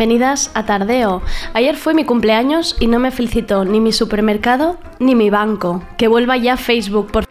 Bienvenidas 0.00 0.50
a 0.54 0.64
Tardeo. 0.64 1.20
Ayer 1.52 1.76
fue 1.76 1.92
mi 1.92 2.06
cumpleaños 2.06 2.74
y 2.80 2.86
no 2.86 2.98
me 2.98 3.10
felicitó 3.10 3.66
ni 3.66 3.80
mi 3.80 3.92
supermercado 3.92 4.78
ni 4.98 5.14
mi 5.14 5.28
banco. 5.28 5.82
Que 5.98 6.08
vuelva 6.08 6.38
ya 6.38 6.56
Facebook, 6.56 7.12
por 7.12 7.26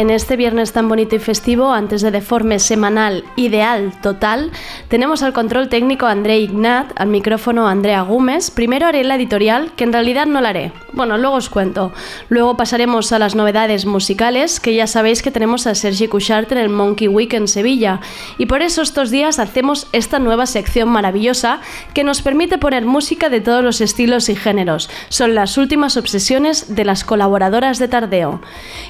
En 0.00 0.08
este 0.08 0.36
viernes 0.36 0.72
tan 0.72 0.88
bonito 0.88 1.16
y 1.16 1.18
festivo, 1.18 1.72
antes 1.72 2.00
de 2.00 2.10
Deforme 2.10 2.58
semanal 2.58 3.22
ideal 3.36 3.92
total, 4.00 4.50
tenemos 4.88 5.22
al 5.22 5.34
control 5.34 5.68
técnico 5.68 6.06
André 6.06 6.38
Ignat, 6.38 6.98
al 6.98 7.08
micrófono 7.08 7.68
Andrea 7.68 8.00
Gómez. 8.00 8.50
Primero 8.50 8.86
haré 8.86 9.04
la 9.04 9.16
editorial, 9.16 9.72
que 9.76 9.84
en 9.84 9.92
realidad 9.92 10.24
no 10.24 10.40
la 10.40 10.48
haré. 10.50 10.72
Bueno, 10.92 11.18
luego 11.18 11.36
os 11.36 11.48
cuento. 11.48 11.92
Luego 12.28 12.56
pasaremos 12.56 13.12
a 13.12 13.18
las 13.18 13.34
novedades 13.34 13.86
musicales, 13.86 14.58
que 14.58 14.74
ya 14.74 14.86
sabéis 14.86 15.22
que 15.22 15.30
tenemos 15.30 15.66
a 15.66 15.74
Sergi 15.74 16.08
Cuchart 16.08 16.50
en 16.52 16.58
el 16.58 16.68
Monkey 16.68 17.06
Week 17.06 17.32
en 17.34 17.46
Sevilla. 17.46 18.00
Y 18.38 18.46
por 18.46 18.62
eso 18.62 18.82
estos 18.82 19.10
días 19.10 19.38
hacemos 19.38 19.86
esta 19.92 20.18
nueva 20.18 20.46
sección 20.46 20.88
maravillosa 20.88 21.60
que 21.94 22.02
nos 22.02 22.22
permite 22.22 22.58
poner 22.58 22.84
música 22.84 23.28
de 23.28 23.40
todos 23.40 23.62
los 23.62 23.80
estilos 23.80 24.28
y 24.28 24.36
géneros. 24.36 24.90
Son 25.08 25.34
las 25.34 25.56
últimas 25.58 25.96
obsesiones 25.96 26.74
de 26.74 26.84
las 26.84 27.04
colaboradoras 27.04 27.78
de 27.78 27.88
Tardeo. 27.88 28.40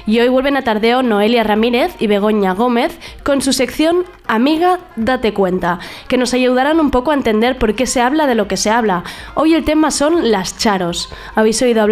Y 0.07 0.19
hoy 0.19 0.29
vuelven 0.29 0.57
a 0.57 0.63
Tardeo 0.63 1.03
Noelia 1.03 1.43
Ramírez 1.43 1.95
y 1.99 2.07
Begoña 2.07 2.53
Gómez 2.53 2.97
con 3.23 3.41
su 3.41 3.53
sección 3.53 4.05
Amiga, 4.31 4.79
date 4.95 5.33
cuenta, 5.33 5.79
que 6.07 6.17
nos 6.17 6.33
ayudarán 6.33 6.79
un 6.79 6.89
poco 6.89 7.11
a 7.11 7.15
entender 7.15 7.57
por 7.57 7.75
qué 7.75 7.85
se 7.85 7.99
habla 7.99 8.27
de 8.27 8.35
lo 8.35 8.47
que 8.47 8.55
se 8.55 8.69
habla. 8.69 9.03
Hoy 9.35 9.55
el 9.55 9.65
tema 9.65 9.91
son 9.91 10.31
las 10.31 10.57
charos. 10.57 11.09
¿Habéis 11.35 11.61
oído 11.61 11.81
hablar? 11.81 11.90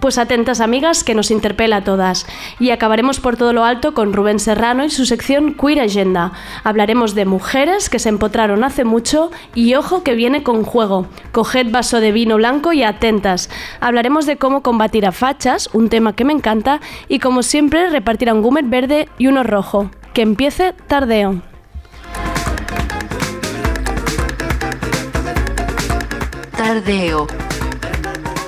Pues 0.00 0.18
atentas 0.18 0.60
amigas 0.60 1.04
que 1.04 1.14
nos 1.14 1.30
interpela 1.30 1.76
a 1.76 1.84
todas. 1.84 2.26
Y 2.58 2.70
acabaremos 2.70 3.20
por 3.20 3.36
todo 3.36 3.52
lo 3.52 3.64
alto 3.64 3.94
con 3.94 4.12
Rubén 4.12 4.38
Serrano 4.38 4.84
y 4.84 4.90
su 4.90 5.06
sección 5.06 5.54
Queer 5.54 5.80
Agenda. 5.80 6.32
Hablaremos 6.64 7.14
de 7.14 7.24
mujeres 7.24 7.90
que 7.90 7.98
se 7.98 8.08
empotraron 8.08 8.64
hace 8.64 8.84
mucho 8.84 9.30
y 9.54 9.74
ojo 9.74 10.02
que 10.02 10.14
viene 10.14 10.42
con 10.42 10.64
juego. 10.64 11.06
Coged 11.32 11.70
vaso 11.70 12.00
de 12.00 12.12
vino 12.12 12.36
blanco 12.36 12.72
y 12.72 12.82
atentas. 12.82 13.50
Hablaremos 13.80 14.26
de 14.26 14.36
cómo 14.36 14.62
combatir 14.62 15.06
a 15.06 15.12
fachas, 15.12 15.68
un 15.72 15.88
tema 15.88 16.14
que 16.14 16.24
me 16.24 16.32
encanta, 16.32 16.80
y 17.08 17.18
como 17.18 17.42
siempre 17.42 17.90
repartir 17.90 18.32
un 18.32 18.42
gumet 18.42 18.68
verde 18.68 19.08
y 19.18 19.26
uno 19.26 19.42
rojo. 19.42 19.90
Que 20.12 20.22
empiece 20.22 20.74
tardeo. 20.88 21.42
Tardeo. 26.56 27.26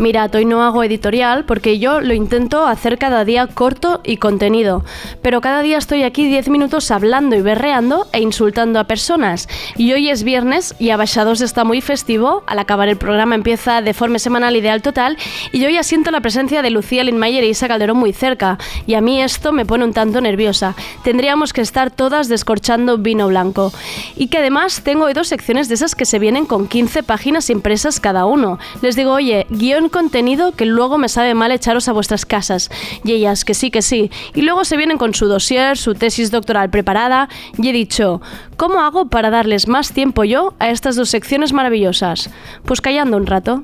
Mirad, 0.00 0.34
hoy 0.34 0.46
no 0.46 0.62
hago 0.62 0.82
editorial 0.82 1.44
porque 1.44 1.78
yo 1.78 2.00
lo 2.00 2.14
intento 2.14 2.66
hacer 2.66 2.96
cada 2.96 3.26
día 3.26 3.46
corto 3.46 4.00
y 4.02 4.16
contenido, 4.16 4.82
pero 5.20 5.42
cada 5.42 5.60
día 5.60 5.76
estoy 5.76 6.04
aquí 6.04 6.26
10 6.26 6.48
minutos 6.48 6.90
hablando 6.90 7.36
y 7.36 7.42
berreando 7.42 8.06
e 8.14 8.22
insultando 8.22 8.80
a 8.80 8.84
personas. 8.84 9.46
Y 9.76 9.92
hoy 9.92 10.08
es 10.08 10.22
viernes 10.22 10.74
y 10.78 10.88
Abaixados 10.88 11.42
está 11.42 11.64
muy 11.64 11.82
festivo, 11.82 12.44
al 12.46 12.60
acabar 12.60 12.88
el 12.88 12.96
programa 12.96 13.34
empieza 13.34 13.82
de 13.82 13.92
forma 13.92 14.18
semanal 14.18 14.56
ideal 14.56 14.80
total 14.80 15.18
y 15.52 15.60
yo 15.60 15.68
ya 15.68 15.82
siento 15.82 16.10
la 16.10 16.22
presencia 16.22 16.62
de 16.62 16.70
Lucía 16.70 17.04
Lindmayer 17.04 17.44
y 17.44 17.48
Isa 17.48 17.68
Calderón 17.68 17.98
muy 17.98 18.14
cerca 18.14 18.56
y 18.86 18.94
a 18.94 19.02
mí 19.02 19.20
esto 19.20 19.52
me 19.52 19.66
pone 19.66 19.84
un 19.84 19.92
tanto 19.92 20.22
nerviosa. 20.22 20.74
Tendríamos 21.04 21.52
que 21.52 21.60
estar 21.60 21.90
todas 21.90 22.28
descorchando 22.28 22.96
vino 22.96 23.28
blanco. 23.28 23.70
Y 24.16 24.28
que 24.28 24.38
además 24.38 24.80
tengo 24.82 25.04
hoy 25.04 25.12
dos 25.12 25.28
secciones 25.28 25.68
de 25.68 25.74
esas 25.74 25.94
que 25.94 26.06
se 26.06 26.18
vienen 26.18 26.46
con 26.46 26.68
15 26.68 27.02
páginas 27.02 27.50
impresas 27.50 28.00
cada 28.00 28.24
uno. 28.24 28.58
Les 28.80 28.96
digo, 28.96 29.12
oye, 29.12 29.46
guion 29.50 29.89
contenido 29.90 30.52
que 30.52 30.64
luego 30.64 30.98
me 30.98 31.08
sabe 31.08 31.34
mal 31.34 31.52
echaros 31.52 31.88
a 31.88 31.92
vuestras 31.92 32.24
casas. 32.24 32.70
Y 33.04 33.12
ellas, 33.12 33.44
que 33.44 33.54
sí, 33.54 33.70
que 33.70 33.82
sí. 33.82 34.10
Y 34.34 34.42
luego 34.42 34.64
se 34.64 34.76
vienen 34.76 34.98
con 34.98 35.14
su 35.14 35.26
dossier, 35.26 35.76
su 35.76 35.94
tesis 35.94 36.30
doctoral 36.30 36.70
preparada. 36.70 37.28
Y 37.58 37.68
he 37.68 37.72
dicho, 37.72 38.20
¿cómo 38.56 38.80
hago 38.80 39.06
para 39.08 39.30
darles 39.30 39.68
más 39.68 39.92
tiempo 39.92 40.24
yo 40.24 40.54
a 40.58 40.70
estas 40.70 40.96
dos 40.96 41.10
secciones 41.10 41.52
maravillosas? 41.52 42.30
Pues 42.64 42.80
callando 42.80 43.16
un 43.16 43.26
rato. 43.26 43.62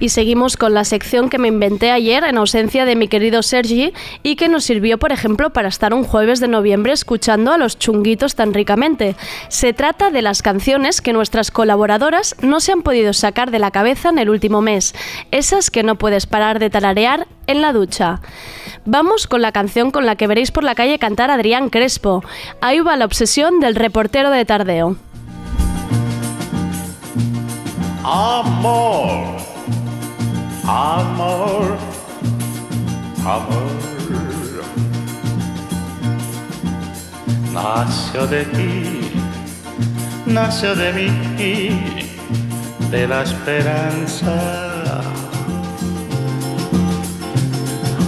Y 0.00 0.08
seguimos 0.08 0.56
con 0.56 0.74
la 0.74 0.84
sección 0.84 1.28
que 1.28 1.38
me 1.38 1.48
inventé 1.48 1.92
ayer 1.92 2.24
en 2.24 2.38
ausencia 2.38 2.84
de 2.86 2.96
mi 2.96 3.06
querido 3.06 3.42
Sergi 3.42 3.92
y 4.22 4.34
que 4.34 4.48
nos 4.48 4.64
sirvió, 4.64 4.98
por 4.98 5.12
ejemplo, 5.12 5.50
para 5.50 5.68
estar 5.68 5.94
un 5.94 6.04
jueves 6.04 6.40
de 6.40 6.48
noviembre 6.48 6.92
escuchando 6.92 7.52
a 7.52 7.58
los 7.58 7.78
chunguitos 7.78 8.34
tan 8.34 8.54
ricamente. 8.54 9.14
Se 9.48 9.72
trata 9.74 10.10
de 10.10 10.22
las 10.22 10.42
canciones 10.42 11.00
que 11.02 11.12
nuestras 11.12 11.50
colaboradoras 11.50 12.34
no 12.40 12.60
se 12.60 12.72
han 12.72 12.82
podido 12.82 13.12
sacar 13.12 13.50
de 13.50 13.58
la 13.58 13.70
cabeza 13.70 14.08
en 14.08 14.18
el 14.18 14.30
último 14.30 14.62
mes, 14.62 14.94
esas 15.30 15.70
que 15.70 15.82
no 15.82 15.96
puedes 15.96 16.26
parar 16.26 16.58
de 16.58 16.70
tararear 16.70 17.28
en 17.46 17.60
la 17.60 17.72
ducha. 17.72 18.20
Vamos 18.86 19.26
con 19.26 19.42
la 19.42 19.52
canción 19.52 19.90
con 19.90 20.06
la 20.06 20.16
que 20.16 20.26
veréis 20.26 20.50
por 20.50 20.64
la 20.64 20.74
calle 20.74 20.98
cantar 20.98 21.30
Adrián 21.30 21.68
Crespo. 21.68 22.24
Ahí 22.62 22.80
va 22.80 22.96
la 22.96 23.04
obsesión 23.04 23.60
del 23.60 23.74
reportero 23.74 24.30
de 24.30 24.44
Tardeo. 24.46 24.96
Amor 28.02 29.49
Amor, 30.66 31.76
amor, 33.24 33.80
nació 37.52 38.26
de 38.26 38.44
ti, 38.44 39.12
nació 40.26 40.74
de 40.74 40.92
mí, 40.92 41.70
de 42.90 43.08
la 43.08 43.22
esperanza. 43.22 44.34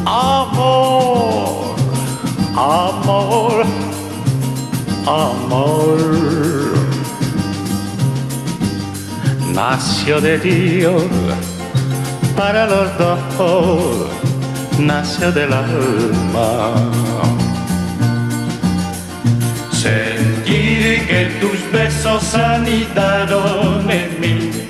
Amor, 0.05 1.75
amor, 2.56 3.64
amor. 5.06 6.32
Nació 9.55 10.20
de 10.20 10.38
Dios 10.38 11.02
para 12.37 12.67
los 12.67 12.99
dos 12.99 14.08
nació 14.79 15.32
del 15.32 15.52
alma. 15.52 16.75
Sentir 19.73 21.06
que 21.06 21.31
tus 21.40 21.73
besos 21.73 22.34
anidaron 22.34 23.90
en 23.90 24.20
mí 24.20 24.62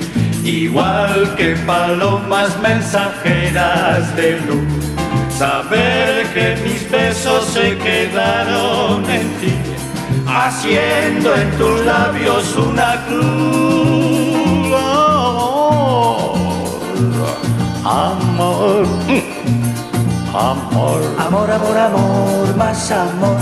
igual 0.45 1.35
que 1.37 1.55
palomas 1.67 2.59
mensajeras 2.61 4.15
de 4.17 4.41
luz. 4.41 4.85
Saber 5.39 6.27
que 6.35 6.57
mis 6.63 6.91
besos 6.91 7.45
se 7.47 7.77
quedaron 7.79 9.05
en 9.11 9.29
ti, 9.41 9.55
haciendo 10.27 11.35
en 11.35 11.51
tus 11.59 11.81
labios 11.85 12.57
una 12.57 13.05
cruz. 13.07 14.22
Amor, 17.85 18.87
amor, 20.33 21.01
Amor, 21.19 21.51
amor, 21.51 21.77
amor, 21.77 22.57
más 22.57 22.91
amor. 22.93 23.37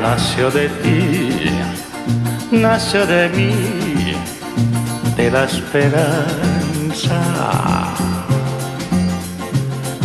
nació 0.00 0.50
de 0.50 0.70
ti, 0.70 1.50
nació 2.50 3.04
de 3.04 3.28
mí, 3.28 4.14
de 5.18 5.30
la 5.30 5.44
esperanza. 5.44 7.20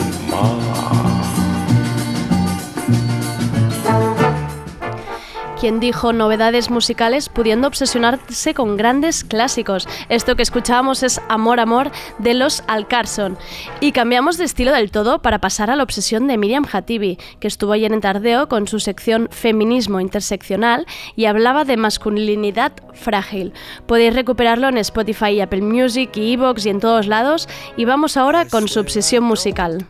Quien 5.65 5.79
dijo 5.79 6.13
novedades 6.13 6.69
musicales 6.69 7.27
pudiendo 7.27 7.67
obsesionarse 7.67 8.53
con 8.53 8.77
grandes 8.77 9.23
clásicos. 9.23 9.87
Esto 10.09 10.35
que 10.35 10.43
escuchábamos 10.43 11.01
es 11.01 11.19
Amor 11.27 11.59
Amor 11.59 11.89
de 12.19 12.35
los 12.35 12.63
Alcarson. 12.67 13.35
Y 13.79 13.91
cambiamos 13.91 14.37
de 14.37 14.43
estilo 14.43 14.71
del 14.73 14.91
todo 14.91 15.23
para 15.23 15.39
pasar 15.39 15.71
a 15.71 15.75
la 15.75 15.81
obsesión 15.81 16.27
de 16.27 16.37
Miriam 16.37 16.67
Hatibi, 16.71 17.17
que 17.39 17.47
estuvo 17.47 17.71
ayer 17.71 17.91
en 17.91 18.01
Tardeo 18.01 18.47
con 18.47 18.67
su 18.67 18.79
sección 18.79 19.27
Feminismo 19.31 19.99
Interseccional 19.99 20.85
y 21.15 21.25
hablaba 21.25 21.65
de 21.65 21.77
masculinidad 21.77 22.73
frágil. 22.93 23.51
Podéis 23.87 24.13
recuperarlo 24.13 24.69
en 24.69 24.77
Spotify 24.77 25.29
y 25.29 25.41
Apple 25.41 25.63
Music 25.63 26.15
y 26.15 26.33
Evox 26.33 26.67
y 26.67 26.69
en 26.69 26.79
todos 26.79 27.07
lados. 27.07 27.49
Y 27.75 27.85
vamos 27.85 28.17
ahora 28.17 28.45
con 28.45 28.67
su 28.67 28.79
obsesión 28.79 29.23
musical. 29.23 29.87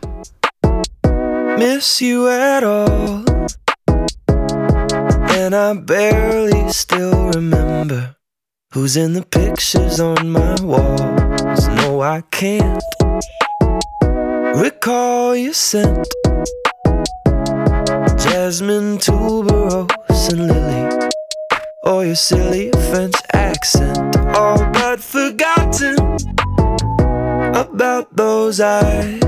And 5.38 5.54
I 5.54 5.74
barely 5.74 6.72
still 6.72 7.28
remember 7.28 8.16
who's 8.72 8.96
in 8.96 9.12
the 9.12 9.22
pictures 9.22 10.00
on 10.00 10.30
my 10.30 10.56
walls. 10.62 11.68
No, 11.68 12.00
I 12.00 12.22
can't 12.30 12.82
recall 14.56 15.36
your 15.36 15.52
scent. 15.52 16.08
Jasmine, 18.16 18.96
tuberose, 18.96 20.32
and 20.32 20.48
lily. 20.48 21.10
Or 21.82 22.06
your 22.06 22.16
silly 22.16 22.70
French 22.88 23.16
accent. 23.34 24.16
All 24.34 24.58
but 24.72 25.00
forgotten 25.00 25.96
about 27.54 28.16
those 28.16 28.58
eyes 28.58 29.20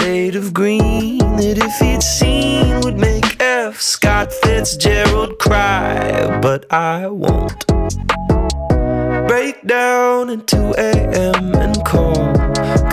shade 0.00 0.34
of 0.34 0.54
green 0.54 1.18
that 1.18 1.58
if 1.58 1.74
he'd 1.78 2.02
seen 2.02 2.80
would 2.80 2.98
make 2.98 3.40
F. 3.40 3.80
Scott 3.80 4.32
Fitzgerald 4.32 5.38
cry, 5.38 6.38
but 6.40 6.64
I 6.72 7.06
won't. 7.06 7.66
Break 9.28 9.66
down 9.66 10.30
at 10.30 10.46
2 10.46 10.74
a.m. 10.78 11.54
and 11.54 11.84
call, 11.84 12.32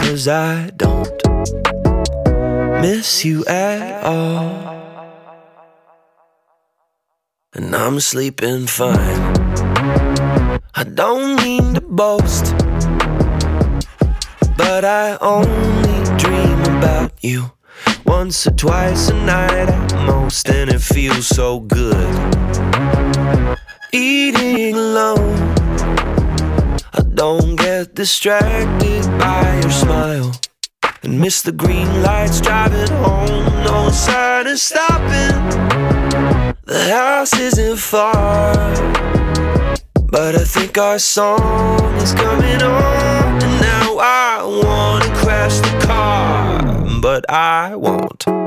cause 0.01 0.27
I 0.27 0.69
don't 0.75 1.17
miss 2.81 3.23
you 3.23 3.45
at 3.45 4.03
all. 4.03 4.75
And 7.53 7.73
I'm 7.75 7.99
sleeping 7.99 8.67
fine. 8.67 9.23
I 10.75 10.83
don't 10.83 11.41
mean 11.43 11.73
to 11.75 11.81
boast, 11.81 12.45
but 14.57 14.83
I 14.85 15.17
only 15.21 15.97
dream 16.17 16.56
about 16.77 17.11
you 17.21 17.51
once 18.05 18.47
or 18.47 18.51
twice 18.51 19.09
a 19.09 19.13
night 19.25 19.69
at 19.69 19.93
most, 20.05 20.49
and 20.49 20.69
it 20.69 20.81
feels 20.81 21.27
so 21.27 21.59
good. 21.59 22.13
Eating 23.91 24.75
alone, 24.75 25.37
I 26.93 27.01
don't 27.13 27.55
get 27.55 27.95
distracted 27.95 29.03
by 29.19 29.59
your 29.61 29.71
smile. 29.71 30.31
And 31.03 31.19
miss 31.19 31.41
the 31.41 31.51
green 31.51 31.89
lights 32.01 32.41
driving 32.41 32.91
home, 33.05 33.45
no 33.63 33.89
sign 33.89 34.47
of 34.47 34.59
stopping. 34.59 35.35
The 36.65 36.83
house 36.91 37.33
isn't 37.39 37.77
far, 37.77 38.53
but 40.09 40.35
I 40.35 40.43
think 40.43 40.77
our 40.77 40.99
song 40.99 41.95
is 41.95 42.13
coming 42.13 42.61
on. 42.61 43.43
And 43.45 43.55
now 43.61 43.97
I 43.99 44.43
wanna 44.43 45.09
crash 45.15 45.57
the 45.59 45.75
car, 45.85 46.26
what 47.17 47.31
I 47.31 47.75
want. 47.75 48.46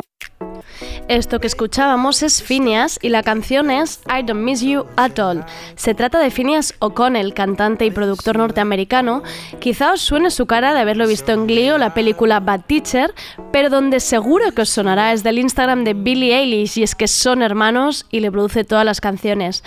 Esto 1.11 1.41
que 1.41 1.49
escuchábamos 1.49 2.23
es 2.23 2.41
Phineas 2.41 2.97
y 3.03 3.09
la 3.09 3.25
canción 3.25 3.73
es 3.73 3.99
I 4.07 4.23
Don't 4.23 4.43
Miss 4.43 4.61
You 4.61 4.87
At 4.95 5.19
All. 5.19 5.45
Se 5.75 5.93
trata 5.93 6.21
de 6.21 6.31
Phineas 6.31 6.73
O'Connell, 6.79 7.35
cantante 7.35 7.85
y 7.85 7.91
productor 7.91 8.39
norteamericano. 8.39 9.25
Quizá 9.59 9.95
os 9.95 10.03
suene 10.03 10.31
su 10.31 10.47
cara 10.47 10.73
de 10.73 10.79
haberlo 10.79 11.09
visto 11.09 11.33
en 11.33 11.49
Glee 11.49 11.71
o 11.71 11.79
la 11.79 11.95
película 11.95 12.39
Bad 12.39 12.61
Teacher, 12.69 13.13
pero 13.51 13.71
donde 13.71 13.99
seguro 13.99 14.53
que 14.53 14.63
os 14.63 14.69
sonará 14.69 15.13
es 15.13 15.25
del 15.25 15.41
Instagram 15.41 15.83
de 15.83 15.95
Billie 15.95 16.39
Eilish 16.39 16.79
y 16.79 16.85
es 16.85 16.95
que 16.95 17.09
son 17.09 17.43
hermanos 17.43 18.07
y 18.13 18.21
le 18.21 18.31
produce 18.31 18.63
todas 18.63 18.85
las 18.85 19.01
canciones. 19.01 19.65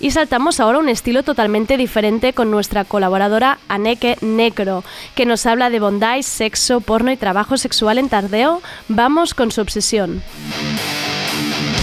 Y 0.00 0.12
saltamos 0.12 0.60
ahora 0.60 0.78
un 0.78 0.88
estilo 0.88 1.22
totalmente 1.24 1.76
diferente 1.76 2.32
con 2.32 2.50
nuestra 2.50 2.84
colaboradora 2.84 3.58
Aneke 3.68 4.16
Necro, 4.22 4.82
que 5.14 5.26
nos 5.26 5.44
habla 5.44 5.68
de 5.68 5.78
bondage, 5.78 6.22
sexo, 6.22 6.80
porno 6.80 7.12
y 7.12 7.18
trabajo 7.18 7.58
sexual 7.58 7.98
en 7.98 8.08
tardeo. 8.08 8.62
Vamos 8.88 9.34
con 9.34 9.50
su 9.50 9.60
obsesión. 9.60 10.22
Thank 10.86 11.70
you. 11.70 11.75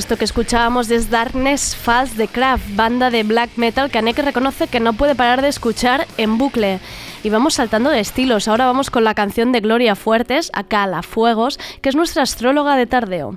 Esto 0.00 0.16
que 0.16 0.24
escuchábamos 0.24 0.90
es 0.90 1.10
Darkness 1.10 1.76
Falls 1.76 2.16
de 2.16 2.26
Kraft, 2.26 2.64
banda 2.74 3.10
de 3.10 3.22
black 3.22 3.50
metal 3.56 3.90
que 3.90 3.98
Aneke 3.98 4.22
reconoce 4.22 4.66
que 4.66 4.80
no 4.80 4.94
puede 4.94 5.14
parar 5.14 5.42
de 5.42 5.48
escuchar 5.48 6.06
en 6.16 6.38
bucle. 6.38 6.80
Y 7.22 7.28
vamos 7.28 7.52
saltando 7.52 7.90
de 7.90 8.00
estilos. 8.00 8.48
Ahora 8.48 8.64
vamos 8.64 8.88
con 8.88 9.04
la 9.04 9.14
canción 9.14 9.52
de 9.52 9.60
Gloria 9.60 9.94
Fuertes, 9.96 10.50
acá 10.54 10.86
La 10.86 11.02
Fuegos, 11.02 11.58
que 11.82 11.90
es 11.90 11.96
nuestra 11.96 12.22
astróloga 12.22 12.76
de 12.76 12.86
tardeo. 12.86 13.36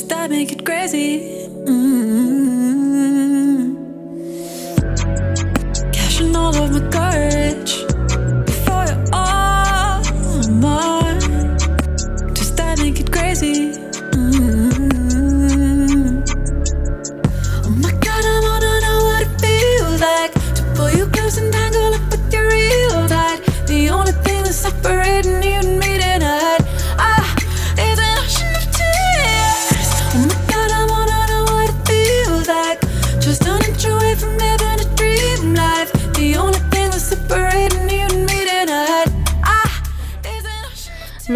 Does 0.00 0.08
that 0.08 0.30
make 0.30 0.50
it 0.50 0.64
crazy? 0.64 1.46
Mm. 1.68 1.92
Cashing 5.92 6.34
all 6.34 6.56
of 6.56 6.72
my 6.72 6.80
courage 6.88 7.84
before 8.46 8.86
you're 8.86 9.04
all 9.12 10.02
mine. 10.48 11.20
Does 12.32 12.54
that 12.54 12.78
make 12.78 12.98
it 12.98 13.12
crazy? 13.12 13.89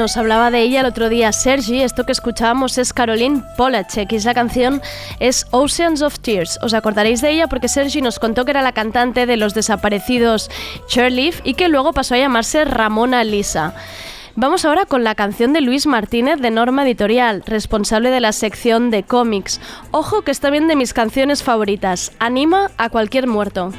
Nos 0.04 0.18
hablaba 0.18 0.50
de 0.50 0.60
ella 0.60 0.80
el 0.80 0.86
otro 0.86 1.08
día 1.08 1.32
Sergi, 1.32 1.80
esto 1.80 2.04
que 2.04 2.12
escuchábamos 2.12 2.76
es 2.76 2.92
Caroline 2.92 3.42
Polachek 3.56 4.12
y 4.12 4.18
la 4.18 4.34
canción 4.34 4.82
es 5.18 5.46
Oceans 5.50 6.02
of 6.02 6.18
Tears. 6.18 6.58
Os 6.60 6.74
acordaréis 6.74 7.22
de 7.22 7.30
ella 7.30 7.46
porque 7.46 7.68
Sergi 7.68 8.02
nos 8.02 8.18
contó 8.18 8.44
que 8.44 8.50
era 8.50 8.60
la 8.60 8.72
cantante 8.72 9.24
de 9.24 9.38
los 9.38 9.54
desaparecidos 9.54 10.50
Cherleaf 10.88 11.40
y 11.42 11.54
que 11.54 11.70
luego 11.70 11.94
pasó 11.94 12.16
a 12.16 12.18
llamarse 12.18 12.66
Ramona 12.66 13.24
Lisa. 13.24 13.72
Vamos 14.36 14.66
ahora 14.66 14.84
con 14.84 15.04
la 15.04 15.14
canción 15.14 15.54
de 15.54 15.62
Luis 15.62 15.86
Martínez 15.86 16.38
de 16.38 16.50
Norma 16.50 16.84
Editorial, 16.84 17.42
responsable 17.46 18.10
de 18.10 18.20
la 18.20 18.32
sección 18.32 18.90
de 18.90 19.04
cómics. 19.04 19.58
Ojo 19.90 20.20
que 20.20 20.32
está 20.32 20.50
bien 20.50 20.68
de 20.68 20.76
mis 20.76 20.92
canciones 20.92 21.42
favoritas. 21.42 22.12
Anima 22.18 22.72
a 22.76 22.90
cualquier 22.90 23.26
muerto. 23.26 23.72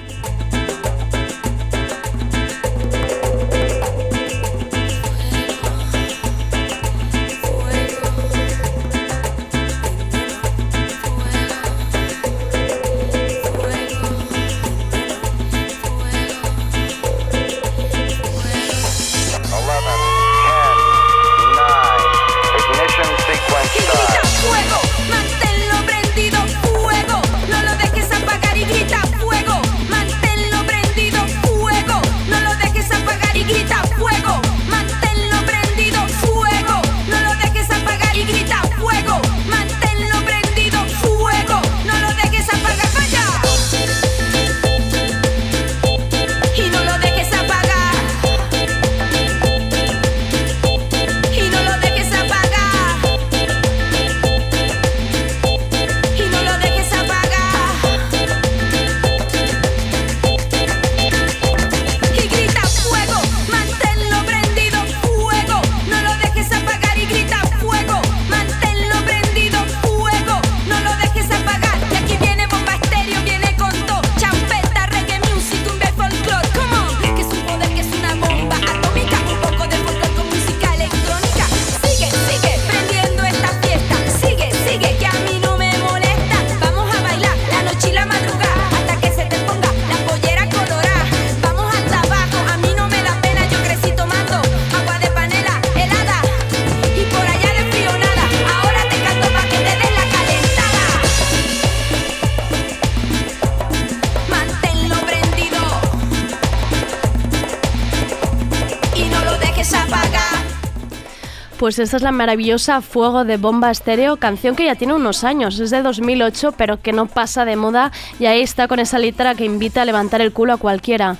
Pues 111.65 111.79
esta 111.79 111.97
es 111.97 112.03
la 112.03 112.11
maravillosa 112.11 112.79
Fuego 112.81 113.23
de 113.23 113.37
Bomba 113.37 113.71
Estéreo, 113.71 114.17
canción 114.17 114.55
que 114.55 114.65
ya 114.65 114.75
tiene 114.75 114.93
unos 114.93 115.23
años, 115.23 115.59
es 115.59 115.71
de 115.71 115.81
2008, 115.81 116.51
pero 116.55 116.79
que 116.79 116.93
no 116.93 117.07
pasa 117.07 117.43
de 117.43 117.55
moda 117.55 117.91
y 118.19 118.27
ahí 118.27 118.41
está 118.41 118.67
con 118.67 118.77
esa 118.77 118.99
letra 118.99 119.33
que 119.33 119.45
invita 119.45 119.81
a 119.81 119.85
levantar 119.85 120.21
el 120.21 120.31
culo 120.31 120.53
a 120.53 120.57
cualquiera. 120.57 121.17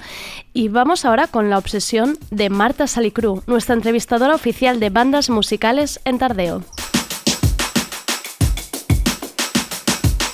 Y 0.53 0.67
vamos 0.67 1.03
ahora 1.03 1.25
con 1.25 1.49
la 1.49 1.57
obsesión 1.57 2.19
de 2.29 2.51
Marta 2.51 2.85
Salicru, 2.85 3.41
nuestra 3.47 3.73
entrevistadora 3.73 4.35
oficial 4.35 4.79
de 4.79 4.91
bandas 4.91 5.31
musicales 5.31 5.99
en 6.05 6.19
Tardeo. 6.19 6.61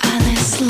Alice 0.02 0.62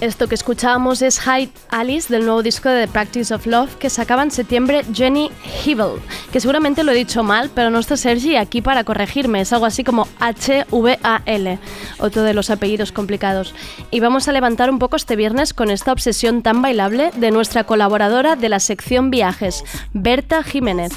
Esto 0.00 0.28
que 0.28 0.36
escuchábamos 0.36 1.02
es 1.02 1.20
Hide 1.26 1.50
Alice 1.70 2.12
del 2.12 2.24
nuevo 2.24 2.42
disco 2.44 2.68
de 2.68 2.86
The 2.86 2.92
Practice 2.92 3.34
of 3.34 3.46
Love 3.46 3.74
que 3.76 3.90
sacaba 3.90 4.22
en 4.22 4.30
septiembre 4.30 4.84
Jenny 4.92 5.30
Hebel, 5.64 6.00
que 6.32 6.38
seguramente 6.38 6.84
lo 6.84 6.92
he 6.92 6.94
dicho 6.94 7.24
mal, 7.24 7.50
pero 7.52 7.70
no 7.70 7.80
está 7.80 7.96
Sergi 7.96 8.36
aquí 8.36 8.62
para 8.62 8.84
corregirme, 8.84 9.40
es 9.40 9.52
algo 9.52 9.66
así 9.66 9.82
como 9.82 10.06
H-V-A-L, 10.20 11.58
otro 11.98 12.22
de 12.22 12.32
los 12.32 12.50
apellidos 12.50 12.92
complicados. 12.92 13.54
Y 13.90 13.98
vamos 13.98 14.28
a 14.28 14.32
levantar 14.32 14.70
un 14.70 14.78
poco 14.78 14.94
este 14.94 15.16
viernes 15.16 15.52
con 15.52 15.68
esta 15.68 15.92
obsesión 15.92 16.42
tan 16.42 16.62
bailable 16.62 17.10
de 17.16 17.32
nuestra 17.32 17.64
colaboradora 17.64 18.36
de 18.36 18.48
la 18.48 18.60
sección 18.60 19.10
viajes, 19.10 19.64
Berta 19.92 20.44
Jiménez. 20.44 20.92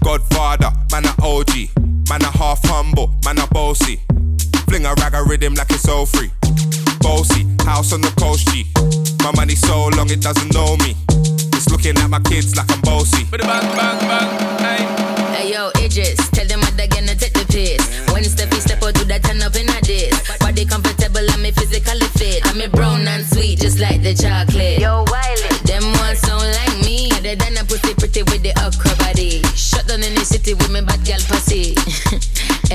Godfather, 0.00 0.70
man 0.92 1.04
OG, 1.18 1.70
man 2.12 2.28
a 2.28 2.36
half 2.36 2.60
humble, 2.64 3.10
man 3.24 3.38
a 3.38 3.46
bossy. 3.46 3.98
Fling 4.68 4.84
a 4.84 4.92
rag 5.00 5.14
a 5.14 5.22
rhythm 5.24 5.54
like 5.54 5.70
it's 5.70 5.88
all 5.88 6.04
free. 6.04 6.30
Bossy, 7.00 7.46
house 7.64 7.94
on 7.94 8.02
the 8.02 8.12
coast 8.20 8.48
G. 8.48 8.68
My 9.24 9.32
money 9.32 9.54
so 9.54 9.88
long 9.96 10.10
it 10.10 10.20
doesn't 10.20 10.52
know 10.52 10.76
me. 10.84 10.94
It's 11.56 11.70
looking 11.70 11.96
at 11.96 12.10
my 12.10 12.20
kids 12.20 12.54
like 12.54 12.70
I'm 12.70 12.82
bossy. 12.82 13.24
Bang, 13.30 13.40
bang, 13.48 13.98
bang, 14.04 14.28
hey. 14.60 15.12
Hey 15.32 15.52
yo, 15.54 15.70
Idris, 15.80 16.20
tell 16.36 16.46
them 16.46 16.60
what 16.60 16.76
they're 16.76 16.86
gonna 16.86 17.14
take 17.14 17.32
the 17.32 17.46
piss. 17.48 17.80
When 18.12 18.22
Steffi 18.24 18.60
step 18.60 18.82
out, 18.82 18.92
do 18.92 19.04
that 19.04 19.22
turn 19.24 19.40
up 19.40 19.56
in 19.56 19.70
a 19.72 19.80
this. 19.80 20.12
Body 20.36 20.66
comfortable, 20.66 21.24
I'm 21.32 21.40
me 21.40 21.50
physically 21.50 22.08
fit. 22.20 22.44
I'm 22.44 22.60
a 22.60 22.68
brown 22.68 23.08
and 23.08 23.24
sweet, 23.24 23.58
just 23.58 23.80
like 23.80 24.02
the 24.02 24.12
chocolate. 24.12 24.80
Yo, 24.80 25.04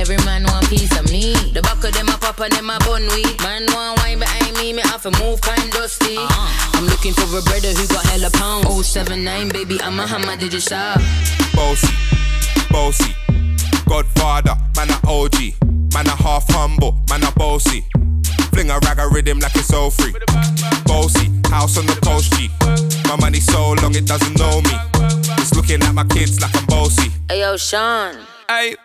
Every 0.10 0.24
man 0.24 0.46
want 0.46 0.70
piece 0.70 0.98
of 0.98 1.12
me. 1.12 1.36
The 1.52 1.62
back 1.62 1.84
of 1.84 1.92
them 1.92 2.08
a 2.08 2.16
pop 2.16 2.40
and 2.40 2.50
them 2.54 2.70
a 2.70 2.80
bun 2.88 3.04
weed. 3.12 3.36
Man 3.44 3.68
want 3.76 4.00
wine 4.00 4.20
behind 4.20 4.56
me, 4.56 4.72
me 4.72 4.80
have 4.88 5.04
to 5.04 5.12
move 5.20 5.42
kind 5.42 5.70
dusty. 5.72 6.16
Uh-huh. 6.16 6.80
I'm 6.80 6.88
looking 6.88 7.12
for 7.12 7.28
a 7.28 7.44
brother 7.44 7.76
who 7.76 7.86
got 7.92 8.06
hella 8.08 8.32
pound. 8.32 8.64
079, 8.72 9.50
baby, 9.50 9.82
I'm 9.84 10.00
a 10.00 10.08
hammer, 10.08 10.38
did 10.38 10.54
you 10.54 10.62
shop? 10.62 11.02
Bossy, 11.52 11.92
bossy. 12.72 13.12
Godfather, 13.84 14.56
man 14.80 14.96
a 14.96 14.98
OG. 15.04 15.60
Man 15.92 16.08
a 16.08 16.16
half 16.16 16.48
humble, 16.56 16.96
man 17.10 17.28
a 17.28 17.32
bossy. 17.36 17.84
Fling 18.56 18.72
a 18.72 18.80
rag 18.88 19.00
a 19.00 19.10
rhythm 19.12 19.40
like 19.40 19.56
it's 19.56 19.74
all 19.74 19.92
free. 19.92 20.16
Bossy, 20.86 21.28
house 21.52 21.78
on 21.78 21.86
the 21.86 22.00
coast 22.00 22.32
G. 22.40 22.48
My 23.12 23.20
money 23.20 23.42
so 23.42 23.76
long 23.84 23.94
it 23.94 24.08
doesn't 24.08 24.40
know 24.40 24.62
me. 24.64 24.72
It's 25.36 25.54
looking 25.54 25.84
at 25.84 25.92
my 25.92 26.06
kids 26.06 26.40
like 26.40 26.56
I'm 26.56 26.66
bossy. 26.68 27.12
Hey, 27.28 27.42
yo, 27.42 27.58
Sean. 27.58 28.16
Hey, 28.48 28.78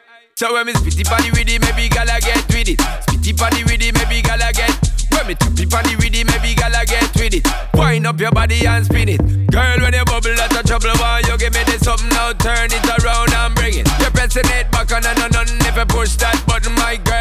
so 0.43 0.53
when 0.53 0.67
me 0.67 0.73
spitty 0.73 1.07
body 1.09 1.31
with 1.31 1.47
it, 1.47 1.63
maybe 1.63 1.89
gala 1.89 2.19
get 2.19 2.43
with 2.51 2.67
it. 2.67 2.79
Spitty 3.07 3.31
body 3.39 3.63
with 3.63 3.79
it, 3.79 3.95
maybe 3.95 4.19
gala 4.23 4.51
get. 4.51 4.75
When 5.15 5.29
me 5.29 5.35
tappy 5.39 5.67
body 5.67 5.95
with 5.95 6.19
it, 6.19 6.27
maybe 6.27 6.59
gala 6.59 6.83
get 6.83 7.15
with 7.15 7.35
it. 7.39 7.47
Wind 7.75 8.09
up 8.09 8.19
your 8.19 8.33
body 8.33 8.67
and 8.67 8.85
spin 8.85 9.09
it. 9.09 9.23
Girl, 9.53 9.79
when 9.79 9.95
you 9.95 10.05
bubble, 10.05 10.35
that's 10.35 10.57
a 10.59 10.63
trouble. 10.67 10.91
Why 10.99 11.23
you 11.29 11.39
give 11.39 11.55
me 11.55 11.63
this 11.71 11.87
something 11.87 12.09
now? 12.09 12.33
Turn 12.33 12.75
it 12.75 12.83
around 12.99 13.31
and 13.31 13.55
bring 13.55 13.79
it. 13.79 13.87
You're 14.01 14.11
pressing 14.11 14.51
it 14.59 14.67
back 14.73 14.91
on 14.91 15.07
and 15.07 15.23
on 15.23 15.47
and 15.47 15.63
if 15.63 15.77
you 15.77 15.87
push 15.87 16.17
that 16.19 16.43
button, 16.43 16.75
my 16.75 16.97
girl 16.97 17.12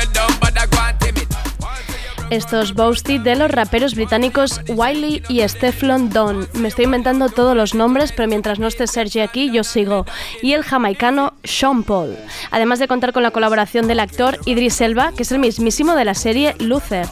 Estos 2.31 2.75
Boasty 2.75 3.17
de 3.17 3.35
los 3.35 3.51
raperos 3.51 3.93
británicos 3.93 4.61
Wiley 4.69 5.21
y 5.27 5.41
Steflon 5.41 6.09
Don. 6.11 6.47
Me 6.53 6.69
estoy 6.69 6.85
inventando 6.85 7.27
todos 7.27 7.57
los 7.57 7.75
nombres, 7.75 8.13
pero 8.13 8.29
mientras 8.29 8.57
no 8.57 8.67
esté 8.67 8.87
Sergi 8.87 9.19
aquí, 9.19 9.51
yo 9.51 9.65
sigo. 9.65 10.05
Y 10.41 10.53
el 10.53 10.63
jamaicano 10.63 11.33
Sean 11.43 11.83
Paul. 11.83 12.15
Además 12.49 12.79
de 12.79 12.87
contar 12.87 13.11
con 13.11 13.23
la 13.23 13.31
colaboración 13.31 13.85
del 13.85 13.99
actor 13.99 14.39
Idris 14.45 14.79
Elba, 14.79 15.11
que 15.11 15.23
es 15.23 15.31
el 15.33 15.39
mismísimo 15.39 15.93
de 15.93 16.05
la 16.05 16.13
serie 16.13 16.55
Luther. 16.59 17.05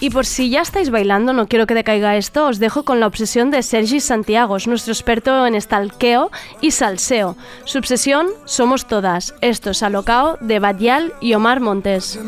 Y 0.00 0.08
por 0.08 0.24
si 0.24 0.48
ya 0.48 0.62
estáis 0.62 0.88
bailando, 0.88 1.34
no 1.34 1.46
quiero 1.46 1.66
que 1.66 1.74
decaiga 1.74 2.16
esto, 2.16 2.46
os 2.46 2.58
dejo 2.58 2.84
con 2.84 3.00
la 3.00 3.06
obsesión 3.06 3.50
de 3.50 3.62
Sergi 3.62 4.00
Santiago, 4.00 4.56
es 4.56 4.66
nuestro 4.66 4.94
experto 4.94 5.46
en 5.46 5.54
estalqueo 5.54 6.30
y 6.62 6.70
salseo. 6.70 7.36
Su 7.64 7.78
obsesión 7.78 8.28
somos 8.46 8.86
todas. 8.86 9.34
Esto 9.42 9.70
es 9.70 9.82
Alocao 9.82 10.38
de 10.40 10.58
Badial 10.58 11.12
y 11.20 11.34
Omar 11.34 11.60
Montes. 11.60 12.18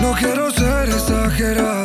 No 0.00 0.12
quiero 0.18 0.50
ser 0.50 0.88
exagerado. 0.88 1.75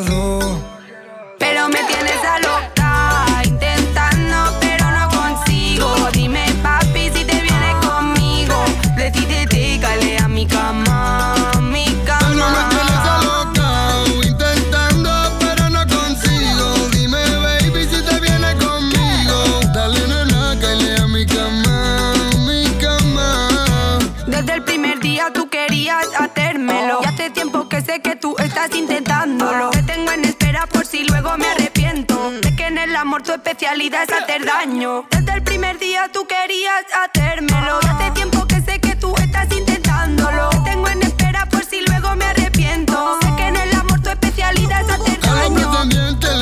Que 28.62 28.65
estás 28.65 28.80
intentándolo. 28.80 29.72
Te 29.72 29.84
tengo 29.84 30.12
en 30.12 30.25
espera 30.25 30.68
por 30.68 30.86
si 30.86 31.03
luego 31.03 31.38
me 31.38 31.48
arrepiento. 31.48 32.32
Sé 32.44 32.56
que 32.56 32.68
en 32.68 32.77
el 32.77 32.96
amor 32.96 33.24
tu 33.24 33.32
especialidad 33.32 34.03
es 34.03 34.12
hacer 34.12 34.46
daño. 34.46 35.06
Desde 35.10 35.34
el 35.34 35.44
primer 35.44 35.80
día 35.80 36.10
tú 36.13 36.25
querías 36.27 36.84
hacérmelo. 37.03 37.80
Y 37.82 37.86
hace 37.88 38.12
tiempo 38.12 38.46
que 38.46 38.62
sé 38.62 38.80
que 38.80 38.96
tú 38.96 39.15
estás 39.18 39.51
intentándolo. 39.51 40.50
Te 40.50 40.72
tengo 40.72 40.88
en 40.88 41.01
espera 41.03 41.48
por 41.48 41.65
si 41.65 41.82
luego 41.82 42.15
me 42.15 42.25
arrepiento. 42.25 43.18
Sé 43.22 43.36
que 43.36 43.48
en 43.48 43.56
el 43.56 43.74
amor 43.74 44.00
tu 44.01 44.10
especialidad 44.10 44.82
es 44.82 44.89
hacer 44.89 45.20
daño. 45.22 46.41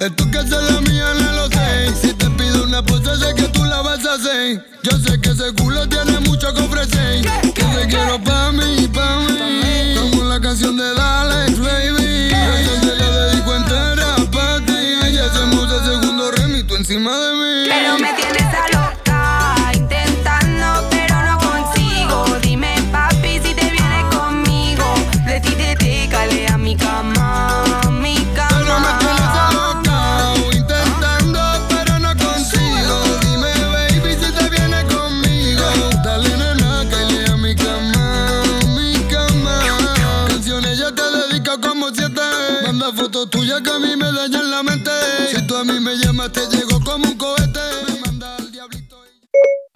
Ey, 0.00 0.06
es 0.06 0.16
tú 0.16 0.30
que 0.30 0.38
haces 0.38 0.50
la 0.50 0.80
mía, 0.80 1.04
no 1.14 1.32
lo 1.32 1.48
sé. 1.48 1.94
Si 2.00 2.14
te 2.14 2.30
pido 2.30 2.64
una 2.64 2.82
pose, 2.82 3.16
sé 3.16 3.34
que 3.34 3.48
tú 3.48 3.64
la 3.64 3.82
vas 3.82 4.04
a 4.06 4.14
hacer. 4.14 4.64
Yo 4.82 4.92
sé 4.98 5.20
que 5.20 5.30
ese 5.30 5.52
culo 5.52 5.86
tiene 5.88 6.20
mucho 6.20 6.52
que 6.54 6.62
ofrecer. 6.62 7.22
Que 7.54 7.62
te 7.62 7.86
quiero 7.86 8.22
pa' 8.22 8.50
mí, 8.52 8.88
pa' 8.88 9.20
mí. 9.20 9.94
Como 9.98 10.24
la 10.24 10.40
canción 10.40 10.76
de 10.76 10.89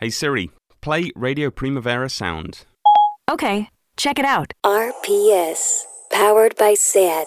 Hey 0.04 0.10
Siri, 0.10 0.50
play 0.82 1.10
Radio 1.16 1.48
Primavera 1.48 2.10
Sound. 2.10 2.66
Okay, 3.30 3.70
check 3.96 4.18
it 4.18 4.26
out. 4.26 4.52
RPS, 4.62 5.86
powered 6.12 6.54
by 6.58 6.74
SAT. 6.74 7.24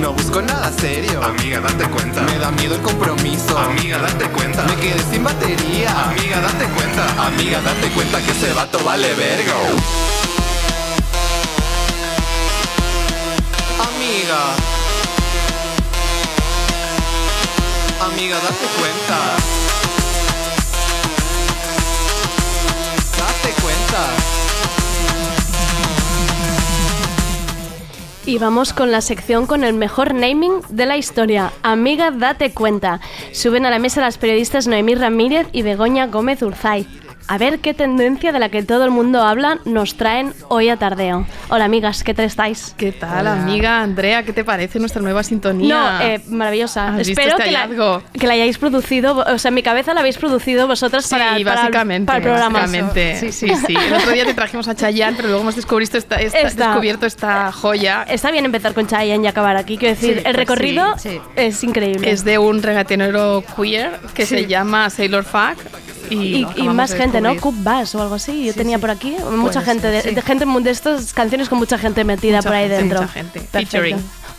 No 0.00 0.12
busco 0.12 0.42
nada 0.42 0.72
serio. 0.72 1.22
Amiga, 1.22 1.60
date 1.60 1.88
cuenta. 1.92 2.22
Me 2.22 2.36
da 2.40 2.50
miedo 2.50 2.74
el 2.74 2.82
compromiso. 2.82 3.56
Amiga, 3.56 3.98
date 3.98 4.28
cuenta. 4.32 4.66
Me 4.66 4.74
quedé 4.82 4.98
sin 4.98 5.22
batería. 5.22 6.10
Amiga, 6.10 6.40
date 6.40 6.64
cuenta. 6.74 7.28
Amiga, 7.28 7.60
date 7.60 7.88
cuenta 7.94 8.18
que 8.24 8.32
ese 8.32 8.52
vato 8.52 8.82
vale 8.82 9.14
verga. 9.14 9.54
Amiga. 13.86 14.56
Amiga, 18.10 18.40
date 18.40 18.66
cuenta. 18.76 19.57
Y 28.28 28.36
vamos 28.36 28.74
con 28.74 28.92
la 28.92 29.00
sección 29.00 29.46
con 29.46 29.64
el 29.64 29.72
mejor 29.72 30.12
naming 30.12 30.60
de 30.68 30.84
la 30.84 30.98
historia. 30.98 31.50
Amiga, 31.62 32.10
date 32.10 32.52
cuenta. 32.52 33.00
Suben 33.32 33.64
a 33.64 33.70
la 33.70 33.78
mesa 33.78 34.02
las 34.02 34.18
periodistas 34.18 34.66
Noemí 34.66 34.96
Ramírez 34.96 35.46
y 35.50 35.62
Begoña 35.62 36.08
Gómez 36.08 36.42
Urzay. 36.42 36.86
A 37.30 37.36
ver 37.36 37.58
qué 37.58 37.74
tendencia 37.74 38.32
de 38.32 38.38
la 38.38 38.48
que 38.48 38.62
todo 38.62 38.86
el 38.86 38.90
mundo 38.90 39.22
habla 39.22 39.58
nos 39.66 39.98
traen 39.98 40.32
hoy 40.48 40.70
a 40.70 40.78
tardeo. 40.78 41.26
Hola 41.50 41.66
amigas, 41.66 42.02
¿qué 42.02 42.14
tal 42.14 42.24
estáis? 42.24 42.72
¿Qué 42.78 42.90
tal, 42.90 43.26
amiga 43.26 43.82
Andrea? 43.82 44.22
¿Qué 44.22 44.32
te 44.32 44.44
parece 44.44 44.78
nuestra 44.78 45.02
nueva 45.02 45.22
sintonía? 45.22 45.98
No, 45.98 46.00
eh, 46.06 46.22
maravillosa. 46.30 46.88
¿Has 46.88 46.96
visto 47.06 47.12
Espero 47.20 47.32
este 47.36 47.44
que, 47.44 47.50
la, 47.50 47.60
hallazgo? 47.64 48.02
que 48.18 48.26
la 48.26 48.32
hayáis 48.32 48.56
producido, 48.56 49.18
o 49.18 49.38
sea, 49.38 49.50
en 49.50 49.54
mi 49.56 49.62
cabeza 49.62 49.92
la 49.92 50.00
habéis 50.00 50.16
producido 50.16 50.66
vosotras 50.66 51.04
Sí, 51.04 51.10
para, 51.10 51.32
para- 51.32 51.44
básicamente. 51.56 52.06
para 52.06 52.16
el 52.16 52.22
programa. 52.24 52.60
básicamente. 52.60 53.20
Sí, 53.20 53.30
sí, 53.32 53.48
sí. 53.66 53.74
El 53.76 53.92
otro 53.92 54.10
día 54.12 54.24
te 54.24 54.32
trajimos 54.32 54.66
a 54.68 54.74
Chayanne, 54.74 55.14
pero 55.16 55.28
luego 55.28 55.42
hemos 55.42 55.56
descubierto 55.56 55.98
esta, 55.98 56.16
esta- 56.16 56.38
Esta. 56.40 56.66
descubierto 56.68 57.04
esta 57.04 57.52
joya. 57.52 58.04
Está 58.08 58.30
bien 58.30 58.46
empezar 58.46 58.72
con 58.72 58.86
Chayanne 58.86 59.24
y 59.24 59.26
acabar 59.26 59.58
aquí. 59.58 59.76
Quiero 59.76 59.94
decir, 59.94 60.14
Sí, 60.14 60.22
el 60.24 60.32
recorrido 60.32 60.96
sí, 60.96 61.10
sí. 61.10 61.20
es 61.36 61.62
increíble. 61.62 62.10
Es 62.10 62.24
de 62.24 62.38
un 62.38 62.62
regatenero 62.62 63.44
queer 63.54 64.00
que 64.14 64.24
Sí. 64.24 64.34
se 64.36 64.46
llama 64.46 64.88
Sailor 64.88 65.24
Fuck. 65.24 65.58
Y, 66.10 66.68
más 66.68 66.92
gente, 66.94 67.20
¿no? 67.20 67.36
Cup 67.36 67.54
Bass 67.62 67.94
o 67.94 68.02
algo 68.02 68.14
así. 68.16 68.44
Yo 68.46 68.52
Sí, 68.52 68.58
tenía 68.58 68.76
sí. 68.76 68.80
por 68.80 68.90
aquí 68.90 69.16
mucha 69.30 69.60
Puede 69.60 69.66
gente, 69.66 69.86
de, 69.90 70.02
sí. 70.02 70.20
gente 70.22 70.44
de 70.46 70.70
estas 70.70 71.12
canciones 71.12 71.48
con 71.48 71.58
mucha 71.58 71.78
gente 71.78 72.04
metida 72.04 72.38
Mucha 72.38 72.48
por 72.48 72.56
ahí 72.56 72.62
gente, 72.68 72.76
dentro. 72.76 73.00
Mucha 73.02 73.12
gente. 73.12 73.40
Featuring. 73.40 73.96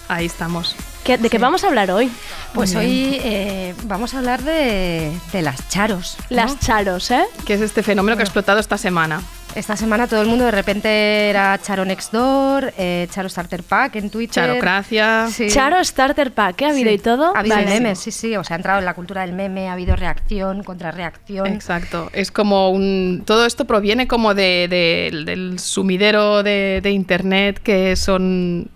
Ahí 0.08 0.26
estamos. 0.26 0.76
¿Qué- 1.04 1.18
¿De 1.18 1.30
qué 1.30 1.38
vamos 1.38 1.64
a 1.64 1.68
hablar 1.68 1.92
hoy? 1.92 2.12
Pues 2.54 2.72
bien. 2.74 2.84
hoy 2.86 3.22
eh, 3.24 3.76
vamos 3.84 4.14
a 4.14 4.18
hablar 4.20 4.42
de, 4.44 5.12
de 5.32 5.42
las 5.42 5.68
charos. 5.70 6.18
¿no? 6.30 6.36
Las 6.36 6.60
charos, 6.60 7.12
¿eh? 7.12 7.24
Que 7.46 7.54
es 7.54 7.62
este 7.62 7.84
fenómeno 7.84 8.18
que 8.18 8.24
ha 8.24 8.26
explotado 8.26 8.60
esta 8.60 8.78
semana. 8.78 9.22
Esta 9.56 9.76
semana 9.76 10.08
todo 10.08 10.22
el 10.22 10.28
mundo 10.28 10.46
de 10.46 10.52
repente 10.52 11.30
era 11.30 11.58
Charo 11.62 11.84
Next 11.84 12.14
Door, 12.14 12.72
eh, 12.78 13.08
Charo 13.10 13.28
Starter 13.28 13.64
Pack 13.64 13.96
en 13.98 14.10
Twitter. 14.10 14.46
Charocracia. 14.46 15.28
Sí. 15.32 15.48
Charo 15.50 15.84
Starter 15.84 16.32
Pack, 16.32 16.62
¿eh? 16.62 16.66
¿Ha 16.66 16.70
habido 16.70 16.90
Sí. 16.90 16.96
y 16.96 17.00
todo? 17.00 17.36
Ha 17.36 17.40
habido 17.40 17.56
Vale. 17.56 17.68
memes, 17.68 18.00
sí, 18.00 18.12
sí. 18.12 18.38
O 18.38 18.44
sea, 18.44 18.56
ha 18.56 18.58
entrado 18.60 18.80
en 18.80 18.86
la 18.86 18.94
cultura 18.94 19.22
del 19.22 19.34
meme, 19.34 19.68
ha 19.68 19.74
habido 19.74 19.96
reacción, 19.96 20.64
contrarreacción. 20.64 21.48
Exacto. 21.48 22.10
Es 22.14 22.32
como 22.32 22.70
un. 22.70 23.24
Todo 23.26 23.46
esto 23.46 23.66
proviene 23.66 24.08
como 24.08 24.34
de, 24.34 24.68
de- 24.70 25.24
del 25.26 25.60
sumidero 25.60 26.44
de, 26.44 26.80
de 26.82 26.92
internet 26.92 27.60
que 27.62 27.96
son 27.96 28.70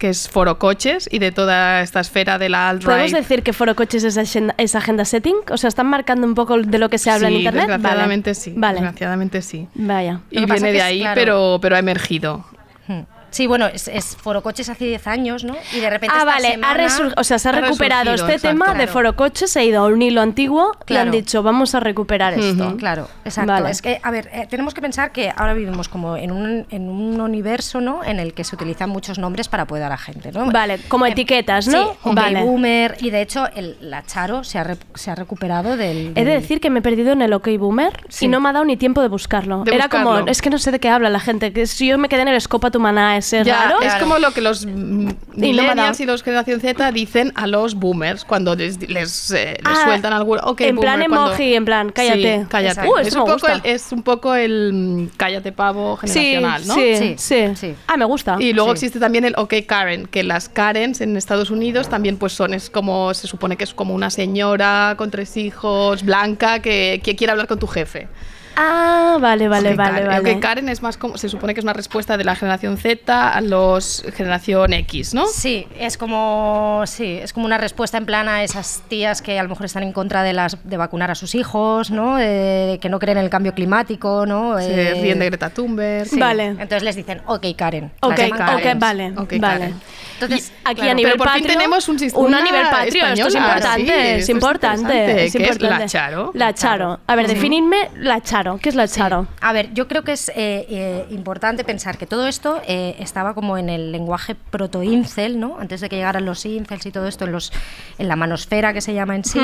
que 0.00 0.08
es 0.08 0.30
Foro 0.30 0.58
Coches 0.58 1.08
y 1.12 1.18
de 1.18 1.30
toda 1.30 1.82
esta 1.82 2.00
esfera 2.00 2.38
de 2.38 2.48
la 2.48 2.70
alt 2.70 2.84
¿Podemos 2.84 3.12
decir 3.12 3.42
que 3.42 3.52
Foro 3.52 3.76
Coches 3.76 4.02
es 4.02 4.16
agenda, 4.16 4.54
es 4.56 4.74
agenda 4.74 5.04
setting? 5.04 5.36
O 5.50 5.58
sea, 5.58 5.68
¿están 5.68 5.86
marcando 5.88 6.26
un 6.26 6.34
poco 6.34 6.56
de 6.58 6.78
lo 6.78 6.88
que 6.88 6.96
se 6.96 7.10
habla 7.10 7.28
en 7.28 7.34
Internet? 7.34 7.68
desgraciadamente 7.68 8.30
vale. 8.30 8.34
sí. 8.34 8.52
Vale. 8.56 8.80
Desgraciadamente 8.80 9.42
sí. 9.42 9.68
Vaya. 9.74 10.20
Y 10.30 10.46
viene 10.46 10.72
de 10.72 10.80
ahí, 10.82 11.04
pero, 11.14 11.58
pero 11.60 11.76
ha 11.76 11.78
emergido. 11.78 12.46
Hmm. 12.88 13.02
Sí, 13.30 13.46
bueno, 13.46 13.66
es, 13.66 13.88
es 13.88 14.16
Forocoches 14.16 14.68
hace 14.68 14.84
10 14.86 15.06
años, 15.06 15.44
¿no? 15.44 15.56
Y 15.74 15.80
de 15.80 15.88
repente 15.90 16.14
Ah, 16.16 16.20
esta 16.20 16.32
vale, 16.32 16.50
semana- 16.52 16.84
ha 17.16 17.20
o 17.20 17.24
sea, 17.24 17.38
se 17.38 17.48
ha, 17.48 17.52
ha 17.52 17.60
recuperado 17.60 18.12
este 18.14 18.32
exacto. 18.34 18.48
tema 18.48 18.66
de 18.68 18.74
Claro. 18.74 18.92
Foro 18.92 19.16
Coches, 19.16 19.50
se 19.50 19.60
ha 19.60 19.64
ido 19.64 19.84
a 19.84 19.86
un 19.88 20.00
hilo 20.02 20.20
antiguo 20.20 20.72
y 20.86 20.94
han 20.96 21.04
Claro. 21.04 21.10
dicho, 21.12 21.42
vamos 21.42 21.74
a 21.74 21.80
recuperar 21.80 22.34
esto. 22.34 22.76
Claro, 22.76 23.08
exacto. 23.24 23.52
Vale. 23.52 23.70
Es 23.70 23.82
que, 23.82 24.00
a 24.02 24.10
ver, 24.10 24.28
eh, 24.32 24.46
tenemos 24.50 24.74
que 24.74 24.80
pensar 24.80 25.12
que 25.12 25.32
ahora 25.36 25.54
vivimos 25.54 25.88
como 25.88 26.16
en 26.16 26.30
un, 26.32 26.66
en 26.70 26.88
un 26.88 27.20
universo, 27.20 27.80
¿no? 27.80 28.02
En 28.04 28.18
el 28.20 28.34
que 28.34 28.44
se 28.44 28.54
utilizan 28.56 28.90
muchos 28.90 29.18
nombres 29.18 29.48
para 29.48 29.64
apoyar 29.64 29.86
a 29.86 29.90
la 29.90 29.98
gente, 29.98 30.32
¿no? 30.32 30.46
Vale, 30.50 30.78
como 30.88 31.06
Em, 31.06 31.12
etiquetas, 31.12 31.68
¿no? 31.68 31.92
Sí, 31.92 31.98
Vale. 32.12 32.42
boomer. 32.42 32.96
Y 33.00 33.10
de 33.10 33.22
hecho, 33.22 33.46
el, 33.54 33.76
la 33.80 34.04
Charo 34.04 34.44
se 34.44 34.58
ha, 34.58 34.64
re- 34.64 34.76
se 34.94 35.10
ha 35.10 35.14
recuperado 35.14 35.76
del, 35.76 36.08
He 36.16 36.24
de 36.24 36.30
del- 36.30 36.40
decir 36.40 36.60
que 36.60 36.70
me 36.70 36.80
he 36.80 36.82
perdido 36.82 37.12
en 37.12 37.22
el 37.22 37.32
OK 37.32 37.48
Boomer 37.58 37.92
Sí. 38.08 38.24
y 38.24 38.28
no 38.28 38.40
me 38.40 38.48
ha 38.48 38.52
dado 38.52 38.64
ni 38.64 38.76
tiempo 38.76 39.00
de 39.02 39.08
buscarlo. 39.08 39.64
De 39.64 39.74
Era 39.74 39.84
buscarlo. 39.86 40.10
como, 40.18 40.26
es 40.28 40.42
que 40.42 40.50
no 40.50 40.58
sé 40.58 40.70
de 40.72 40.80
qué 40.80 40.88
habla 40.88 41.08
la 41.10 41.20
gente, 41.20 41.52
que 41.52 41.66
si 41.66 41.86
yo 41.86 41.98
me 41.98 42.08
quedé 42.08 42.22
en 42.22 42.28
el 42.28 42.36
Escopa 42.36 42.70
tu 42.70 42.80
maná 42.80 43.16
ese 43.20 43.44
Ya, 43.44 43.62
raro. 43.64 43.80
es 43.80 43.94
como 43.94 44.18
lo 44.18 44.32
que 44.32 44.40
los 44.40 44.66
mm, 44.66 45.08
millennials 45.36 46.00
y 46.00 46.06
los 46.06 46.22
generación 46.22 46.60
Z 46.60 46.92
dicen 46.92 47.32
a 47.36 47.46
los 47.46 47.74
boomers 47.74 48.24
cuando 48.24 48.54
les, 48.56 48.78
les, 48.88 49.30
eh, 49.30 49.56
les 49.64 49.78
Ah, 49.78 49.84
sueltan 49.84 50.12
algún 50.12 50.38
ok, 50.42 50.60
en 50.62 50.76
plan 50.76 50.98
boomer, 51.00 51.08
cuando- 51.08 51.26
emoji, 51.30 51.54
en 51.54 51.64
plan, 51.64 51.90
cállate. 51.92 52.40
Sí, 52.40 52.46
cállate. 52.48 52.88
Uh, 52.88 52.96
es, 52.98 53.14
un 53.14 53.20
me 53.20 53.26
poco 53.32 53.46
el, 53.46 53.52
gusta. 53.54 53.68
es 53.68 53.92
un 53.92 54.02
poco 54.02 54.34
el 54.34 54.72
mm, 54.72 55.08
cállate 55.16 55.52
pavo 55.52 55.98
sí, 56.02 56.08
generacional, 56.08 56.66
¿no? 56.66 56.74
sí, 56.74 57.14
sí, 57.54 57.74
Ah, 57.86 57.96
me 57.96 58.04
gusta. 58.04 58.36
Y 58.40 58.52
luego 58.52 58.70
Sí. 58.70 58.74
existe 58.86 58.98
también 59.00 59.24
el 59.24 59.34
OK 59.36 59.54
Karen, 59.66 60.06
que 60.06 60.22
las 60.22 60.48
Karens 60.48 61.00
en 61.00 61.16
Estados 61.16 61.50
Unidos 61.50 61.88
también 61.88 62.16
pues 62.16 62.32
son, 62.32 62.54
es 62.54 62.70
como, 62.70 63.14
se 63.14 63.26
supone 63.26 63.56
que 63.56 63.64
es 63.64 63.74
como 63.74 63.94
una 63.94 64.10
señora 64.10 64.94
con 64.96 65.10
tres 65.10 65.36
hijos, 65.36 66.02
blanca, 66.04 66.60
que, 66.60 67.00
que 67.04 67.16
quiere 67.16 67.30
hablar 67.32 67.46
con 67.46 67.58
tu 67.58 67.66
jefe. 67.66 68.08
Ah, 68.56 69.16
vale, 69.20 69.48
vale, 69.48 69.74
vale, 69.74 70.04
Karen. 70.06 70.08
vale. 70.24 70.40
Karen 70.40 70.68
es 70.68 70.82
más 70.82 70.96
como, 70.96 71.16
se 71.16 71.28
supone 71.28 71.54
que 71.54 71.60
es 71.60 71.64
una 71.64 71.72
respuesta 71.72 72.16
de 72.16 72.24
la 72.24 72.34
generación 72.36 72.76
Z 72.76 73.28
a 73.30 73.40
los 73.40 74.04
generación 74.14 74.72
X, 74.72 75.14
¿no? 75.14 75.26
Sí, 75.26 75.66
es 75.78 75.96
como 75.96 76.82
sí, 76.86 77.18
es 77.22 77.32
como 77.32 77.46
una 77.46 77.58
respuesta 77.58 77.96
en 77.98 78.06
plan 78.06 78.28
a 78.28 78.42
esas 78.42 78.82
tías 78.88 79.22
que 79.22 79.38
a 79.38 79.42
lo 79.42 79.48
mejor 79.48 79.66
están 79.66 79.82
en 79.82 79.92
contra 79.92 80.22
de 80.22 80.32
las 80.32 80.56
de 80.68 80.76
vacunar 80.76 81.10
a 81.10 81.14
sus 81.14 81.34
hijos, 81.34 81.90
¿no? 81.90 82.16
De- 82.16 82.78
que 82.82 82.88
no 82.88 82.98
creen 82.98 83.18
en 83.18 83.24
el 83.24 83.30
cambio 83.30 83.54
climático, 83.54 84.26
¿no? 84.26 84.58
Se 84.58 84.90
Eh, 84.90 85.02
ríen 85.02 85.18
de 85.18 85.26
Greta 85.26 85.50
Thunberg. 85.50 86.06
sí. 86.08 86.18
Vale. 86.18 86.46
Entonces 86.46 86.82
les 86.82 86.96
dicen, 86.96 87.22
ok, 87.26 87.46
Karen. 87.56 87.92
Ok, 88.00 88.10
Las 88.10 88.28
llaman 88.28 88.40
ok, 88.42 88.46
Karens. 88.62 88.80
vale, 88.80 89.12
Ok, 89.16 89.32
vale. 89.38 89.40
Karen. 89.40 89.80
Entonces, 90.26 90.52
aquí 90.64 90.74
claro, 90.76 90.90
a 90.90 90.94
nivel 90.94 91.12
pero 91.12 91.24
por 91.24 91.32
fin 91.32 91.42
patrio, 91.42 91.58
tenemos 91.58 91.88
un 91.88 91.98
sistema 91.98 92.26
una 92.26 92.42
nivel 92.42 92.62
patrio, 92.70 93.06
esto 93.06 93.26
es 93.28 93.34
española, 93.34 93.54
importante, 93.54 93.84
sí, 93.84 93.90
es 93.92 93.98
esto 94.08 94.20
es 94.20 94.28
importante, 94.30 95.10
es 95.10 95.16
que 95.16 95.24
es 95.24 95.34
importante. 95.50 95.78
la 95.84 95.86
Charo. 95.88 96.30
La 96.34 96.54
Charo. 96.54 97.00
A 97.06 97.14
ver, 97.16 97.26
Sí. 97.28 97.34
definidme 97.34 97.90
la 97.96 98.20
Charo. 98.20 98.58
¿Qué 98.58 98.68
es 98.68 98.74
la 98.74 98.86
Charo? 98.88 99.26
A 99.40 99.52
ver, 99.52 99.72
yo 99.72 99.88
creo 99.88 100.02
que 100.04 100.12
es 100.12 100.28
eh, 100.30 100.34
eh, 100.68 101.06
importante 101.10 101.64
pensar 101.64 101.96
que 101.98 102.06
todo 102.06 102.26
esto 102.26 102.60
eh, 102.66 102.96
estaba 102.98 103.34
como 103.34 103.56
en 103.58 103.68
el 103.68 103.92
lenguaje 103.92 104.34
proto-incel, 104.34 105.38
¿no? 105.40 105.56
Antes 105.58 105.80
de 105.80 105.88
que 105.88 105.96
llegaran 105.96 106.24
los 106.24 106.44
incels 106.46 106.86
y 106.86 106.90
todo 106.92 107.06
esto 107.06 107.24
en, 107.24 107.32
los, 107.32 107.52
en 107.98 108.08
la 108.08 108.16
manosfera 108.16 108.72
que 108.72 108.80
se 108.80 108.94
llama 108.94 109.16
en 109.16 109.24
sí, 109.24 109.40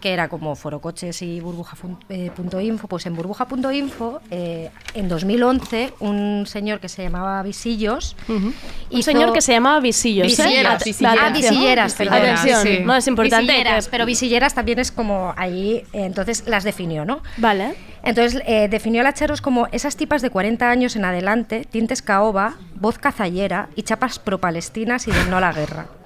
que 0.00 0.12
era 0.12 0.28
como 0.28 0.54
forocoches 0.54 1.22
y 1.22 1.40
burbuja.info. 1.40 2.88
Pues 2.88 3.06
en 3.06 3.14
burbuja.info, 3.16 4.20
en 4.30 5.08
2011, 5.08 5.94
un 6.00 6.44
señor 6.46 6.80
que 6.80 6.88
se 6.88 7.02
llamaba 7.02 7.42
Visillos. 7.42 8.16
Un 8.28 8.54
hizo- 8.90 9.02
señor 9.10 9.32
que 9.32 9.40
se 9.40 9.52
llamaba 9.52 9.80
Visillos. 9.80 9.93
Visilleras. 10.24 10.82
Ah, 11.04 11.96
perdón. 11.96 12.14
Atención, 12.14 12.62
Sí. 12.62 12.78
no 12.84 12.94
es 12.96 13.06
importante. 13.06 13.46
Visilleras, 13.46 13.84
que- 13.86 13.90
pero 13.90 14.06
visilleras 14.06 14.54
también 14.54 14.78
es 14.78 14.92
como 14.92 15.32
ahí, 15.36 15.84
eh, 15.92 16.04
entonces 16.04 16.44
las 16.46 16.64
definió, 16.64 17.04
¿no? 17.04 17.22
Vale. 17.36 17.74
Entonces 18.02 18.42
eh, 18.46 18.68
definió 18.68 19.00
a 19.00 19.04
las 19.04 19.14
charos 19.14 19.40
como 19.40 19.66
esas 19.72 19.96
tipas 19.96 20.20
de 20.22 20.28
40 20.30 20.68
años 20.70 20.94
en 20.96 21.04
adelante, 21.04 21.66
tintes 21.70 22.02
caoba, 22.02 22.56
voz 22.74 22.98
cazallera 22.98 23.68
y 23.76 23.82
chapas 23.82 24.18
pro-palestinas 24.18 25.08
y 25.08 25.10
del 25.12 25.30
no 25.30 25.38
a 25.38 25.40
la 25.40 25.52
guerra. 25.52 25.86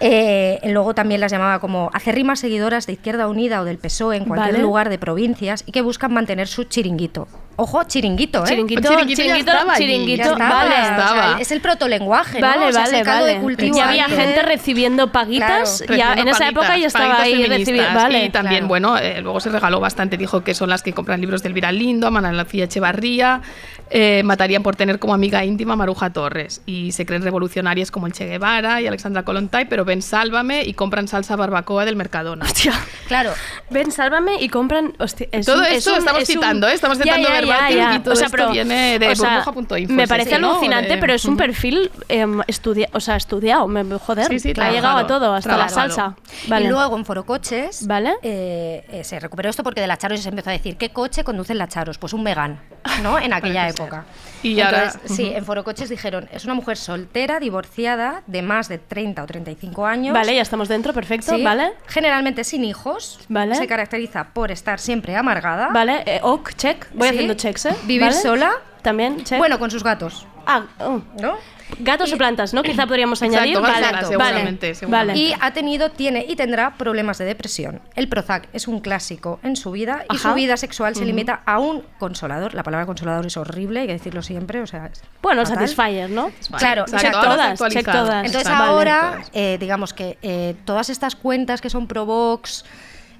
Eh, 0.00 0.60
luego 0.64 0.94
también 0.94 1.22
las 1.22 1.32
llamaba 1.32 1.58
como 1.58 1.90
acérrimas 1.94 2.40
seguidoras 2.40 2.86
de 2.86 2.92
Izquierda 2.92 3.28
Unida 3.28 3.62
o 3.62 3.64
del 3.64 3.78
PSOE 3.78 4.16
en 4.18 4.26
cualquier 4.26 4.52
Vale. 4.52 4.62
lugar 4.62 4.90
de 4.90 4.98
provincias 4.98 5.64
y 5.66 5.72
que 5.72 5.80
buscan 5.80 6.12
mantener 6.12 6.48
su 6.48 6.64
chiringuito. 6.64 7.28
Ojo, 7.58 7.82
chiringuito, 7.84 8.44
¿eh? 8.44 8.48
Chiringuito, 8.48 8.82
Chiringuito 8.82 9.08
ya 9.08 9.16
chiringuito, 9.16 9.50
estaba 9.50 9.72
allí. 9.72 9.84
chiringuito, 9.86 10.22
Ya 10.24 10.32
estaba, 10.32 10.54
vale. 10.56 10.68
o 10.68 10.76
sea, 10.76 10.90
Estaba. 10.90 11.40
es 11.40 11.50
el 11.52 11.60
protolenguaje, 11.62 12.40
¿no? 12.40 12.46
Vale, 12.46 12.66
O 12.66 12.72
sea, 12.72 12.84
es 12.84 12.90
vale, 12.90 12.98
el 13.00 13.06
vale. 13.06 13.26
de 13.34 13.40
cultivo 13.40 13.76
Ya 13.78 13.88
había 13.88 14.04
ahí 14.06 14.12
gente 14.14 14.42
recibiendo 14.42 15.10
paguitas. 15.10 15.82
Claro. 15.86 15.96
ya, 16.16 16.20
en 16.20 16.28
esa 16.28 16.48
época 16.48 16.76
ya 16.76 16.86
estaba 16.86 17.16
paguitas 17.16 17.40
ahí 17.40 17.46
recibiendo. 17.58 17.94
Vale. 17.98 18.24
Y 18.26 18.30
también, 18.30 18.58
claro. 18.60 18.68
bueno, 18.68 18.98
eh, 18.98 19.20
luego 19.22 19.40
se 19.40 19.48
regaló 19.48 19.80
bastante. 19.80 20.16
Dijo 20.18 20.44
que 20.44 20.52
son 20.54 20.68
las 20.68 20.82
que 20.82 20.92
compran 20.92 21.20
libros 21.20 21.42
del 21.42 21.52
Elvira 21.52 21.72
Lindo, 21.72 22.06
a 22.06 22.10
Manuel 22.10 22.36
García 22.36 22.64
Echevarría. 22.64 23.40
eh, 23.88 24.22
matarían 24.24 24.62
por 24.64 24.74
tener 24.74 24.98
como 24.98 25.14
amiga 25.14 25.44
íntima 25.44 25.74
a 25.74 25.76
Maruja 25.76 26.10
Torres. 26.12 26.60
Y 26.66 26.90
se 26.92 27.06
creen 27.06 27.22
revolucionarias 27.22 27.90
como 27.92 28.06
el 28.08 28.12
Che 28.12 28.26
Guevara 28.26 28.80
y 28.82 28.86
Alexandra 28.88 29.22
Kollontai, 29.22 29.66
pero 29.68 29.84
ven 29.84 30.02
Sálvame 30.02 30.62
y 30.64 30.74
compran 30.74 31.06
salsa 31.08 31.36
barbacoa 31.36 31.84
del 31.84 31.94
Mercadona. 31.96 32.44
Hostia. 32.44 32.72
Claro, 33.08 33.32
Ven, 33.70 33.92
sálvame 33.92 34.42
y 34.42 34.48
compran. 34.48 34.92
hostia, 34.98 35.28
es 35.30 35.46
Todo 35.46 35.60
un- 35.60 35.66
es 35.66 35.74
esto 35.78 35.92
un- 35.92 35.98
estamos 35.98 36.22
es 36.24 36.28
un- 36.28 36.34
citando, 36.34 36.68
¿eh? 36.68 36.72
Estamos 36.74 36.98
Ya, 36.98 37.04
citando 37.04 37.28
ya, 37.46 37.54
ya, 37.54 37.60
verbatim 37.68 37.78
ya. 37.78 37.94
y 37.94 37.98
todo 38.00 38.14
esto 38.14 38.50
viene 38.50 38.98
de 38.98 39.08
o 39.08 39.14
sea, 39.16 39.42
burbuja.info, 39.44 39.92
Me 39.92 40.06
parece 40.08 40.34
alucinante, 40.36 40.96
pero 40.98 41.14
es 41.14 41.24
un 41.24 41.36
perfil 41.36 41.90
em, 42.08 42.40
estudia- 42.46 42.88
o 42.92 43.00
sea, 43.00 43.16
estudiado. 43.16 43.66
Me, 43.68 43.84
joder, 43.98 44.26
Sí, 44.26 44.38
sí, 44.40 44.52
ha 44.60 44.70
llegado 44.70 44.98
a 44.98 45.06
todo, 45.06 45.34
hasta 45.34 45.56
la 45.56 45.68
salsa. 45.68 46.16
Vale. 46.48 46.66
Y 46.66 46.68
luego 46.68 46.96
en 46.96 47.04
Forocoches 47.04 47.86
Vale. 47.86 48.14
eh, 48.22 48.84
eh, 48.90 49.04
se 49.04 49.18
recuperó 49.20 49.50
esto 49.50 49.62
porque 49.62 49.80
de 49.80 49.86
la 49.86 49.96
Charos 49.96 50.20
se 50.20 50.28
empezó 50.28 50.50
a 50.50 50.52
decir 50.52 50.76
¿qué 50.76 50.90
coche 50.90 51.24
conducen 51.24 51.58
la 51.58 51.68
Charos? 51.68 51.98
Pues 51.98 52.12
un 52.12 52.22
Megan, 52.22 52.60
¿no? 53.02 53.18
En 53.18 53.32
aquella 53.32 53.68
época. 53.68 54.04
Y 54.42 54.60
ahora- 54.60 54.92
sí, 55.06 55.32
en 55.34 55.44
Forocoches 55.44 55.88
dijeron, 55.88 56.28
es 56.32 56.44
una 56.44 56.54
mujer 56.54 56.76
soltera, 56.76 57.40
divorciada, 57.40 58.22
de 58.26 58.42
más 58.42 58.68
de 58.68 58.78
30 58.78 59.22
o 59.22 59.26
35 59.26 59.86
años. 59.86 60.12
Vale, 60.14 60.34
ya 60.34 60.42
estamos 60.42 60.68
dentro, 60.68 60.92
perfecto. 60.92 61.34
Sí, 61.34 61.42
Vale. 61.42 61.72
Generalmente 61.86 62.44
sin 62.44 62.64
hijos. 62.64 63.18
Vale. 63.28 63.54
Se 63.56 63.66
caracteriza 63.66 64.28
por 64.32 64.50
estar 64.52 64.78
siempre 64.78 65.16
amargada. 65.16 65.68
Vale, 65.72 66.02
eh, 66.06 66.20
ok, 66.22 66.50
check. 66.54 66.86
Voy 66.94 67.08
Sí. 67.08 67.14
haciendo 67.14 67.34
checks, 67.36 67.66
¿eh? 67.66 67.76
Vivir 67.84 68.02
¿Vale? 68.08 68.14
sola. 68.20 68.52
También, 68.82 69.24
check. 69.24 69.38
Bueno, 69.38 69.58
con 69.58 69.70
sus 69.70 69.82
gatos. 69.82 70.26
Ah, 70.46 70.64
oh. 70.78 71.00
¿No? 71.20 71.34
Gatos 71.80 72.12
o 72.12 72.16
plantas, 72.16 72.54
¿no? 72.54 72.62
Quizá 72.62 72.86
podríamos 72.86 73.20
Exacto, 73.20 73.42
añadir. 73.42 73.54
gatos, 73.60 73.68
Vale, 73.72 73.86
exacto, 73.86 74.18
vale, 74.18 74.28
seguramente, 74.28 74.74
seguramente. 74.76 75.12
vale. 75.14 75.20
Y 75.20 75.34
ha 75.40 75.52
tenido, 75.52 75.90
tiene 75.90 76.24
y 76.28 76.36
tendrá 76.36 76.76
problemas 76.76 77.18
de 77.18 77.24
depresión. 77.24 77.80
El 77.96 78.08
Prozac 78.08 78.48
es 78.52 78.68
un 78.68 78.78
clásico 78.78 79.40
en 79.42 79.56
su 79.56 79.72
vida 79.72 80.04
y 80.08 80.14
Ajá. 80.14 80.28
su 80.30 80.34
vida 80.36 80.56
sexual 80.56 80.94
se 80.94 81.04
limita 81.04 81.42
a 81.44 81.58
un 81.58 81.82
consolador. 81.98 82.54
La 82.54 82.62
palabra 82.62 82.86
consolador 82.86 83.26
es 83.26 83.36
horrible, 83.36 83.80
hay 83.80 83.86
que 83.88 83.94
decirlo 83.94 84.22
siempre. 84.22 84.62
O 84.62 84.66
sea, 84.68 84.86
es 84.86 85.02
Bueno, 85.20 85.44
fatal. 85.44 85.66
Satisfyer, 85.68 86.08
¿no? 86.08 86.30
Claro, 86.56 86.84
check 86.84 87.10
todas, 87.10 87.58
check 87.70 87.84
todas. 87.84 88.24
Entonces 88.26 88.48
Vale. 88.48 88.64
ahora, 88.64 89.18
eh, 89.32 89.56
digamos 89.58 89.92
que 89.92 90.18
eh, 90.22 90.54
todas 90.64 90.88
estas 90.88 91.16
cuentas 91.16 91.60
que 91.60 91.68
son 91.68 91.88
Provox 91.88 92.64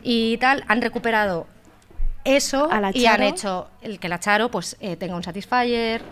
y 0.04 0.36
tal 0.36 0.62
han 0.68 0.82
recuperado 0.82 1.48
eso 2.26 2.68
A 2.70 2.80
la 2.80 2.90
y 2.94 3.06
han 3.06 3.16
Charo. 3.18 3.24
hecho 3.28 3.68
el 3.82 3.98
que 3.98 4.08
la 4.08 4.18
Charo 4.20 4.50
pues 4.50 4.76
eh, 4.80 4.96
tenga 4.96 5.14
un 5.16 5.22
Satisfyer, 5.22 6.02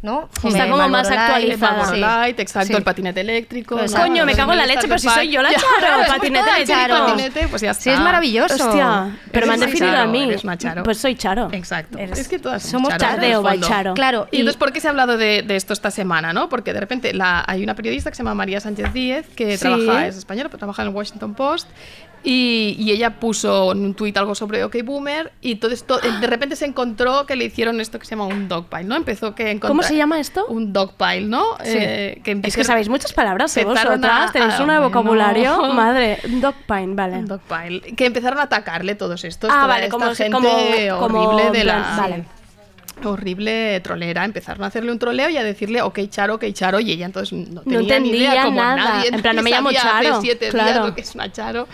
¿no? 0.00 0.28
Está 0.44 0.66
Eh, 0.66 0.70
como 0.70 0.88
más 0.88 1.08
Light, 1.10 1.18
actualizada. 1.20 1.84
Sí. 1.86 1.96
Light, 1.98 2.38
exacto, 2.38 2.68
Sí. 2.68 2.74
el 2.74 2.84
patinete 2.84 3.20
eléctrico. 3.20 3.76
Pues, 3.76 3.92
¿no? 3.92 4.00
Coño, 4.00 4.24
me 4.24 4.34
cago 4.36 4.52
en 4.52 4.58
la 4.58 4.66
leche, 4.66 4.82
pero 4.82 4.96
si 4.96 5.08
soy 5.08 5.28
yo 5.28 5.42
la 5.42 5.50
Ya, 5.52 5.58
Charo, 5.58 5.72
claro, 5.80 6.02
patinete 6.06 6.50
eléctrico. 6.50 6.98
Patinete, 7.06 7.48
pues 7.48 7.62
ya 7.62 7.74
Sí, 7.74 7.90
es 7.90 7.94
está. 7.94 8.04
maravilloso. 8.04 8.54
Hostia, 8.68 9.18
pero 9.32 9.48
me 9.48 9.54
han 9.54 9.60
definido 9.60 9.96
a 9.96 10.06
mí. 10.06 10.30
Charo. 10.56 10.84
Pues 10.84 10.98
soy 10.98 11.16
Charo. 11.16 11.48
Exacto. 11.50 11.98
Eres- 11.98 12.16
Es 12.16 12.28
que 12.28 12.38
todas 12.38 12.62
somos 12.62 12.96
Charo. 12.96 13.60
Charo. 13.60 13.94
Claro, 13.94 14.28
Y, 14.30 14.36
y- 14.36 14.40
entonces, 14.40 14.56
¿por 14.56 14.72
qué 14.72 14.80
se 14.80 14.86
ha 14.86 14.90
hablado 14.90 15.16
de, 15.16 15.42
de 15.42 15.56
esto 15.56 15.72
esta 15.72 15.90
semana? 15.90 16.32
¿no? 16.32 16.48
Porque 16.48 16.72
de 16.72 16.78
repente 16.78 17.12
la- 17.12 17.42
hay 17.48 17.64
una 17.64 17.74
periodista 17.74 18.08
que 18.10 18.14
se 18.14 18.20
llama 18.22 18.34
María 18.34 18.60
Sánchez 18.60 18.92
Díez, 18.92 19.26
que 19.34 19.56
Sí. 19.58 19.64
trabaja, 19.66 20.06
es 20.06 20.16
española, 20.16 20.48
pero 20.48 20.58
trabaja 20.58 20.82
en 20.82 20.88
el 20.88 20.94
Washington 20.94 21.34
Post, 21.34 21.68
y, 22.24 22.76
y 22.78 22.90
ella 22.90 23.18
puso 23.20 23.72
en 23.72 23.84
un 23.84 23.94
tuit 23.94 24.16
algo 24.16 24.34
sobre 24.34 24.64
OK 24.64 24.76
Boomer, 24.84 25.32
y 25.40 25.56
todo 25.56 25.72
esto, 25.72 25.98
de 25.98 26.26
repente 26.26 26.56
se 26.56 26.64
encontró 26.66 27.26
que 27.26 27.36
le 27.36 27.44
hicieron 27.46 27.80
esto 27.80 27.98
que 27.98 28.04
se 28.06 28.10
llama 28.10 28.26
un 28.26 28.48
dogpile, 28.48 28.84
¿no? 28.84 28.96
Empezó 28.96 29.34
que 29.34 29.50
encontrar- 29.50 29.68
¿Cómo 29.70 29.82
se 29.82 29.96
llama 29.96 30.18
esto? 30.20 30.46
Un 30.46 30.72
dogpile, 30.72 31.22
¿no? 31.22 31.44
Sí. 31.64 31.72
Eh, 31.76 32.20
que 32.24 32.40
Es 32.42 32.56
que 32.56 32.64
sabéis 32.64 32.88
muchas 32.88 33.12
palabras, 33.12 33.56
¿eh? 33.56 33.64
Vosotras 33.64 34.32
tenéis 34.32 34.58
un 34.60 34.66
vocabulario. 34.82 35.56
no. 35.56 35.72
Madre, 35.74 36.18
dogpine, 36.26 36.94
vale. 36.94 37.16
Un 37.18 37.26
dogpile. 37.26 37.80
Que 37.94 38.06
empezaron 38.06 38.38
a 38.40 38.42
atacarle 38.42 38.94
todos 38.94 39.24
estos. 39.24 39.50
Ah, 39.50 39.54
toda 39.54 39.66
vale, 39.66 39.84
esta 39.86 39.96
como- 39.98 40.14
gente 40.14 40.32
como- 40.32 40.98
como 41.08 41.20
horrible 41.22 41.58
de 41.58 41.64
la. 41.64 41.96
vale. 41.98 42.24
Horrible 43.04 43.78
trolera. 43.80 44.24
Empezaron 44.24 44.64
a 44.64 44.66
hacerle 44.66 44.90
un 44.90 44.98
troleo 44.98 45.28
y 45.30 45.36
a 45.36 45.44
decirle, 45.44 45.82
ok, 45.82 46.00
Charo, 46.08 46.34
ok, 46.34 46.46
Charo. 46.52 46.80
Y 46.80 46.90
ella 46.90 47.06
entonces 47.06 47.32
no 47.32 47.60
tenía 47.62 47.78
ni 47.78 47.84
entendía 48.08 48.30
idea, 48.32 48.44
como 48.44 48.60
nada. 48.60 48.76
nadie. 48.76 49.10
En 49.12 49.22
plan, 49.22 49.36
no 49.36 49.42
me 49.42 49.50
llamo 49.50 49.70
Charo, 49.70 50.08
Hace 50.14 50.20
siete 50.20 50.48
claro. 50.48 50.68
días 50.72 50.86
lo 50.86 50.94
que 50.96 51.00
es 51.02 51.14
una 51.14 51.30
Charo. 51.30 51.68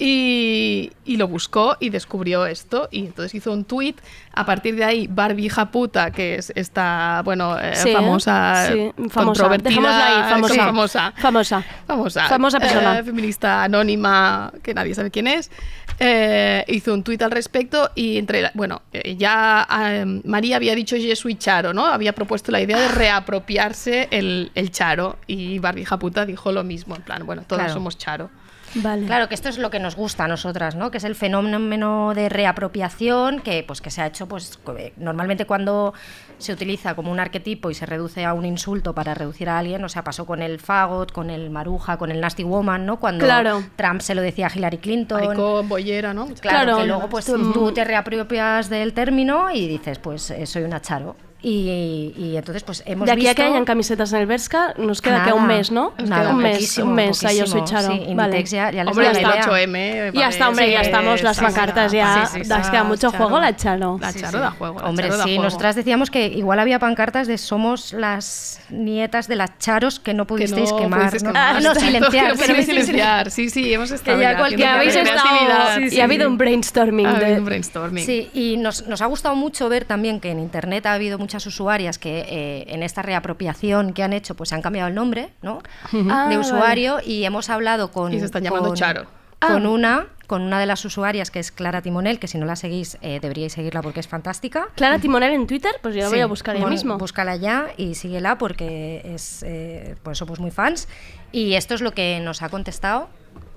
Y, 0.00 0.92
y 1.04 1.16
lo 1.16 1.26
buscó 1.28 1.76
y 1.80 1.90
descubrió 1.90 2.46
esto. 2.46 2.88
Y 2.90 3.00
entonces 3.06 3.34
hizo 3.34 3.52
un 3.52 3.64
tweet. 3.64 3.96
A 4.32 4.46
partir 4.46 4.76
de 4.76 4.84
ahí, 4.84 5.06
Barbie 5.08 5.46
hija 5.46 5.70
puta, 5.70 6.12
que 6.12 6.36
es 6.36 6.52
esta, 6.54 7.22
bueno, 7.24 7.58
eh, 7.58 7.74
Sí, 7.74 7.92
famosa, 7.92 8.68
sí, 8.68 8.92
famosa. 9.10 9.24
controvertida, 9.24 10.06
ahí, 10.06 10.30
famosa. 10.30 10.54
famosa, 10.64 11.12
Famosa. 11.16 11.64
famosa, 11.86 12.28
Famosa 12.28 12.60
persona. 12.60 12.98
eh, 13.00 13.02
feminista 13.02 13.64
anónima 13.64 14.52
que 14.62 14.74
nadie 14.74 14.94
sabe 14.94 15.10
quién 15.10 15.26
es, 15.26 15.50
eh, 15.98 16.64
hizo 16.68 16.94
un 16.94 17.02
tuit 17.02 17.20
al 17.22 17.32
respecto 17.32 17.90
y 17.96 18.18
entre, 18.18 18.42
la- 18.42 18.52
bueno, 18.54 18.82
eh, 18.92 19.16
ya 19.16 19.66
eh, 19.90 20.04
María 20.24 20.54
había 20.56 20.76
dicho 20.76 20.94
Je 20.94 21.16
suis 21.16 21.36
Charo, 21.38 21.74
¿no? 21.74 21.86
Había 21.86 22.12
propuesto 22.12 22.52
la 22.52 22.60
idea 22.60 22.78
de 22.78 22.86
reapropiarse 22.88 24.06
el, 24.12 24.52
el 24.54 24.70
Charo 24.70 25.18
y 25.26 25.58
Barbie 25.58 25.84
Japuta 25.84 26.24
dijo 26.24 26.52
lo 26.52 26.62
mismo, 26.62 26.94
en 26.94 27.02
plan, 27.02 27.26
bueno, 27.26 27.42
todas 27.46 27.64
Claro. 27.64 27.74
somos 27.74 27.98
Charo. 27.98 28.30
Vale. 28.76 29.06
Claro, 29.06 29.28
que 29.28 29.34
esto 29.34 29.48
es 29.48 29.58
lo 29.58 29.70
que 29.70 29.80
nos 29.80 29.96
gusta 29.96 30.24
a 30.24 30.28
nosotras, 30.28 30.74
¿no? 30.76 30.90
Que 30.90 30.98
es 30.98 31.04
el 31.04 31.14
fenómeno 31.14 32.12
de 32.14 32.28
reapropiación 32.28 33.40
que, 33.40 33.64
pues, 33.66 33.80
que 33.80 33.90
se 33.90 34.02
ha 34.02 34.06
hecho, 34.06 34.26
pues, 34.28 34.58
eh, 34.78 34.92
normalmente 34.96 35.46
cuando 35.46 35.94
se 36.38 36.52
utiliza 36.52 36.94
como 36.94 37.10
un 37.10 37.18
arquetipo 37.20 37.70
y 37.70 37.74
se 37.74 37.86
reduce 37.86 38.24
a 38.24 38.32
un 38.34 38.44
insulto 38.44 38.94
para 38.94 39.14
reducir 39.14 39.48
a 39.48 39.58
alguien, 39.58 39.82
o 39.84 39.88
sea, 39.88 40.04
pasó 40.04 40.26
con 40.26 40.42
el 40.42 40.60
fagot, 40.60 41.12
con 41.12 41.30
el 41.30 41.50
maruja, 41.50 41.96
con 41.96 42.10
el 42.10 42.20
nasty 42.20 42.44
woman, 42.44 42.86
¿no? 42.86 42.98
Cuando 43.00 43.24
Claro. 43.24 43.62
Trump 43.76 44.00
se 44.00 44.14
lo 44.14 44.22
decía 44.22 44.46
a 44.46 44.50
Hillary 44.54 44.78
Clinton. 44.78 45.24
Maricón, 45.24 45.68
bollera, 45.68 46.14
¿no? 46.14 46.26
Claro, 46.26 46.38
Claro, 46.40 46.76
que 46.78 46.86
luego 46.86 47.08
pues 47.08 47.24
tú 47.26 47.72
te 47.72 47.84
reapropias 47.84 48.68
del 48.68 48.92
término 48.92 49.50
y 49.50 49.66
dices, 49.66 49.98
pues 49.98 50.30
eh, 50.30 50.46
soy 50.46 50.62
una 50.62 50.80
charo. 50.80 51.16
Y, 51.40 52.14
y 52.16 52.36
entonces 52.36 52.64
pues 52.64 52.82
hemos 52.84 53.06
de 53.06 53.12
aquí 53.12 53.20
visto... 53.20 53.30
a 53.30 53.34
que 53.36 53.42
hayan 53.44 53.64
camisetas 53.64 54.12
en 54.12 54.18
el 54.20 54.26
Berska, 54.26 54.74
nos 54.76 55.00
queda 55.00 55.22
que 55.22 55.30
Nada, 55.30 55.34
un 55.34 55.46
mes, 55.46 55.70
¿no? 55.70 55.92
nada, 56.04 56.30
un 56.30 56.38
mes, 56.38 56.78
un 56.78 56.92
mes, 56.94 57.24
ahí 57.24 57.38
yo 57.38 57.46
soy 57.46 57.60
poquísimo, 57.60 57.80
Charo. 57.80 57.94
sí, 57.94 58.14
vale. 58.14 58.44
Ya- 58.44 58.70
ya 58.72 58.82
les 58.82 58.90
Hombre, 58.90 59.06
da 59.06 59.12
ya 59.12 59.20
la 59.28 59.34
está 59.36 59.62
idea. 59.62 59.66
8M. 59.68 60.12
Ya 60.14 60.28
está, 60.30 60.48
hombre, 60.48 60.72
ya 60.72 60.80
sí, 60.80 60.86
estamos, 60.86 61.22
las 61.22 61.38
pancartas 61.38 61.92
ya, 61.92 62.26
sí, 62.26 62.40
sí, 62.42 62.48
das 62.48 62.66
sí. 62.66 62.70
que 62.72 62.76
da 62.78 62.82
mucho 62.84 63.12
Charo. 63.12 63.18
juego 63.24 63.38
la 63.40 63.54
Charo. 63.54 63.98
La 64.00 64.12
Charo 64.12 64.40
da 64.40 64.50
juego. 64.50 64.80
la 64.80 64.86
Hombre, 64.86 65.06
Charo 65.06 65.18
da 65.18 65.24
sí, 65.24 65.38
nosotras 65.38 65.76
decíamos 65.76 66.10
que 66.10 66.26
igual 66.26 66.58
había 66.58 66.80
pancartas 66.80 67.28
de 67.28 67.38
somos 67.38 67.92
las 67.92 68.60
nietas 68.70 69.28
de 69.28 69.36
las 69.36 69.56
charos 69.58 70.00
que 70.00 70.14
no 70.14 70.26
pudisteis 70.26 70.72
no 70.72 70.76
quemar. 70.78 70.98
pudisteis 71.00 71.22
¿no? 71.22 71.30
quemar. 71.30 71.56
Ah, 71.56 71.60
no, 71.60 71.74
silenciar. 71.76 72.36
que 72.36 72.62
silenciar. 72.64 73.30
Sí, 73.30 73.48
sí, 73.48 73.72
hemos 73.72 73.92
estado 73.92 74.16
Que 74.18 74.24
ya 74.24 74.48
ya 74.56 74.74
habéis 74.74 74.96
estado 74.96 75.80
y 75.88 76.00
ha 76.00 76.04
habido 76.04 76.28
un 76.28 76.36
brainstorming 76.36 77.06
Ha 77.06 77.10
habido 77.16 77.30
de 77.34 77.38
un 77.38 77.44
brainstorming. 77.44 78.04
Sí, 78.04 78.28
y 78.34 78.56
nos, 78.56 78.88
nos 78.88 79.00
ha 79.02 79.06
gustado 79.06 79.36
mucho 79.36 79.68
ver 79.68 79.84
también 79.84 80.18
que 80.18 80.30
en 80.32 80.40
Internet 80.40 80.84
ha 80.86 80.94
habido 80.94 81.16
muchas 81.28 81.44
usuarias 81.46 81.98
que 81.98 82.20
eh, 82.26 82.64
en 82.68 82.82
esta 82.82 83.02
reapropiación 83.02 83.92
que 83.92 84.02
han 84.02 84.14
hecho, 84.14 84.34
pues 84.34 84.48
se 84.48 84.54
han 84.54 84.62
cambiado 84.62 84.88
el 84.88 84.94
nombre, 84.94 85.28
¿no? 85.42 85.60
Ah, 85.84 85.90
de 85.92 86.02
vale. 86.04 86.38
usuario 86.38 87.00
y 87.04 87.24
hemos 87.24 87.50
hablado 87.50 87.90
con... 87.92 88.14
Y 88.14 88.18
se 88.18 88.24
están 88.24 88.42
llamando 88.44 88.68
con- 88.70 88.76
Charo. 88.78 89.04
Con 89.38 89.66
Ah. 89.66 89.68
una, 89.70 90.06
con 90.26 90.40
una 90.42 90.58
de 90.58 90.64
las 90.64 90.82
usuarias 90.86 91.30
que 91.30 91.38
es 91.38 91.52
Clara 91.52 91.82
Timonel, 91.82 92.18
que 92.18 92.26
si 92.28 92.38
no 92.38 92.46
la 92.46 92.56
seguís 92.56 92.96
eh, 93.02 93.18
deberíais 93.20 93.52
seguirla 93.52 93.82
porque 93.82 94.00
es 94.00 94.08
fantástica. 94.08 94.68
Clara 94.74 94.98
Timonel 94.98 95.32
en 95.34 95.46
Twitter, 95.46 95.70
pues 95.82 95.94
yo 95.94 96.00
la 96.00 96.08
voy 96.08 96.16
Sí, 96.16 96.22
a 96.22 96.26
buscar 96.26 96.54
ya 96.56 96.62
bueno, 96.62 96.72
mismo. 96.74 96.96
Búscala 96.96 97.36
ya 97.36 97.66
y 97.76 97.94
síguela 97.94 98.38
porque 98.38 99.02
es, 99.04 99.42
eh, 99.46 99.94
pues 100.02 100.16
somos 100.18 100.40
muy 100.40 100.50
fans. 100.50 100.88
Y 101.30 101.54
esto 101.54 101.74
es 101.74 101.82
lo 101.82 101.92
que 101.92 102.20
nos 102.20 102.40
ha 102.42 102.48
contestado 102.48 103.10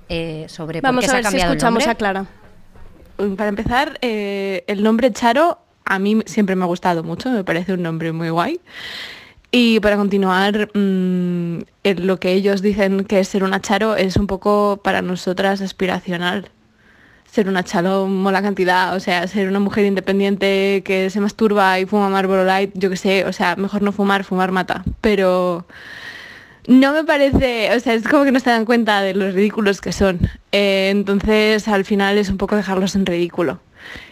eh, 0.10 0.46
sobre 0.50 0.82
por 0.82 0.90
Vamos 0.90 1.06
qué 1.06 1.08
a 1.08 1.10
se 1.12 1.16
ha 1.16 1.18
ver 1.20 1.24
si 1.24 1.30
cambiado 1.30 1.52
el 1.54 1.58
escuchamos 1.58 1.80
nombre. 1.88 1.92
a 1.92 1.96
Clara. 1.96 2.26
Para 3.38 3.50
empezar, 3.50 3.98
eh, 4.02 4.66
el 4.68 4.84
nombre 4.84 5.12
Charo 5.14 5.60
a 5.86 6.00
mí 6.00 6.20
siempre 6.26 6.56
me 6.56 6.64
ha 6.64 6.68
gustado 6.68 7.04
mucho, 7.04 7.30
me 7.30 7.44
parece 7.44 7.74
un 7.74 7.84
nombre 7.84 8.12
muy 8.12 8.30
guay. 8.30 8.60
Y 9.52 9.82
para 9.82 9.98
continuar, 9.98 10.70
mm, 10.74 11.60
lo 11.98 12.20
que 12.20 12.32
ellos 12.32 12.62
dicen 12.62 13.04
que 13.04 13.20
es 13.20 13.28
ser 13.28 13.44
una 13.44 13.60
Charo 13.60 13.98
es 13.98 14.16
un 14.16 14.26
poco 14.26 14.80
para 14.82 15.02
nosotras 15.02 15.60
aspiracional. 15.60 16.50
Ser 17.30 17.50
una 17.50 17.64
Charo 17.64 18.08
mola 18.08 18.42
cantidad, 18.42 18.96
o 18.96 19.00
sea, 19.02 19.28
ser 19.28 19.50
una 19.50 19.60
mujer 19.60 19.86
independiente 19.86 20.84
que 20.86 21.10
se 21.10 21.20
masturba 21.20 21.80
y 21.80 21.86
fuma 21.86 22.10
Marlboro 22.10 22.46
Light, 22.46 22.72
yo 22.76 22.90
qué 22.90 22.98
sé, 22.98 23.26
o 23.26 23.34
sea, 23.34 23.56
mejor 23.58 23.82
no 23.82 23.92
fumar, 23.92 24.24
fumar 24.24 24.52
mata. 24.52 24.84
Pero 25.02 25.66
no 26.68 26.94
me 26.94 27.04
parece, 27.04 27.76
o 27.76 27.80
sea, 27.80 27.94
es 27.94 28.08
como 28.08 28.24
que 28.24 28.32
no 28.32 28.40
se 28.40 28.50
dan 28.50 28.66
cuenta 28.66 29.02
de 29.02 29.14
los 29.14 29.34
ridículos 29.34 29.82
que 29.82 29.92
son. 29.92 30.20
Eh, 30.52 30.90
entonces, 30.92 31.68
al 31.68 31.86
final 31.86 32.18
es 32.18 32.30
un 32.30 32.38
poco 32.38 32.56
dejarlos 32.56 32.96
en 32.96 33.06
ridículo. 33.06 33.60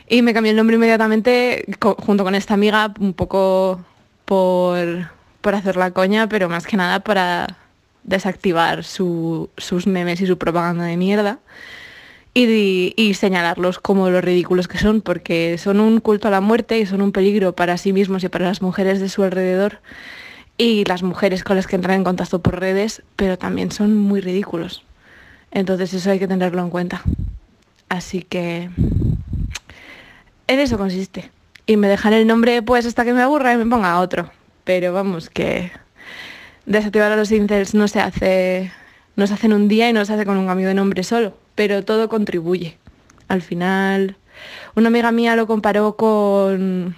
Y 0.09 0.21
me 0.23 0.33
cambié 0.33 0.49
el 0.51 0.57
nombre 0.57 0.75
inmediatamente 0.75 1.65
junto 1.79 2.23
con 2.23 2.33
esta 2.33 2.55
amiga, 2.55 2.91
un 2.99 3.13
poco 3.13 3.79
por, 4.25 5.07
por 5.41 5.55
hacer 5.55 5.75
la 5.77 5.91
coña, 5.91 6.27
pero 6.27 6.49
más 6.49 6.65
que 6.65 6.77
nada 6.77 6.99
para 7.01 7.57
desactivar 8.03 8.83
su- 8.83 9.49
sus 9.57 9.85
memes 9.85 10.19
y 10.21 10.25
su 10.25 10.37
propaganda 10.37 10.85
de 10.85 10.97
mierda. 10.97 11.37
Y, 12.33 12.93
y 12.95 13.13
señalarlos 13.15 13.79
como 13.79 14.09
los 14.09 14.23
ridículos 14.23 14.67
que 14.67 14.77
son, 14.77 15.01
porque 15.01 15.57
son 15.57 15.79
un 15.79 15.99
culto 15.99 16.27
a 16.27 16.31
la 16.31 16.41
muerte 16.41 16.79
y 16.79 16.85
son 16.85 17.01
un 17.01 17.11
peligro 17.11 17.53
para 17.53 17.77
sí 17.77 17.91
mismos 17.93 18.23
y 18.23 18.29
para 18.29 18.45
las 18.45 18.61
mujeres 18.61 18.99
de 18.99 19.09
su 19.09 19.23
alrededor 19.23 19.79
y 20.57 20.85
las 20.85 21.03
mujeres 21.03 21.43
con 21.43 21.55
las 21.55 21.67
que 21.67 21.75
entran 21.75 21.97
en 21.97 22.03
contacto 22.03 22.39
por 22.39 22.59
redes, 22.59 23.03
pero 23.15 23.37
también 23.37 23.71
son 23.71 23.95
muy 23.97 24.21
ridículos. 24.21 24.83
Entonces 25.51 25.93
eso 25.93 26.11
hay 26.11 26.19
que 26.19 26.27
tenerlo 26.27 26.61
en 26.61 26.69
cuenta. 26.69 27.01
Así 27.89 28.21
que 28.21 28.69
en 30.49 30.59
eso 30.59 30.77
consiste. 30.77 31.29
Y 31.67 31.77
me 31.77 31.87
dejaré 31.87 32.19
el 32.19 32.27
nombre 32.27 32.63
pues 32.63 32.85
hasta 32.87 33.05
que 33.05 33.13
me 33.13 33.21
aburra 33.21 33.53
y 33.53 33.57
me 33.57 33.65
ponga 33.67 33.99
otro. 33.99 34.31
Pero 34.63 34.91
vamos, 34.91 35.29
que 35.29 35.71
desactivar 36.65 37.11
a 37.11 37.15
los 37.15 37.31
incels 37.31 37.75
no 37.75 37.87
se 37.87 37.99
hace, 37.99 38.71
no 39.15 39.27
se 39.27 39.35
hace 39.35 39.45
en 39.45 39.53
un 39.53 39.67
día 39.67 39.89
y 39.89 39.93
no 39.93 40.03
se 40.05 40.13
hace 40.13 40.25
con 40.25 40.37
un 40.37 40.47
cambio 40.47 40.67
de 40.67 40.73
nombre 40.73 41.03
solo, 41.03 41.37
pero 41.53 41.85
todo 41.85 42.09
contribuye. 42.09 42.77
Al 43.27 43.43
final, 43.43 44.17
una 44.75 44.87
amiga 44.87 45.11
mía 45.11 45.35
lo 45.35 45.45
comparó 45.45 45.95
con 45.95 46.95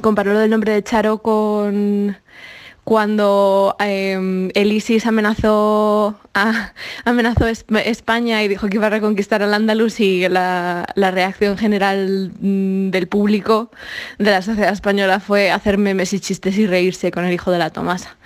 comparó 0.00 0.32
lo 0.32 0.38
del 0.38 0.50
nombre 0.50 0.72
de 0.72 0.82
Charo 0.82 1.18
con 1.18 2.16
cuando 2.84 3.76
eh, 3.80 4.50
el 4.54 4.72
ISIS 4.72 5.06
amenazó, 5.06 6.18
a- 6.34 6.72
amenazó 7.04 7.46
Es- 7.46 7.64
España 7.84 8.42
y 8.42 8.48
dijo 8.48 8.68
que 8.68 8.76
iba 8.76 8.86
a 8.88 8.90
reconquistar 8.90 9.42
al 9.42 9.54
Andalus 9.54 10.00
y 10.00 10.28
la, 10.28 10.86
la 10.94 11.10
reacción 11.10 11.56
general 11.56 12.30
mm, 12.40 12.90
del 12.90 13.08
público 13.08 13.70
de 14.18 14.30
la 14.30 14.42
sociedad 14.42 14.72
española 14.72 15.18
fue 15.20 15.50
hacer 15.50 15.78
memes 15.78 16.12
y 16.12 16.20
chistes 16.20 16.58
y 16.58 16.66
reírse 16.66 17.10
con 17.10 17.24
el 17.24 17.32
hijo 17.32 17.50
de 17.50 17.58
la 17.58 17.70
Tomasa. 17.70 18.16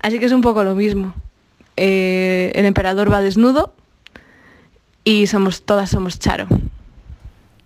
Así 0.00 0.18
que 0.18 0.26
es 0.26 0.32
un 0.32 0.40
poco 0.40 0.64
lo 0.64 0.74
mismo. 0.74 1.14
Eh, 1.76 2.52
el 2.54 2.64
emperador 2.64 3.12
va 3.12 3.20
desnudo 3.20 3.74
y 5.04 5.26
somos 5.26 5.62
todas 5.64 5.90
somos 5.90 6.18
Charo. 6.18 6.46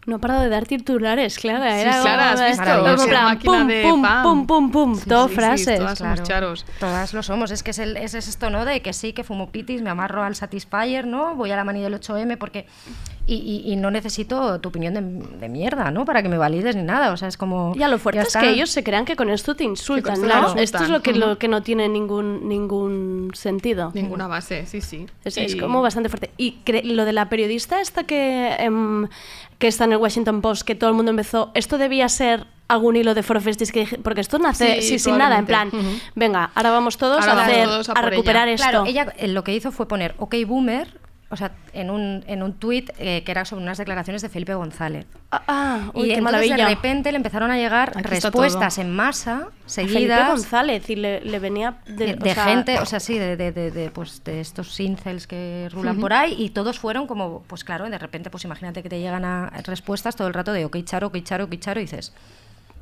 No 0.06 0.16
ha 0.16 0.18
parado 0.18 0.40
de 0.40 0.48
dar 0.48 0.66
titulares, 0.66 1.38
Clara. 1.38 1.74
Sí, 1.74 1.80
Era 1.82 2.00
Clara, 2.00 2.32
has 2.32 2.40
como- 2.40 2.48
visto, 2.48 2.96
como 2.96 3.06
plan, 3.08 3.24
máquina 3.24 3.58
pum, 3.58 3.66
de 3.68 3.82
pum, 3.82 4.02
pam. 4.02 4.22
pum, 4.22 4.46
pum, 4.46 4.70
pum, 4.70 4.94
Sí, 4.96 5.08
todo 5.08 5.24
sí, 5.24 5.28
sí, 5.30 5.34
frases. 5.36 5.78
todas 5.78 5.98
somos 5.98 6.22
charos. 6.22 6.66
Todas 6.80 7.12
lo 7.14 7.22
somos. 7.22 7.50
Es 7.50 7.62
que 7.62 7.70
es, 7.72 7.78
el- 7.78 7.96
es 7.98 8.14
esto, 8.14 8.48
¿no? 8.50 8.64
De 8.64 8.80
que 8.80 8.92
sí, 8.94 9.12
que 9.12 9.24
fumo 9.24 9.50
pitis, 9.50 9.82
me 9.82 9.90
amarro 9.90 10.22
al 10.24 10.34
Satisfyer, 10.34 11.06
¿no? 11.06 11.34
Voy 11.34 11.50
a 11.52 11.56
la 11.56 11.64
manía 11.64 11.84
del 11.84 11.94
8M 11.94 12.36
porque... 12.38 12.66
Y, 13.30 13.62
y- 13.66 13.72
y 13.72 13.76
no 13.76 13.90
necesito 13.92 14.58
tu 14.60 14.70
opinión 14.70 14.94
de, 14.94 15.02
de 15.38 15.48
mierda, 15.48 15.90
¿no? 15.92 16.04
Para 16.04 16.20
que 16.22 16.28
me 16.28 16.36
valides 16.36 16.74
ni 16.74 16.82
nada. 16.82 17.12
O 17.12 17.16
sea, 17.16 17.28
es 17.28 17.36
como... 17.36 17.72
Ya 17.76 17.86
lo 17.86 17.98
fuerte 17.98 18.16
ya 18.22 18.22
es 18.26 18.36
que 18.36 18.50
ellos 18.50 18.70
se 18.70 18.82
crean 18.82 19.04
que 19.04 19.14
con 19.14 19.30
esto 19.30 19.54
te 19.54 19.62
insultan, 19.64 20.16
insultan. 20.16 20.58
Esto 20.58 20.82
es 20.82 20.88
lo 20.90 21.00
que, 21.00 21.12
lo 21.14 21.38
que 21.38 21.46
no 21.46 21.62
tiene 21.62 21.88
ningún, 21.88 22.48
ningún 22.48 23.30
sentido. 23.34 23.92
Ninguna 23.94 24.26
base, 24.26 24.66
sí, 24.66 24.80
sí. 24.80 25.06
Es, 25.24 25.36
Y- 25.36 25.40
es 25.42 25.56
como 25.56 25.80
bastante 25.82 26.08
fuerte. 26.08 26.30
Y 26.36 26.56
cre- 26.64 26.82
lo 26.84 27.04
de 27.04 27.12
la 27.12 27.28
periodista 27.28 27.80
esta 27.80 28.04
que, 28.04 28.54
em, 28.58 29.06
que 29.58 29.68
está 29.68 29.84
en 29.84 29.92
el 29.92 29.98
Washington 29.98 30.40
Post, 30.40 30.62
que 30.66 30.74
todo 30.74 30.90
el 30.90 30.96
mundo 30.96 31.10
empezó, 31.10 31.50
esto 31.54 31.78
debía 31.78 32.08
ser 32.08 32.46
algún 32.68 32.96
hilo 32.96 33.14
de 33.14 33.22
Foro 33.22 33.40
Festis, 33.40 33.70
que 33.72 33.80
dije- 33.80 33.98
porque 34.02 34.20
esto 34.20 34.38
nace 34.38 34.80
Sí, 34.82 34.88
sí, 34.88 34.98
sin 34.98 35.18
nada, 35.18 35.38
en 35.38 35.46
plan, 35.46 35.70
venga, 36.14 36.50
ahora 36.54 36.70
vamos 36.70 36.96
todos 36.98 37.20
Ahora 37.20 37.32
a, 37.32 37.34
vamos 37.36 37.50
hacer, 37.52 37.64
todos 37.68 37.88
a 37.90 38.02
recuperar 38.02 38.48
ella. 38.48 38.54
esto. 38.54 38.68
Claro, 38.70 38.86
ella 38.86 39.12
eh, 39.18 39.28
lo 39.28 39.44
que 39.44 39.54
hizo 39.54 39.70
fue 39.72 39.86
poner 39.88 40.14
OK 40.18 40.34
Boomer, 40.46 40.98
o 41.32 41.36
sea, 41.36 41.52
en 41.72 41.90
un, 41.90 42.24
en 42.26 42.42
un 42.42 42.54
tuit 42.54 42.90
eh, 42.98 43.22
que 43.24 43.30
era 43.30 43.44
sobre 43.44 43.62
unas 43.62 43.78
declaraciones 43.78 44.20
de 44.20 44.28
Felipe 44.28 44.52
González. 44.54 45.06
Ah, 45.30 45.42
ah, 45.46 45.90
uy, 45.94 46.08
y 46.08 46.12
entonces 46.12 46.22
maravilla. 46.22 46.56
de 46.56 46.74
repente 46.74 47.12
le 47.12 47.16
empezaron 47.16 47.50
a 47.52 47.56
llegar 47.56 47.92
Aquí 47.94 48.02
respuestas 48.08 48.78
en 48.78 48.90
masa, 48.90 49.32
A 49.36 49.70
Felipe 49.70 49.92
seguidas. 49.92 50.28
González 50.28 50.90
y 50.90 50.96
le, 50.96 51.20
le 51.20 51.38
venía 51.38 51.78
de, 51.86 52.06
de, 52.06 52.14
o 52.14 52.16
de 52.16 52.34
sea, 52.34 52.44
gente, 52.46 52.78
o 52.80 52.86
sea, 52.86 52.98
sí, 52.98 53.16
de, 53.18 53.36
de, 53.36 53.52
de, 53.52 53.70
de, 53.70 53.90
pues, 53.90 54.24
de 54.24 54.40
estos 54.40 54.78
incels 54.80 55.26
que 55.28 55.68
rulan 55.70 56.00
por 56.00 56.12
ahí 56.12 56.34
y 56.36 56.50
todos 56.50 56.78
fueron 56.80 57.06
como, 57.06 57.42
pues 57.46 57.62
claro, 57.62 57.88
de 57.88 57.98
repente, 57.98 58.28
pues 58.30 58.44
imagínate 58.44 58.82
que 58.82 58.88
te 58.88 58.98
llegan 58.98 59.24
a 59.24 59.50
respuestas 59.64 60.16
todo 60.16 60.26
el 60.26 60.34
rato 60.34 60.52
de 60.52 60.64
ok, 60.64 60.78
Charo, 60.84 61.06
ok, 61.08 61.22
Charo, 61.22 61.44
ok, 61.44 61.54
Charo, 61.60 61.78
y 61.80 61.84
dices, 61.84 62.12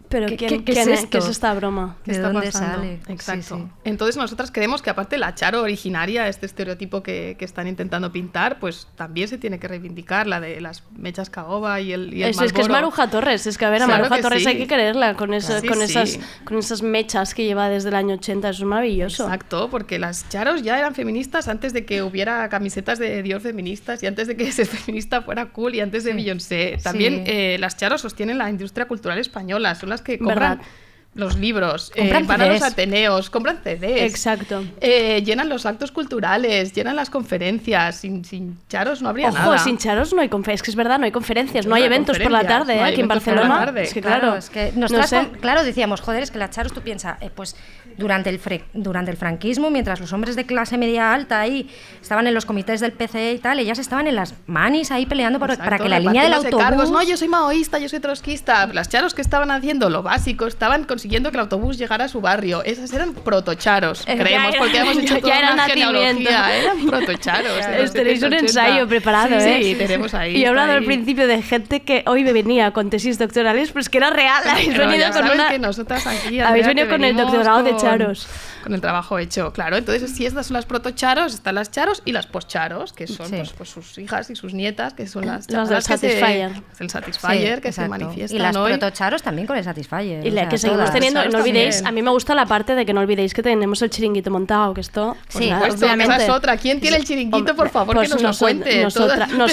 Pero 0.09 0.27
¿Qué- 0.27 0.37
¿quién, 0.37 0.51
qué- 0.51 0.65
qué 0.65 0.73
quién 0.73 0.89
es 0.89 1.01
es, 1.01 1.07
¿Qué 1.07 1.19
es 1.19 1.25
esto? 1.25 1.31
esta 1.33 1.55
broma? 1.55 1.97
¿Qué 2.05 2.13
¿De 2.13 2.17
está 2.17 2.33
dónde 2.33 2.47
pasando? 2.47 2.77
sale? 2.79 3.01
Exacto. 3.09 3.57
Sí, 3.57 3.63
sí. 3.63 3.69
Entonces 3.85 4.17
nosotras 4.17 4.51
creemos 4.51 4.81
que 4.83 4.91
aparte 4.91 5.19
la 5.19 5.35
Charo 5.35 5.63
originaria, 5.63 6.29
este 6.29 6.47
estereotipo 6.47 7.03
que, 7.03 7.37
que 7.39 7.45
están 7.45 7.67
intentando 7.69 8.11
pintar, 8.11 8.59
pues 8.59 8.89
también 8.97 9.29
se 9.29 9.39
tiene 9.39 9.59
que 9.59 9.69
reivindicar, 9.69 10.27
la 10.27 10.41
de 10.41 10.61
las 10.61 10.83
mechas 10.97 11.29
caoba 11.31 11.81
y 11.81 11.93
el, 11.93 12.15
y 12.15 12.23
el 12.23 12.31
Es, 12.31 12.41
es 12.41 12.53
que 12.53 12.63
es. 12.63 12.69
Maruja 12.69 13.11
Torres, 13.11 13.47
es 13.47 13.59
que 13.59 13.65
a 13.67 13.71
ver, 13.71 13.83
a 13.83 13.87
Claro 13.87 14.05
Maruja 14.05 14.21
Torres 14.23 14.43
sí. 14.43 14.49
hay 14.49 14.57
que 14.59 14.67
quererla 14.67 15.15
con, 15.15 15.35
eso- 15.35 15.55
con, 15.67 15.77
sí. 15.79 15.83
Esas, 15.85 16.19
con 16.45 16.59
esas 16.59 16.83
mechas 16.83 17.35
que 17.35 17.45
lleva 17.45 17.69
desde 17.69 17.91
el 17.91 17.95
año 17.95 18.15
80, 18.15 18.49
eso 18.51 18.63
es 18.63 18.67
maravilloso. 18.69 19.25
Exacto, 19.25 19.69
porque 19.71 19.99
las 19.99 20.29
charos 20.29 20.63
ya 20.63 20.79
eran 20.79 20.95
feministas 20.95 21.49
antes 21.49 21.73
de 21.73 21.85
que 21.85 22.03
hubiera 22.03 22.49
camisetas 22.49 22.99
de 22.99 23.23
Dior 23.23 23.41
feministas 23.41 24.03
y 24.03 24.07
antes 24.07 24.27
de 24.29 24.37
que 24.37 24.51
ser 24.53 24.67
feminista 24.67 25.23
fuera 25.23 25.47
cool 25.47 25.75
y 25.75 25.81
antes 25.81 26.05
de 26.05 26.15
Beyoncé. 26.15 26.79
También 26.83 27.09
Sí. 27.09 27.23
eh, 27.27 27.57
las 27.61 27.77
charos 27.77 28.01
sostienen 28.01 28.39
la 28.39 28.49
industria 28.51 28.87
cultural 28.89 29.19
española, 29.19 29.75
son 29.75 29.89
las 29.89 29.98
que 30.03 30.19
compran 30.19 30.59
¿Verdad? 30.59 30.67
los 31.15 31.37
libros, 31.37 31.91
eh, 31.97 32.01
Compran 32.13 32.27
van 32.29 32.43
a 32.43 32.47
los 32.47 32.63
ateneos, 32.63 33.29
compran 33.29 33.59
CDs. 33.65 34.03
Exacto. 34.03 34.63
eh, 34.81 35.21
llenan 35.25 35.49
los 35.49 35.67
actos 35.67 35.91
culturales, 35.91 36.73
llenan 36.75 36.95
las 36.95 37.11
conferencias. 37.11 37.97
Sin, 37.97 38.25
sin 38.25 38.57
charos 38.69 39.03
no 39.03 39.09
habría 39.09 39.31
Ojo, 39.31 39.39
nada. 39.39 39.59
sin 39.59 39.79
charos 39.79 40.13
no 40.15 40.21
hay 40.21 40.29
conferencias, 40.29 40.61
es 40.61 40.65
que 40.67 40.71
es 40.71 40.77
verdad, 40.77 40.99
no 41.01 41.07
hay 41.07 41.11
conferencias, 41.11 41.67
no 41.67 41.71
No 41.71 41.77
hay 41.77 41.83
eventos 41.85 42.19
por 42.21 42.31
la 42.31 42.45
tarde, 42.47 42.77
no 42.77 42.81
¿eh? 42.83 42.85
hay 42.85 42.93
aquí 42.93 43.01
en 43.01 43.07
eventos 43.07 43.25
por 43.25 43.35
la 43.35 43.41
Barcelona. 43.41 43.65
tarde. 43.67 43.83
Es 43.83 43.95
que 43.95 44.01
Claro, 44.01 44.21
claro, 44.21 44.37
es 44.37 44.51
que 44.51 44.73
no 44.75 44.81
nosotras, 44.83 45.11
sé. 45.11 45.17
con- 45.17 45.31
claro, 45.41 45.65
decíamos, 45.65 46.01
joder, 46.03 46.23
es 46.23 46.31
que 46.31 46.39
las 46.39 46.51
charos, 46.51 46.73
tú 46.73 46.83
piensas, 46.83 47.21
eh, 47.21 47.31
pues 47.35 47.57
durante 47.99 48.31
el, 48.31 48.41
durante 48.73 49.11
el 49.11 49.17
franquismo, 49.17 49.71
mientras 49.71 50.01
los 50.01 50.13
hombres 50.13 50.37
de 50.37 50.47
clase 50.47 50.79
media 50.79 51.13
alta 51.13 51.41
ahí 51.41 51.69
estaban 52.01 52.27
en 52.27 52.35
los 52.35 52.47
comités 52.47 52.81
del 52.81 52.93
PCE 52.93 53.33
y 53.33 53.39
tal, 53.39 53.59
ellas 53.59 53.79
estaban 53.79 54.07
en 54.07 54.15
las 54.15 54.35
manis 54.47 54.91
ahí 54.91 55.05
peleando 55.05 55.39
para 55.39 55.55
Exacto, 55.55 55.83
que 55.83 55.89
la 55.89 55.99
línea 56.01 56.23
del 56.23 56.33
autobús... 56.35 56.63
cargos. 56.63 56.91
No, 56.91 57.03
yo 57.03 57.17
soy 57.17 57.29
maoísta, 57.29 57.79
yo 57.79 57.89
soy 57.89 58.01
trotskista. 58.01 58.67
Las 58.69 58.89
charos 58.89 59.15
que 59.15 59.21
estaban 59.23 59.51
haciendo 59.51 59.91
lo 59.91 60.03
básico, 60.03 60.47
estaban 60.47 60.85
consiguiendo 60.85 61.31
que 61.31 61.37
el 61.37 61.41
autobús 61.43 61.77
llegara 61.77 62.05
a 62.05 62.09
su 62.09 62.21
barrio. 62.21 62.63
Esas 62.65 62.93
eran 62.93 63.13
protocharos, 63.15 64.03
Eh, 64.07 64.17
ya 64.17 64.23
creemos, 64.23 64.51
era- 64.55 64.59
porque 64.61 64.79
hemos 64.79 64.97
hecho 64.99 65.15
ya 65.17 65.21
toda 65.21 65.39
era 65.39 65.53
una 65.55 65.65
genealogía. 65.65 66.57
Eran 66.57 66.87
protocharos. 66.87 67.93
Tenéis 67.93 68.23
un 68.23 68.31
70, 68.31 68.39
ensayo 68.39 68.89
preparado, 68.89 69.41
sí, 69.41 69.49
¿eh? 69.49 69.61
Sí, 69.63 69.75
tenemos 69.75 70.15
ahí. 70.15 70.37
Y 70.37 70.45
he 70.45 70.47
hablado 70.47 70.73
al 70.73 70.85
principio 70.85 71.27
de 71.27 71.43
gente 71.43 71.81
que 71.81 72.05
hoy 72.07 72.23
me 72.25 72.33
venía 72.33 72.71
con 72.73 72.91
tesis 72.91 73.19
doctorales, 73.19 73.71
pero 73.71 73.81
es 73.81 73.89
que 73.89 73.99
era 73.99 74.11
real. 74.11 74.43
Habéis 74.49 74.69
Pero 74.69 74.87
venido 74.87 74.99
ya 75.07 75.11
con 75.13 75.23
sabes 75.23 75.35
una... 75.35 75.49
que 75.51 75.59
nosotras 75.59 76.07
aquí, 76.07 76.41
Habéis 76.41 76.67
venido 76.67 76.89
con 76.89 77.03
el 77.05 77.17
doctorado 77.17 77.63
de 77.63 77.75
con- 77.91 77.99
charos. 77.99 78.27
Con 78.69 78.75
el 78.75 78.81
trabajo 78.81 79.19
hecho, 79.19 79.53
claro. 79.53 79.77
Entonces, 79.77 80.15
si 80.15 80.27
estas 80.27 80.47
son 80.47 80.55
las 80.55 80.67
protocharos, 80.67 81.35
están 81.35 81.55
las 81.55 81.71
charos 81.71 82.03
y 82.05 82.13
las 82.13 82.27
poscharos, 82.27 82.93
que 82.93 83.07
son 83.07 83.27
Sí. 83.29 83.37
pues, 83.37 83.51
pues 83.53 83.71
sus 83.71 83.99
hijas 83.99 84.29
y 84.31 84.37
sus 84.37 84.53
nietas, 84.55 84.93
que 84.95 85.07
son 85.07 85.25
las 85.27 85.51
Las 85.51 85.69
del 85.69 85.79
chavalas 85.79 85.89
que 85.89 85.99
se- 85.99 86.21
Satisfyer. 86.21 86.51
el 86.81 86.91
Satisfyer, 86.91 87.57
Sí, 87.57 87.63
que 87.63 87.73
se 87.73 87.81
exacto. 87.83 87.91
manifiestan 87.91 88.37
Y 88.37 88.43
las 88.43 88.57
hoy. 88.57 88.71
protocharos 88.73 89.23
también 89.23 89.47
con 89.47 89.57
el 89.57 89.65
Satisfyer. 89.65 90.25
Y 90.27 90.31
o 90.31 90.33
la 90.35 90.41
sea, 90.43 90.49
que 90.51 90.59
seguimos 90.59 90.91
teniendo, 90.93 91.21
no 91.21 91.31
Charos 91.31 91.41
olvidéis, 91.41 91.77
también. 91.77 91.87
a 91.89 91.93
mí 91.93 92.03
me 92.03 92.11
gusta 92.11 92.35
la 92.35 92.47
parte 92.47 92.75
de 92.75 92.85
que 92.87 92.93
no 92.93 93.01
olvidéis 93.01 93.35
que 93.35 93.43
tenemos 93.43 93.81
el 93.83 93.91
chiringuito 93.91 94.31
montado, 94.31 94.75
que 94.75 94.83
esto... 94.83 95.17
pues 95.33 95.45
Sí, 95.45 95.51
nada, 95.51 95.61
Por 95.61 95.69
supuesto, 95.73 95.87
obviamente. 95.87 96.15
esa 96.15 96.25
es 96.25 96.31
otra. 96.31 96.57
¿Quién 96.59 96.81
tiene 96.81 96.97
el 96.99 97.05
chiringuito? 97.05 97.57
Por 97.57 97.71
favor, 97.71 97.95
pues 97.97 98.09
que 98.09 98.15
nos 98.15 98.23
lo 98.23 98.29
noso- 98.31 98.39
cuente. 98.45 98.83
Nosotras, 98.83 99.29
tenemos, 99.29 99.39
no 99.39 99.49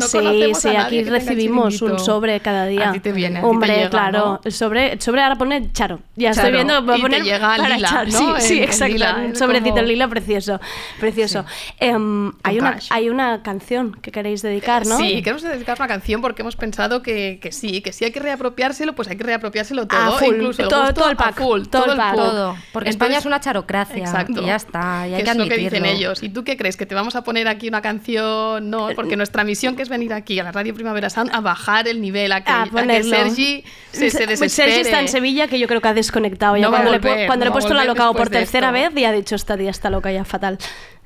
sí, 0.00 0.54
sí, 0.54 0.68
aquí 0.76 1.02
recibimos 1.04 1.82
un 1.82 1.98
sobre 1.98 2.40
cada 2.40 2.66
día. 2.66 2.90
A 2.90 2.92
ti 2.92 3.00
te 3.00 3.12
viene, 3.12 3.38
a 3.38 3.42
ti 3.42 3.46
te 3.46 3.50
Hombre, 3.50 3.74
llega, 3.76 3.90
claro, 3.90 4.18
¿no? 4.18 4.40
el 4.44 4.52
sobre, 4.52 4.92
el 4.92 5.00
sobre 5.00 5.22
ahora 5.22 5.36
pone 5.36 5.72
Charo. 5.72 6.00
Ya 6.16 6.30
estoy 6.30 6.52
viendo, 6.52 6.82
voy 6.82 6.94
a 6.94 6.96
Y 6.96 7.00
te 7.00 7.02
poner 7.02 7.22
llega 7.24 7.56
para 7.56 7.68
lila, 7.76 7.88
Charo. 7.88 8.10
¿no? 8.10 8.36
Sí, 8.40 8.46
sí, 8.46 8.59
Exacto. 8.64 8.92
lila, 8.94 9.22
un 9.26 9.36
sobrecito 9.36 9.70
como- 9.76 9.86
lila 9.86 10.08
precioso. 10.08 10.60
Precioso. 10.98 11.44
Em, 11.78 12.32
hay, 12.42 12.58
una, 12.58 12.78
hay 12.90 13.08
una 13.08 13.42
canción 13.42 13.92
que 14.00 14.10
queréis 14.12 14.42
dedicar, 14.42 14.86
¿no? 14.86 14.96
Sí, 14.98 15.22
queremos 15.22 15.42
dedicar 15.42 15.76
una 15.78 15.88
canción 15.88 16.20
porque 16.20 16.42
hemos 16.42 16.56
pensado 16.56 17.02
que, 17.02 17.38
que 17.42 17.52
sí, 17.52 17.80
que 17.80 17.92
si 17.92 18.04
hay 18.04 18.10
que 18.12 18.20
reapropiárselo, 18.20 18.94
pues 18.94 19.08
hay 19.08 19.16
que 19.16 19.24
reapropiárselo 19.24 19.86
todo, 19.86 20.00
A 20.00 20.18
full, 20.18 20.34
incluso 20.34 20.62
el 20.62 20.68
todo- 20.68 20.80
gusto 20.80 20.94
todo 20.94 21.10
el 21.10 21.14
a 21.14 21.18
pack, 21.18 21.36
full, 21.38 21.62
todo 21.66 21.92
el 21.92 21.96
pack. 21.96 22.14
Todo. 22.16 22.56
Porque 22.72 22.90
España 22.90 23.18
es 23.18 23.26
una 23.26 23.40
charocracia. 23.40 23.98
Exacto. 24.04 24.42
Y 24.42 24.46
ya 24.46 24.56
está, 24.56 25.06
y 25.08 25.14
hay 25.14 25.18
que 25.20 25.24
que 25.24 25.30
es 25.30 25.36
lo 25.36 25.48
que 25.48 25.56
dicen 25.56 25.84
ellos. 25.86 26.22
¿Y 26.22 26.28
tú 26.28 26.44
qué 26.44 26.56
crees? 26.56 26.76
¿Que 26.76 26.86
te 26.86 26.94
vamos 26.94 27.16
a 27.16 27.24
poner 27.24 27.48
aquí 27.48 27.68
una 27.68 27.82
canción? 27.82 28.70
No, 28.70 28.88
porque 28.94 29.16
nuestra 29.16 29.44
misión 29.44 29.76
que 29.76 29.82
es 29.82 29.88
venir 29.88 30.12
aquí 30.12 30.38
a 30.38 30.44
la 30.44 30.52
Radio 30.52 30.74
Primavera 30.74 31.10
Sound 31.10 31.30
a 31.34 31.40
bajar 31.40 31.88
el 31.88 32.00
nivel, 32.00 32.32
a 32.32 32.42
que, 32.42 32.50
A 32.50 32.62
a 32.62 32.66
que. 32.66 33.02
Sergi 33.04 33.64
se, 33.92 34.10
se 34.10 34.26
desespere. 34.26 34.48
Sergi 34.50 34.80
está 34.80 35.00
en 35.00 35.08
Sevilla, 35.08 35.48
que 35.48 35.58
yo 35.58 35.66
creo 35.66 35.80
que 35.80 35.88
ha 35.88 35.94
desconectado 35.94 36.56
ya. 36.56 36.62
No 36.64 36.70
cuando 36.70 36.90
le, 36.90 36.98
volver, 36.98 37.26
cuando 37.26 37.44
le 37.44 37.48
he 37.48 37.50
no 37.50 37.54
va 37.54 37.58
a 37.58 37.60
puesto 37.60 37.74
la 37.74 37.84
locao 37.84 38.14
por 38.14 38.28
tercera 38.40 38.68
esto. 38.76 38.90
vez 38.94 39.00
y 39.02 39.04
ha 39.04 39.12
dicho, 39.12 39.34
esta 39.36 39.56
tía 39.56 39.70
está 39.70 39.90
loca 39.90 40.10
ya, 40.12 40.24
fatal. 40.24 40.58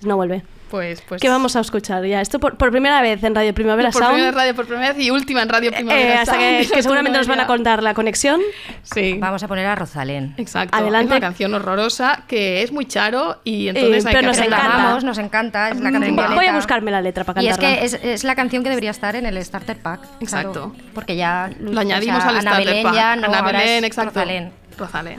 No 0.02 0.16
vuelve. 0.16 0.42
Pues, 0.70 1.02
pues 1.02 1.20
¿Qué 1.22 1.28
vamos 1.28 1.54
a 1.54 1.60
escuchar 1.60 2.04
ya? 2.04 2.20
Esto 2.20 2.40
por, 2.40 2.56
por 2.56 2.72
primera 2.72 3.00
vez 3.00 3.22
en 3.22 3.32
Radio 3.34 3.54
Primavera 3.54 3.90
por 3.92 4.02
Sound. 4.02 4.14
primera 4.14 4.30
vez 4.32 4.36
radio 4.36 4.54
por 4.56 4.66
primera 4.66 4.92
vez 4.92 5.04
y 5.04 5.10
última 5.10 5.42
en 5.42 5.48
Radio 5.48 5.70
Primavera 5.70 6.14
Eh, 6.14 6.14
hasta 6.18 6.32
Sound. 6.34 6.40
que, 6.66 6.68
que 6.74 6.82
seguramente 6.82 7.16
nos 7.16 7.28
van 7.28 7.38
a 7.38 7.46
contar 7.46 7.80
la 7.80 7.94
conexión. 7.94 8.40
Sí. 8.82 9.16
Vamos 9.20 9.40
a 9.44 9.46
poner 9.48 9.66
a 9.66 9.76
Rosalén. 9.76 10.34
Exacto. 10.36 10.76
Adelante. 10.76 11.04
Es 11.14 11.18
una 11.18 11.20
canción 11.20 11.54
horrorosa 11.54 12.24
que 12.26 12.62
es 12.64 12.72
muy 12.72 12.86
charo 12.86 13.38
y 13.44 13.68
entonces 13.68 14.04
Eh, 14.04 14.08
hay 14.08 14.14
pero 14.14 14.20
que 14.20 14.26
nos 14.26 14.38
encanta. 14.38 14.74
amamos, 14.74 15.04
nos 15.04 15.18
encanta, 15.18 15.68
es 15.70 15.76
la 15.76 15.92
canción 15.92 16.00
Venga. 16.16 16.22
violeta. 16.28 16.34
Voy 16.40 16.46
a 16.46 16.56
buscarme 16.56 16.90
la 16.90 17.00
letra 17.02 17.22
para 17.22 17.40
Y 17.40 17.46
es 17.46 17.52
cantarla. 17.56 17.78
que 17.78 17.84
es, 17.84 17.94
es 18.02 18.24
la 18.24 18.34
canción 18.34 18.64
que 18.64 18.70
debería 18.70 18.90
estar 18.90 19.14
en 19.14 19.26
el 19.26 19.44
Starter 19.44 19.76
Pack. 19.76 20.00
claro, 20.00 20.16
Exacto. 20.22 20.76
porque 20.92 21.14
ya 21.14 21.50
Lo 21.60 21.78
añadimos 21.80 22.18
o 22.18 22.20
sea, 22.22 22.30
al 22.30 22.36
Ana 22.38 22.50
starter 22.50 22.66
Belén 22.66 22.82
pack. 22.84 22.94
ya 22.94 23.16
no, 23.16 23.26
Ana 23.28 23.42
Belén, 23.42 23.84
exacto. 23.84 24.10
Rosalén. 24.18 24.52
Rosalén. 24.76 25.18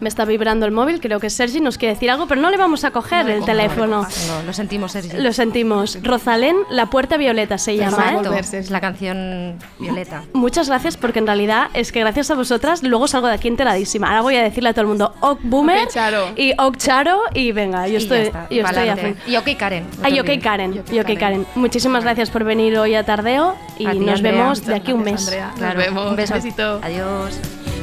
Me 0.00 0.08
está 0.08 0.24
vibrando 0.24 0.66
el 0.66 0.72
móvil, 0.72 1.00
creo 1.00 1.20
que 1.20 1.28
Sergi 1.30 1.60
nos 1.60 1.76
quiere 1.78 1.94
decir 1.94 2.10
algo, 2.10 2.26
pero 2.26 2.40
no 2.40 2.50
le 2.50 2.56
vamos 2.56 2.84
a 2.84 2.90
coger 2.90 3.28
el 3.28 3.44
teléfono. 3.44 4.06
No, 4.28 4.42
lo 4.46 4.52
sentimos, 4.52 4.92
Sergi. 4.92 5.16
Lo 5.18 5.32
sentimos. 5.32 5.98
Rosalén, 6.02 6.56
La 6.70 6.86
Puerta 6.86 7.16
Violeta 7.16 7.58
se 7.58 7.76
llama, 7.76 8.12
¿eh? 8.12 8.16
Exacto, 8.16 8.56
es 8.56 8.70
la 8.70 8.80
canción 8.80 9.58
violeta. 9.78 10.22
Muchas 10.32 10.68
gracias 10.68 10.96
porque 10.96 11.18
en 11.18 11.26
realidad 11.26 11.68
es 11.74 11.92
que 11.92 12.00
gracias 12.00 12.30
a 12.30 12.34
vosotras 12.34 12.82
luego 12.82 13.08
salgo 13.08 13.26
de 13.28 13.34
aquí 13.34 13.48
enteradísima. 13.48 14.08
Ahora 14.08 14.22
voy 14.22 14.36
a 14.36 14.42
decirle 14.42 14.70
a 14.70 14.72
todo 14.72 14.82
el 14.82 14.88
mundo 14.88 15.14
Ok 15.20 15.40
Boomer 15.42 15.88
Charo. 15.88 16.28
y 16.36 16.52
Ok 16.58 16.76
Charo 16.78 17.20
y 17.34 17.52
venga, 17.52 17.86
yo 17.86 17.94
Y 17.94 17.96
estoy, 17.96 18.18
está, 18.20 18.48
yo 18.50 18.62
estoy 18.64 18.88
a. 18.88 18.96
Y 19.26 19.36
ok 19.36 19.48
Karen. 19.58 19.84
no 19.98 20.04
Ay. 20.04 20.38
Karen, 20.40 20.74
Y 20.74 20.78
ok, 20.78 20.92
y 20.92 21.00
ok 21.00 21.18
Karen. 21.18 21.46
Muchísimas 21.54 22.02
gracias 22.04 22.30
por 22.30 22.44
venir 22.44 22.78
hoy 22.78 22.94
a 22.94 23.04
Tardeo 23.04 23.54
y 23.78 23.86
A 23.86 23.92
ti, 23.92 23.98
nos 24.00 24.16
Andrea. 24.16 24.32
vemos 24.32 24.64
de 24.64 24.74
aquí 24.74 24.92
un 24.92 25.02
mes. 25.02 25.20
Andrea. 25.24 25.46
Nos 25.48 25.58
Claro, 25.58 25.78
vemos. 25.78 26.10
un 26.10 26.16
beso. 26.16 26.34
besito. 26.34 26.80
Adiós. 26.82 27.38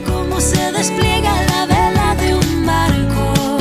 Cómo 0.07 0.39
se 0.39 0.71
despliega 0.71 1.33
la 1.51 1.65
vela 1.65 2.15
de 2.15 2.35
un 2.35 2.65
barco. 2.65 3.56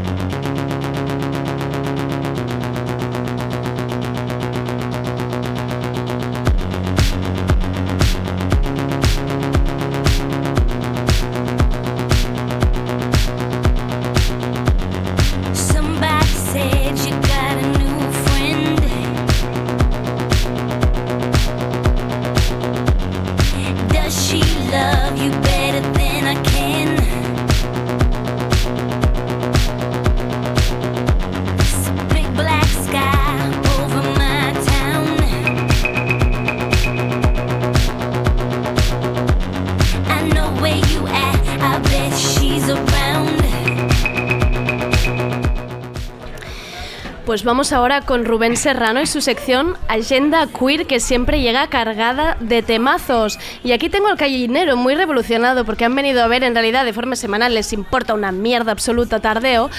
Vamos 47.44 47.74
ahora 47.74 48.02
con 48.02 48.24
Rubén 48.24 48.56
Serrano 48.56 49.02
y 49.02 49.06
su 49.06 49.20
sección 49.20 49.76
Agenda 49.89 50.48
Queer 50.48 50.86
que 50.86 51.02
siempre 51.02 51.41
llega 51.41 51.68
cargada 51.68 52.38
de 52.39 52.62
temazos. 52.62 53.38
Y 53.66 53.74
aquí 53.74 53.89
tengo 53.89 54.08
al 54.08 54.16
gallinero 54.16 54.78
muy 54.78 54.96
revolucionado 54.96 55.66
porque 55.66 55.84
han 55.84 55.94
venido 55.94 56.24
a 56.24 56.28
ver 56.28 56.44
en 56.44 56.54
realidad 56.54 56.86
de 56.86 56.94
forma 56.94 57.18
semanal, 57.18 57.54
les 57.54 57.74
importa 57.74 58.14
una 58.14 58.32
mierda 58.32 58.72
absoluta 58.72 59.20
tardeo. 59.20 59.70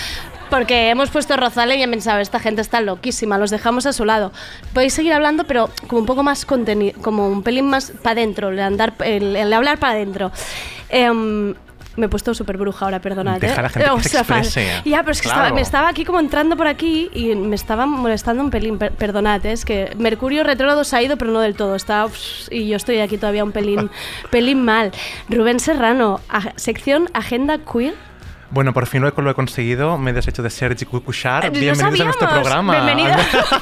Porque 0.50 0.90
hemos 0.90 1.08
puesto 1.08 1.36
Rozale 1.38 1.76
y 1.76 1.82
han 1.82 1.90
pensado, 1.90 2.20
esta 2.20 2.38
gente 2.38 2.60
está 2.60 2.82
loquísima, 2.82 3.38
los 3.38 3.50
dejamos 3.50 3.86
a 3.86 3.94
su 3.94 4.04
lado. 4.04 4.30
Podéis 4.74 4.92
seguir 4.92 5.14
hablando, 5.14 5.44
pero 5.44 5.70
como 5.86 6.00
un 6.00 6.06
poco 6.06 6.22
más 6.22 6.44
contenido, 6.44 7.00
como 7.00 7.28
un 7.28 7.42
pelín 7.42 7.66
más 7.66 7.92
para 8.02 8.20
adentro, 8.20 8.50
el, 8.50 8.58
el, 9.00 9.36
el 9.36 9.52
hablar 9.52 9.78
para 9.78 9.94
adentro. 9.94 10.32
Em, 10.90 11.54
me 11.96 12.06
he 12.06 12.08
puesto 12.08 12.34
súper 12.34 12.56
bruja 12.56 12.84
ahora, 12.84 13.00
perdonad. 13.00 13.40
Deja 13.40 13.54
¿eh? 13.54 13.58
a 13.58 13.62
la 13.62 13.68
gente 13.68 13.88
que 13.88 13.94
O 13.94 14.00
se 14.02 14.08
sea, 14.08 14.24
fa- 14.24 14.38
exprese. 14.38 14.82
Ya, 14.84 15.00
pero 15.00 15.12
es 15.12 15.20
que 15.20 15.28
Claro. 15.28 15.42
estaba- 15.42 15.54
me 15.54 15.60
estaba 15.60 15.88
aquí 15.88 16.04
como 16.04 16.20
entrando 16.20 16.56
por 16.56 16.66
aquí 16.66 17.10
y 17.14 17.34
me 17.34 17.54
estaba 17.56 17.86
molestando 17.86 18.42
un 18.42 18.50
pelín. 18.50 18.78
per- 18.78 18.92
perdonad, 18.92 19.44
¿eh? 19.46 19.52
es 19.52 19.64
que 19.64 19.92
Mercurio 19.98 20.44
retrógrado 20.44 20.84
se 20.84 20.96
ha 20.96 21.02
ido, 21.02 21.16
pero 21.16 21.30
no 21.30 21.40
del 21.40 21.54
todo. 21.56 21.74
Está, 21.76 22.06
uff, 22.06 22.14
y 22.50 22.68
yo 22.68 22.76
estoy 22.76 22.98
aquí 23.00 23.18
todavía 23.18 23.44
un 23.44 23.52
pelín, 23.52 23.90
pelín 24.30 24.64
mal. 24.64 24.92
Rubén 25.28 25.60
Serrano, 25.60 26.20
a- 26.28 26.52
sección 26.56 27.08
Agenda 27.14 27.58
Queer. 27.58 27.94
Bueno, 28.54 28.72
por 28.72 28.86
fin 28.86 29.02
lo 29.02 29.08
he, 29.08 29.20
lo 29.22 29.30
he 29.30 29.34
conseguido. 29.34 29.98
Me 29.98 30.12
he 30.12 30.14
deshecho 30.14 30.40
de 30.40 30.48
Sergi 30.48 30.84
Kukushar. 30.84 31.50
Bienvenidos 31.50 32.00
a 32.00 32.04
nuestro 32.04 32.28
programa. 32.28 32.72
Bienvenido. 32.84 33.16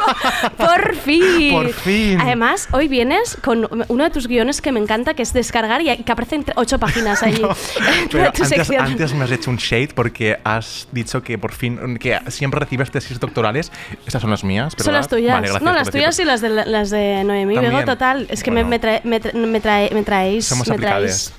Por 0.59 0.95
fin. 0.97 1.51
Por 1.51 1.73
fin. 1.73 2.21
Además, 2.21 2.69
hoy 2.73 2.89
vienes 2.89 3.39
con 3.43 3.67
uno 3.89 4.05
de 4.05 4.11
tus 4.11 4.27
guiones 4.29 4.61
que 4.61 4.71
me 4.71 4.81
encanta, 4.81 5.15
que 5.15 5.23
es 5.23 5.33
descargar 5.33 5.81
y 5.81 5.97
que 5.97 6.13
aparecen 6.13 6.45
ocho 6.57 6.79
páginas 6.79 7.23
allí. 7.23 7.41
Pero 8.11 8.33
tu 8.33 8.43
antes, 8.43 8.49
sección. 8.49 8.85
antes 8.85 9.15
me 9.15 9.25
has 9.25 9.31
hecho 9.31 9.51
un 9.51 9.57
shade 9.57 9.89
porque 9.95 10.39
has 10.45 10.87
dicho 10.93 11.23
que 11.23 11.39
por 11.39 11.53
fin, 11.53 11.97
que 11.99 12.19
siempre 12.29 12.61
recibes 12.61 12.91
tesis 12.91 13.19
doctorales. 13.19 13.73
Estas 14.07 14.21
son 14.21 14.31
las 14.31 14.45
mías, 14.45 14.75
¿verdad? 14.75 14.85
Son 14.85 14.95
las 14.95 15.09
tuyas. 15.09 15.33
Vale, 15.35 15.49
gracias 15.49 15.63
no, 15.63 15.73
las 15.73 15.91
tuyas 15.91 16.19
y 16.19 16.25
las 16.25 16.41
de, 16.43 16.49
las 16.51 16.91
de 16.91 17.25
Noemí. 17.25 17.57
Vego, 17.57 17.83
total. 17.85 18.27
Es 18.29 18.43
que 18.43 18.51
me, 18.51 18.63
me, 18.65 18.79
trae- 18.79 19.01
me, 19.05 19.23
tra- 19.23 19.33
me 19.33 19.63
trae- 19.63 19.91
me 19.95 20.03
traéis. 20.03 20.45
Somos 20.45 20.69
me 20.69 20.77
traéis- 20.77 21.33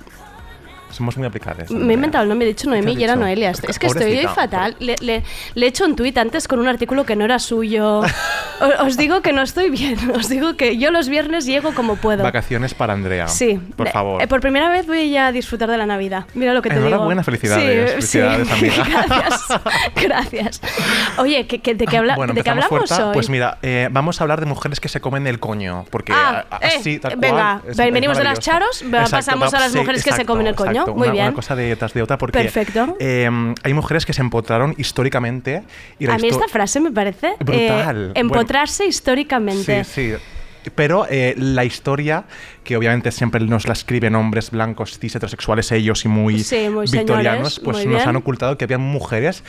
Somos 0.94 1.18
muy 1.18 1.28
aplicables. 1.28 1.70
Me 1.72 1.94
he 1.94 1.96
inventado 1.96 2.24
el 2.24 2.30
nombre, 2.30 2.48
he 2.48 2.54
dicho 2.54 2.70
Noemí 2.70 2.94
has 2.94 3.00
y 3.00 3.04
era? 3.04 3.16
Noelia. 3.16 3.50
Es 3.52 3.62
que 3.80 3.88
estoy 3.88 4.18
hoy 4.20 4.28
fatal. 4.28 4.76
Le, 4.80 4.96
le- 5.02 5.24
le 5.56 5.66
he 5.66 5.70
hecho 5.70 5.86
un 5.86 5.96
tuit 5.96 6.18
antes 6.18 6.48
con 6.48 6.60
un 6.60 6.68
artículo 6.68 7.06
que 7.06 7.16
no 7.16 7.26
era 7.26 7.40
suyo. 7.40 8.02
O- 8.62 8.86
Os 8.86 8.98
digo 8.98 9.22
que 9.22 9.34
no 9.34 9.42
estoy 9.42 9.70
bien. 9.72 9.98
Os 10.16 10.30
digo 10.30 10.56
que 10.56 10.78
yo 10.78 10.92
los 10.92 11.10
viernes 11.10 11.46
llego 11.46 11.74
como 11.74 11.96
puedo. 11.96 12.24
Vacaciones 12.24 12.74
para 12.76 12.94
Andrea. 12.94 13.28
Sí. 13.28 13.60
Por 13.76 13.88
Eh, 13.88 13.92
favor. 13.92 14.22
eh, 14.22 14.28
por 14.28 14.42
primera 14.42 14.70
vez 14.70 14.86
voy 14.86 15.10
ya 15.10 15.28
a 15.28 15.32
disfrutar 15.32 15.70
de 15.70 15.78
la 15.78 15.86
Navidad. 15.88 16.26
Mira 16.36 16.54
lo 16.54 16.62
que 16.62 16.70
te 16.70 16.76
digo. 16.76 16.88
Enhorabuena, 16.88 17.24
felicidades. 17.24 17.90
Sí, 18.06 18.18
Felicidades, 18.18 18.48
sí. 18.48 18.54
amiga. 18.54 19.06
Gracias. 19.08 19.62
Gracias. 19.96 20.62
Oye, 21.18 21.48
¿qué- 21.48 21.60
qué- 21.62 21.76
¿de 21.76 21.86
qué, 21.88 21.98
habla- 21.98 22.16
bueno, 22.16 22.34
¿de 22.34 22.44
qué 22.44 22.50
hablamos 22.50 22.70
fuerza. 22.70 23.08
hoy? 23.08 23.14
Pues 23.14 23.30
mira, 23.30 23.58
eh, 23.62 23.90
vamos 23.92 24.22
a 24.22 24.24
hablar 24.24 24.40
de 24.40 24.46
mujeres 24.46 24.80
que 24.80 24.88
se 24.88 25.02
comen 25.02 25.28
el 25.28 25.40
coño. 25.40 25.86
Porque 25.90 26.14
Ah, 26.14 26.46
a- 26.50 26.58
eh, 26.58 26.70
así, 26.78 27.00
tal 27.00 27.16
venga, 27.18 27.60
cual, 27.62 27.72
es- 27.72 27.78
ven- 27.78 27.88
es 27.88 27.94
venimos 27.94 28.18
de 28.18 28.24
las 28.24 28.40
charos, 28.40 28.84
va- 28.94 29.06
pasamos 29.08 29.54
a 29.54 29.60
las 29.60 29.72
sí, 29.72 29.78
mujeres 29.80 30.04
que 30.04 30.12
se 30.12 30.16
exacto, 30.18 30.34
comen 30.34 30.48
el 30.48 30.56
coño. 30.56 30.83
Exacto. 30.84 30.96
Muy 31.00 31.08
Una- 31.08 31.12
bien. 31.14 31.26
Una 31.28 31.34
cosa 31.36 31.56
de 31.56 31.64
detrás 31.70 31.94
de 31.94 32.02
otra 32.02 32.18
porque 32.18 32.40
Perfecto. 32.40 32.96
eh, 33.00 33.30
hay 33.64 33.74
mujeres 33.74 34.06
que 34.06 34.14
se 34.14 34.22
empotraron 34.22 34.76
históricamente. 34.78 35.64
Y 36.00 36.08
la 36.08 36.16
A 36.16 36.18
mí 36.18 36.28
histo- 36.30 36.36
esta 36.40 36.48
frase 36.48 36.80
me 36.80 36.92
parece 36.92 37.28
eh, 37.28 37.36
Brutal. 37.40 38.12
empotrarse 38.16 38.86
históricamente. 38.86 39.84
Sí, 39.84 40.12
sí. 40.14 40.70
Pero 40.76 41.06
eh, 41.10 41.36
la 41.38 41.66
historia, 41.66 42.24
que 42.64 42.78
obviamente 42.78 43.12
siempre 43.12 43.44
nos 43.46 43.68
la 43.68 43.74
escriben 43.74 44.16
hombres 44.16 44.52
blancos, 44.52 44.98
cis, 45.00 45.16
heterosexuales, 45.16 45.72
ellos 45.72 46.06
y 46.06 46.08
muy, 46.08 46.40
Sí, 46.44 46.68
victorianos, 46.92 47.56
señores, 47.56 47.60
pues 47.64 47.78
muy 47.78 47.86
nos 47.88 47.96
bien. 47.98 48.10
han 48.10 48.16
ocultado 48.16 48.58
que 48.58 48.66
había 48.66 48.78
mujeres 48.78 49.44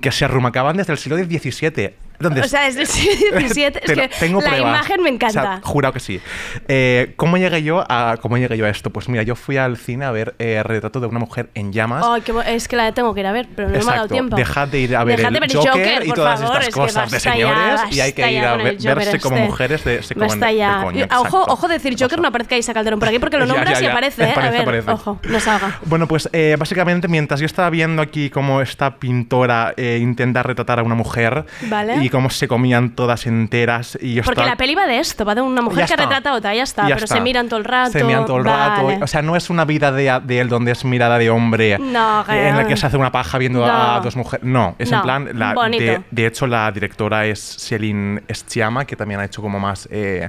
que 0.00 0.12
se 0.12 0.24
arrumacaban 0.24 0.76
desde 0.76 0.92
el 0.92 0.98
siglo 0.98 1.16
XVII. 1.18 1.94
¿Dónde 2.20 2.42
O 2.42 2.44
sea, 2.44 2.64
desde 2.64 2.82
el 2.82 2.86
siglo 2.86 3.40
XVII, 3.48 3.64
es 3.82 3.92
que 3.92 4.10
tengo 4.20 4.42
la 4.42 4.48
pruebas. 4.50 4.68
imagen 4.76 5.02
me 5.02 5.08
encanta. 5.08 5.40
O 5.40 5.42
sea, 5.42 5.60
jurado 5.64 5.94
que 5.94 6.00
sí. 6.00 6.20
Eh, 6.68 7.14
¿cómo, 7.16 7.38
llegué 7.38 7.62
yo 7.62 7.82
a, 7.88 8.18
¿Cómo 8.20 8.36
llegué 8.36 8.58
yo 8.58 8.66
a 8.66 8.68
esto? 8.68 8.90
Pues 8.90 9.08
mira, 9.08 9.22
yo 9.22 9.36
fui 9.36 9.56
al 9.56 9.78
cine 9.78 10.04
a 10.04 10.10
ver 10.10 10.34
eh, 10.38 10.62
Retrato 10.62 11.00
de 11.00 11.06
una 11.06 11.18
mujer 11.18 11.48
en 11.54 11.72
llamas. 11.72 12.04
Qué 12.22 12.32
bo- 12.32 12.42
es 12.42 12.68
que 12.68 12.76
la 12.76 12.92
tengo 12.92 13.14
que 13.14 13.20
ir 13.20 13.26
a 13.26 13.32
ver, 13.32 13.48
pero 13.56 13.68
no 13.68 13.72
me 13.72 13.78
ha 13.80 13.84
dado 13.84 13.92
Exacto. 13.94 14.12
tiempo. 14.12 14.36
Dejad 14.36 14.68
de 14.68 14.80
ir 14.80 14.94
a 14.96 15.04
ver 15.04 15.16
Dejad 15.16 15.30
de 15.32 15.38
el 15.38 15.40
ver 15.40 15.56
Joker, 15.56 16.02
y 16.04 16.06
por 16.08 16.16
todas 16.16 16.40
favor, 16.40 16.56
estas 16.56 16.68
es 16.68 16.74
que 16.74 16.80
cosas 16.80 17.10
de 17.10 17.16
basta 17.16 17.18
ya, 17.18 17.32
señores 17.78 17.96
y 17.96 18.00
hay 18.00 18.12
que 18.12 18.32
ir 18.32 18.44
a 18.44 18.52
Joker 18.58 18.94
verse 18.96 19.20
como 19.20 19.36
este. 19.36 19.48
mujeres 19.48 19.84
de, 19.84 20.02
se 20.02 20.14
comen 20.14 20.56
ya. 20.58 20.80
coño. 20.84 20.98
Y, 20.98 21.02
ojo, 21.04 21.22
exacto. 21.24 21.44
ojo 21.48 21.68
decir 21.68 21.96
Joker, 21.98 22.20
no 22.20 22.30
aparezca 22.40 22.56
Isa 22.56 22.74
Calderón 22.74 22.98
por 22.98 23.08
aquí 23.08 23.18
porque 23.18 23.36
lo 23.38 23.46
Ya, 23.50 23.52
nombras 23.54 23.80
ya, 23.80 23.86
y 23.86 23.88
aparece, 23.90 24.22
¿eh? 24.24 24.30
Aparece, 24.32 24.48
a 24.48 24.50
ver, 24.58 24.60
aparece. 24.62 24.90
ojo, 24.90 25.20
no 25.28 25.40
salga. 25.40 25.78
Bueno, 25.86 26.06
pues 26.06 26.28
eh, 26.32 26.56
básicamente 26.58 27.08
mientras 27.08 27.40
yo 27.40 27.46
estaba 27.46 27.70
viendo 27.70 28.02
aquí 28.02 28.30
cómo 28.30 28.60
esta 28.60 28.96
pintora 28.96 29.74
eh, 29.76 29.98
intenta 30.00 30.42
retratar 30.42 30.78
a 30.78 30.82
una 30.82 30.94
mujer 30.94 31.44
Vale. 31.68 32.04
y 32.04 32.08
cómo 32.08 32.30
se 32.30 32.48
comían 32.48 32.90
todas 32.94 33.26
enteras 33.26 33.98
y 34.00 34.14
yo 34.14 34.22
Porque 34.22 34.40
estaba- 34.40 34.50
la 34.50 34.56
peli 34.56 34.74
va 34.74 34.86
de 34.86 34.98
esto, 34.98 35.24
va 35.24 35.34
de 35.34 35.40
una 35.40 35.62
mujer 35.62 35.86
que 35.86 35.96
retrata 35.96 36.30
a 36.30 36.34
otra, 36.34 36.54
ya 36.54 36.62
está, 36.62 36.84
pero 36.84 36.96
está. 36.96 37.14
se 37.14 37.20
miran 37.20 37.48
todo 37.48 37.58
el 37.58 37.64
rato. 37.64 37.92
Se 37.92 38.04
miran 38.04 38.24
todo 38.26 38.38
el 38.38 38.44
rato. 38.44 38.84
vale. 38.84 39.02
O 39.02 39.06
sea, 39.06 39.22
no 39.22 39.36
es 39.36 39.50
una 39.50 39.64
vida 39.64 39.92
de, 39.92 40.20
de 40.24 40.40
él 40.40 40.48
donde 40.48 40.72
es 40.72 40.84
mirada 40.84 41.18
de 41.18 41.30
hombre 41.30 41.78
No, 41.78 42.24
en 42.28 42.56
la 42.56 42.66
que 42.66 42.76
se 42.76 42.86
hace 42.86 42.96
una 42.96 43.12
paja 43.12 43.38
viendo 43.38 43.64
a 43.64 44.00
dos 44.02 44.16
mujeres. 44.16 44.44
No, 44.46 44.74
es 44.78 44.90
No, 44.90 44.98
en 44.98 45.02
plan. 45.02 45.28
la- 45.34 45.54
de, 45.70 46.02
de 46.10 46.26
hecho, 46.26 46.46
la 46.46 46.70
directora 46.72 47.26
es 47.26 47.40
Celine 47.58 48.22
Sciamma, 48.32 48.84
que 48.84 48.96
también 48.96 49.20
ha 49.20 49.24
hecho 49.24 49.42
como 49.42 49.58
más. 49.60 49.88
eh, 49.90 50.28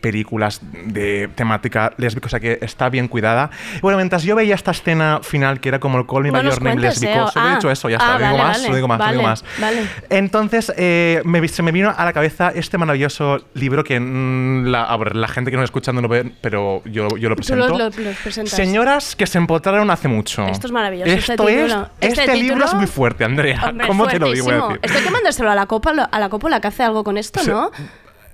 películas 0.00 0.60
de 0.62 1.28
temática 1.34 1.92
lésbica, 1.96 2.26
o 2.26 2.30
sea 2.30 2.40
que 2.40 2.58
está 2.62 2.88
bien 2.88 3.08
cuidada. 3.08 3.50
Bueno, 3.82 3.96
mientras 3.98 4.22
yo 4.22 4.34
veía 4.36 4.54
esta 4.54 4.70
escena 4.70 5.20
final 5.22 5.60
que 5.60 5.68
era 5.68 5.78
como 5.80 5.98
el 5.98 6.06
Call 6.06 6.22
Me 6.22 6.28
No 6.30 6.34
By 6.38 6.44
Your 6.44 6.62
Name 6.62 6.80
lésbico, 6.80 7.12
eh, 7.12 7.30
solo 7.32 7.46
he 7.46 7.50
ah, 7.50 7.54
dicho 7.56 7.70
eso, 7.70 7.88
ya 7.88 7.98
ah, 8.00 8.00
está, 8.00 8.12
no 8.12 8.18
digo 8.18 8.30
vale, 8.38 8.38
más, 8.48 8.56
vale, 8.58 8.68
no 8.68 8.74
digo 8.76 8.88
más, 8.88 8.98
no 8.98 9.06
digo 9.06 9.22
vale, 9.22 9.28
más. 9.28 9.44
Vale. 9.60 9.82
Entonces, 10.08 10.72
eh, 10.76 11.22
me, 11.24 11.46
se 11.48 11.62
me 11.62 11.72
vino 11.72 11.92
a 11.96 12.04
la 12.04 12.12
cabeza 12.12 12.52
este 12.54 12.78
maravilloso 12.78 13.44
libro 13.54 13.84
que 13.84 13.98
mm, 14.00 14.66
la, 14.66 14.84
a 14.84 14.96
ver, 14.96 15.16
la 15.16 15.28
gente 15.28 15.50
que 15.50 15.56
nos 15.56 15.64
está 15.64 15.70
escuchando 15.70 16.02
no 16.02 16.08
ve, 16.08 16.32
pero 16.40 16.82
yo, 16.84 17.08
yo 17.16 17.28
lo 17.28 17.34
Tú 17.36 17.40
presento. 17.40 17.68
lo, 17.68 17.78
lo- 17.78 17.84
lo 17.90 17.90
presentas. 18.22 18.50
Señoras 18.54 19.14
que 19.16 19.26
se 19.26 19.38
empotraron 19.38 19.90
hace 19.90 20.08
mucho. 20.08 20.46
Esto 20.46 20.66
es 20.66 20.72
maravilloso, 20.72 21.10
este 21.10 21.32
Esto 21.32 21.48
es, 21.48 21.64
título. 21.66 21.88
este, 22.00 22.20
Este 22.24 22.36
libro 22.36 22.64
es 22.64 22.74
muy 22.74 22.86
fuerte, 22.86 23.24
Andrea. 23.24 23.62
Hombre, 23.68 23.86
¿Cómo 23.86 24.06
te 24.06 24.18
lo 24.18 24.30
digo? 24.32 24.44
fuertísimo. 24.46 24.68
decir? 24.74 24.80
Estoy 24.82 25.02
quemándoselo 25.04 25.50
a 25.50 25.54
la 25.54 25.66
copa, 25.66 25.90
a 26.10 26.18
la 26.18 26.28
cópula 26.28 26.60
que 26.60 26.68
hace 26.68 26.82
algo 26.82 27.04
con 27.04 27.16
esto, 27.16 27.40
Sí. 27.40 27.50
¿no? 27.50 27.70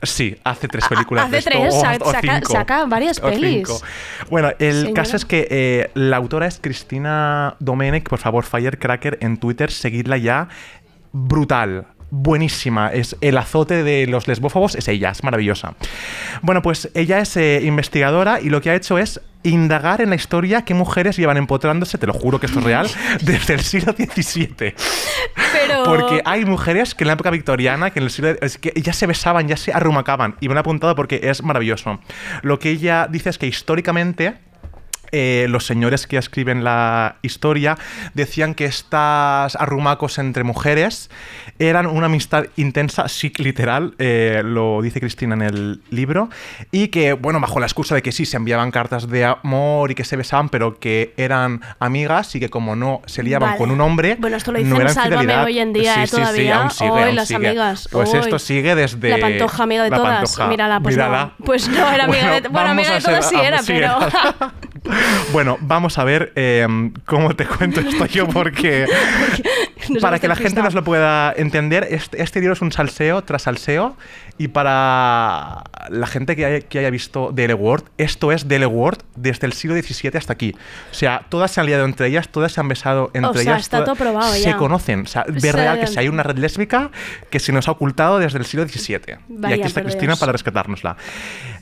Sí, 0.02 0.36
hace 0.44 0.68
tres 0.68 0.86
películas 0.88 1.24
hace 1.24 1.32
de 1.32 1.38
esto, 1.38 1.50
tres, 1.50 1.74
o- 1.74 1.80
sa- 1.80 1.96
o 2.02 2.12
saca- 2.12 2.34
cinco. 2.36 2.52
saca 2.52 2.84
varias 2.86 3.18
O 3.18 3.22
pelis. 3.28 3.66
cinco. 3.66 3.80
Bueno, 4.30 4.50
el 4.58 4.74
Señora. 4.82 4.92
caso 4.94 5.16
es 5.16 5.24
que 5.24 5.48
eh, 5.50 5.90
la 5.94 6.16
autora 6.18 6.46
es 6.46 6.58
Cristina 6.60 7.56
Domenech, 7.60 8.08
por 8.08 8.18
favor, 8.18 8.44
Firecracker 8.44 9.18
en 9.22 9.38
Twitter, 9.38 9.70
seguidla 9.70 10.16
ya. 10.18 10.48
Brutal. 11.12 11.86
Buenísima, 12.10 12.88
es 12.92 13.16
el 13.20 13.36
azote 13.36 13.82
de 13.82 14.06
los 14.06 14.28
lesbófobos, 14.28 14.76
es 14.76 14.86
ella, 14.86 15.10
es 15.10 15.24
maravillosa. 15.24 15.74
Bueno, 16.42 16.62
pues 16.62 16.88
ella 16.94 17.18
es 17.18 17.36
eh, 17.36 17.60
investigadora 17.64 18.40
y 18.40 18.48
lo 18.48 18.60
que 18.60 18.70
ha 18.70 18.76
hecho 18.76 18.96
es 18.98 19.20
indagar 19.42 20.00
en 20.00 20.10
la 20.10 20.16
historia 20.16 20.64
qué 20.64 20.74
mujeres 20.74 21.16
llevan 21.16 21.36
empotrándose, 21.36 21.98
te 21.98 22.06
lo 22.06 22.12
juro 22.12 22.38
que 22.38 22.46
esto 22.46 22.58
es 22.60 22.64
real, 22.64 22.88
desde 23.22 23.54
el 23.54 23.60
siglo 23.60 23.92
XVII. 23.92 24.74
Pero... 25.52 25.84
Porque 25.84 26.22
hay 26.24 26.44
mujeres 26.44 26.94
que 26.94 27.04
en 27.04 27.08
la 27.08 27.14
época 27.14 27.30
victoriana, 27.30 27.90
que 27.90 27.98
en 27.98 28.04
el 28.04 28.10
siglo 28.10 28.36
es 28.40 28.58
que 28.58 28.72
ya 28.80 28.92
se 28.92 29.06
besaban, 29.06 29.48
ya 29.48 29.56
se 29.56 29.72
arrumacaban. 29.72 30.36
Y 30.40 30.48
me 30.48 30.54
lo 30.54 30.60
he 30.60 30.62
apuntado 30.62 30.94
porque 30.94 31.20
es 31.22 31.42
maravilloso. 31.42 32.00
Lo 32.42 32.58
que 32.58 32.70
ella 32.70 33.08
dice 33.10 33.30
es 33.30 33.38
que 33.38 33.46
históricamente 33.46 34.34
eh, 35.12 35.46
los 35.48 35.66
señores 35.66 36.06
que 36.06 36.16
escriben 36.18 36.64
la 36.64 37.16
historia 37.22 37.76
decían 38.14 38.54
que 38.54 38.64
estas 38.66 39.56
arrumacos 39.56 40.18
entre 40.18 40.44
mujeres 40.44 41.10
eran 41.58 41.86
una 41.86 42.06
amistad 42.06 42.46
intensa, 42.56 43.08
sí, 43.08 43.32
literal, 43.38 43.94
eh, 43.98 44.42
lo 44.44 44.80
dice 44.82 45.00
Cristina 45.00 45.34
en 45.34 45.42
el 45.42 45.80
libro, 45.90 46.28
y 46.70 46.88
que, 46.88 47.14
bueno, 47.14 47.40
bajo 47.40 47.60
la 47.60 47.66
excusa 47.66 47.94
de 47.94 48.02
que 48.02 48.12
sí, 48.12 48.26
se 48.26 48.36
enviaban 48.36 48.70
cartas 48.70 49.08
de 49.08 49.24
amor 49.24 49.90
y 49.90 49.94
que 49.94 50.04
se 50.04 50.16
besaban, 50.16 50.48
pero 50.48 50.78
que 50.78 51.14
eran 51.16 51.60
amigas 51.78 52.34
y 52.34 52.40
que 52.40 52.50
como 52.50 52.76
no 52.76 53.02
se 53.06 53.22
liaban 53.22 53.50
Vale. 53.50 53.58
con 53.58 53.70
un 53.70 53.80
hombre, 53.80 54.16
Bueno, 54.18 54.36
esto 54.36 54.52
lo 54.52 54.58
no 54.58 54.64
dicen 54.64 54.80
era 54.80 54.90
Sálvame 54.90 55.14
infidelidad. 55.24 55.44
hoy 55.44 55.58
en 55.58 55.72
día, 55.72 55.94
Sí, 55.94 56.00
eh, 56.00 56.06
sí, 56.06 56.16
sí, 56.16 56.20
todavía. 56.22 56.70
sigue, 56.70 56.90
Hoy 56.90 57.12
las 57.12 57.28
sigue. 57.28 57.48
amigas, 57.48 57.88
Pues 57.90 58.12
hoy. 58.12 58.20
esto 58.20 58.38
sigue 58.38 58.74
desde... 58.74 59.10
La 59.10 59.18
pantoja 59.18 59.62
amiga 59.62 59.84
de 59.84 59.90
todas. 59.90 60.38
Mírala, 60.48 60.80
pues 60.80 60.94
Mírala. 60.96 61.32
no. 61.38 61.44
Pues 61.44 61.68
no, 61.68 61.90
era 61.92 62.04
amiga 62.04 62.40
de... 62.40 62.48
Bueno, 62.48 62.70
amiga 62.70 62.94
de 62.94 63.00
todas 63.00 63.28
ser- 63.28 63.38
sí 63.40 63.44
era, 63.46 63.58
sí 63.62 63.72
pero... 63.72 63.98
Bueno, 65.32 65.58
vamos 65.60 65.98
a 65.98 66.04
ver 66.04 66.32
eh, 66.36 66.66
cómo 67.04 67.34
te 67.34 67.46
cuento 67.46 67.80
esto 67.80 68.06
yo, 68.06 68.26
porque 68.32 68.86
para 70.00 70.18
que 70.18 70.28
la 70.28 70.36
gente 70.36 70.62
nos 70.62 70.72
lo 70.74 70.84
pueda 70.84 71.32
entender, 71.36 71.86
este, 71.90 72.22
este 72.22 72.40
libro 72.40 72.54
es 72.54 72.62
un 72.62 72.72
salseo 72.72 73.22
tras 73.22 73.42
salseo, 73.42 73.96
y 74.38 74.48
para 74.48 75.64
la 75.88 76.06
gente 76.06 76.36
que 76.36 76.44
haya, 76.44 76.60
que 76.60 76.78
haya 76.78 76.90
visto 76.90 77.32
L 77.36 77.54
Word, 77.54 77.84
esto 77.98 78.32
es 78.32 78.46
L 78.48 78.66
Word 78.66 78.98
desde 79.16 79.46
el 79.46 79.52
siglo 79.52 79.76
XVII 79.76 80.12
hasta 80.16 80.32
aquí. 80.34 80.54
O 80.90 80.94
sea, 80.94 81.22
todas 81.28 81.50
se 81.50 81.60
han 81.60 81.66
liado 81.66 81.84
entre 81.86 82.06
ellas, 82.08 82.28
todas 82.28 82.52
se 82.52 82.60
han 82.60 82.68
besado 82.68 83.10
entre 83.14 83.30
O 83.30 83.34
sea, 83.34 83.42
ellas. 83.42 83.62
está 83.62 83.78
todas- 83.84 83.96
todo 83.98 84.10
probado 84.12 84.32
Se 84.34 84.42
ya. 84.42 84.56
conocen. 84.56 85.00
O 85.02 85.06
sea, 85.06 85.24
ve 85.28 85.40
sea, 85.40 85.52
real 85.52 85.80
que 85.80 85.86
si 85.86 85.98
hay 85.98 86.08
una 86.08 86.22
red 86.22 86.36
lésbica 86.36 86.90
que 87.30 87.40
se 87.40 87.50
nos 87.52 87.66
ha 87.68 87.72
ocultado 87.72 88.18
desde 88.18 88.38
el 88.38 88.44
siglo 88.44 88.66
XVII. 88.68 89.00
y 89.28 89.32
Vaya, 89.40 89.54
aquí 89.56 89.64
está 89.64 89.82
Cristina 89.82 90.08
Dios. 90.12 90.20
para 90.20 90.32
rescatárnosla. 90.32 90.96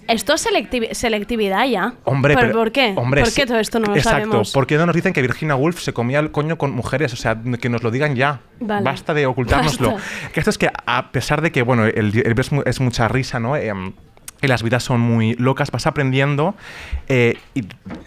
Esto 0.06 0.34
es 0.34 0.46
selecti- 0.46 0.92
selectividad 0.92 1.66
ya. 1.66 1.94
Hombre, 2.04 2.34
¿Pero 2.34 2.48
pero- 2.48 2.58
por 2.58 2.72
qué? 2.72 2.92
hombre, 2.96 3.22
¿Por 3.22 3.32
qué 3.32 3.46
todo 3.46 3.58
esto 3.58 3.80
no 3.80 3.86
lo 3.86 3.96
Exacto. 3.96 4.18
sabemos? 4.20 4.52
¿Por 4.52 4.66
qué 4.66 4.76
no 4.76 4.86
nos 4.86 4.94
dicen 4.94 5.12
que 5.12 5.22
Virginia 5.22 5.54
Woolf 5.56 5.80
se 5.80 5.92
comía 5.92 6.18
el 6.20 6.30
coño 6.30 6.58
con 6.58 6.72
mujeres? 6.72 7.12
O 7.12 7.16
sea, 7.16 7.36
que 7.60 7.68
nos 7.68 7.82
lo 7.82 7.90
digan 7.90 8.14
ya. 8.14 8.40
Vale. 8.60 8.84
Basta 8.84 9.14
de 9.14 9.26
ocultárnoslo. 9.26 9.92
Basta. 9.92 10.30
Que 10.32 10.40
esto 10.40 10.50
es 10.50 10.58
que, 10.58 10.70
a 10.86 11.10
pesar 11.10 11.40
de 11.40 11.52
que, 11.52 11.62
bueno, 11.62 11.84
el, 11.86 11.94
el 12.18 12.38
es, 12.38 12.50
es 12.66 12.80
mucha 12.80 13.08
risa, 13.08 13.40
¿no? 13.40 13.56
Em, 13.56 13.92
y 14.44 14.48
las 14.48 14.62
vidas 14.62 14.82
son 14.82 15.00
muy 15.00 15.34
locas, 15.34 15.70
vas 15.70 15.86
aprendiendo 15.86 16.54
eh, 17.08 17.38
y, 17.54 17.64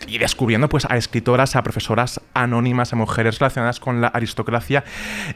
y 0.08 0.18
descubriendo 0.18 0.70
pues, 0.70 0.86
a 0.90 0.98
escritoras, 0.98 1.56
a 1.56 1.64
profesoras 1.64 2.22
anónimas, 2.34 2.94
a 2.94 2.96
mujeres 2.96 3.40
relacionadas 3.40 3.80
con 3.80 4.02
la 4.02 4.08
aristocracia. 4.08 4.84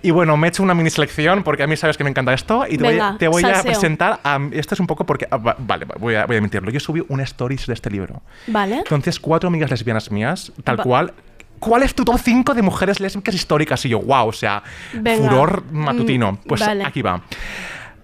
Y 0.01 0.11
bueno, 0.11 0.37
me 0.37 0.47
he 0.47 0.49
hecho 0.49 0.63
una 0.63 0.73
mini 0.73 0.89
selección 0.89 1.43
porque 1.43 1.63
a 1.63 1.67
mí 1.67 1.75
sabes 1.77 1.97
que 1.97 2.03
me 2.03 2.09
encanta 2.09 2.33
esto 2.33 2.65
y 2.67 2.77
te 2.77 2.83
voy, 2.83 2.93
Venga, 2.93 3.15
te 3.17 3.27
voy 3.27 3.43
a 3.43 3.61
presentar. 3.61 4.19
A, 4.23 4.39
esto 4.51 4.75
es 4.75 4.79
un 4.79 4.87
poco 4.87 5.05
porque. 5.05 5.27
ah, 5.31 5.37
va- 5.37 5.55
vale, 5.59 5.85
voy 5.99 6.15
a, 6.15 6.25
voy 6.25 6.35
a 6.35 6.39
admitirlo. 6.39 6.71
Yo 6.71 6.79
subí 6.79 7.03
un 7.07 7.19
stories 7.21 7.67
de 7.67 7.73
este 7.73 7.89
libro. 7.89 8.21
Vale. 8.47 8.77
Entonces, 8.77 9.19
cuatro 9.19 9.47
amigas 9.47 9.69
lesbianas 9.69 10.11
mías, 10.11 10.51
tal 10.63 10.79
Va- 10.79 10.83
cual. 10.83 11.13
¿Cuál 11.59 11.83
es 11.83 11.93
tu 11.93 12.03
top 12.03 12.17
5 12.19 12.55
de 12.55 12.63
mujeres 12.63 12.99
lésbicas 12.99 13.35
históricas? 13.35 13.85
Y 13.85 13.89
yo, 13.89 13.99
wow, 13.99 14.29
o 14.29 14.33
sea, 14.33 14.63
Venga. 14.93 15.29
furor 15.29 15.63
matutino. 15.71 16.31
Mm, 16.31 16.37
Pues 16.47 16.61
vale. 16.61 16.83
aquí 16.83 17.03
va. 17.03 17.21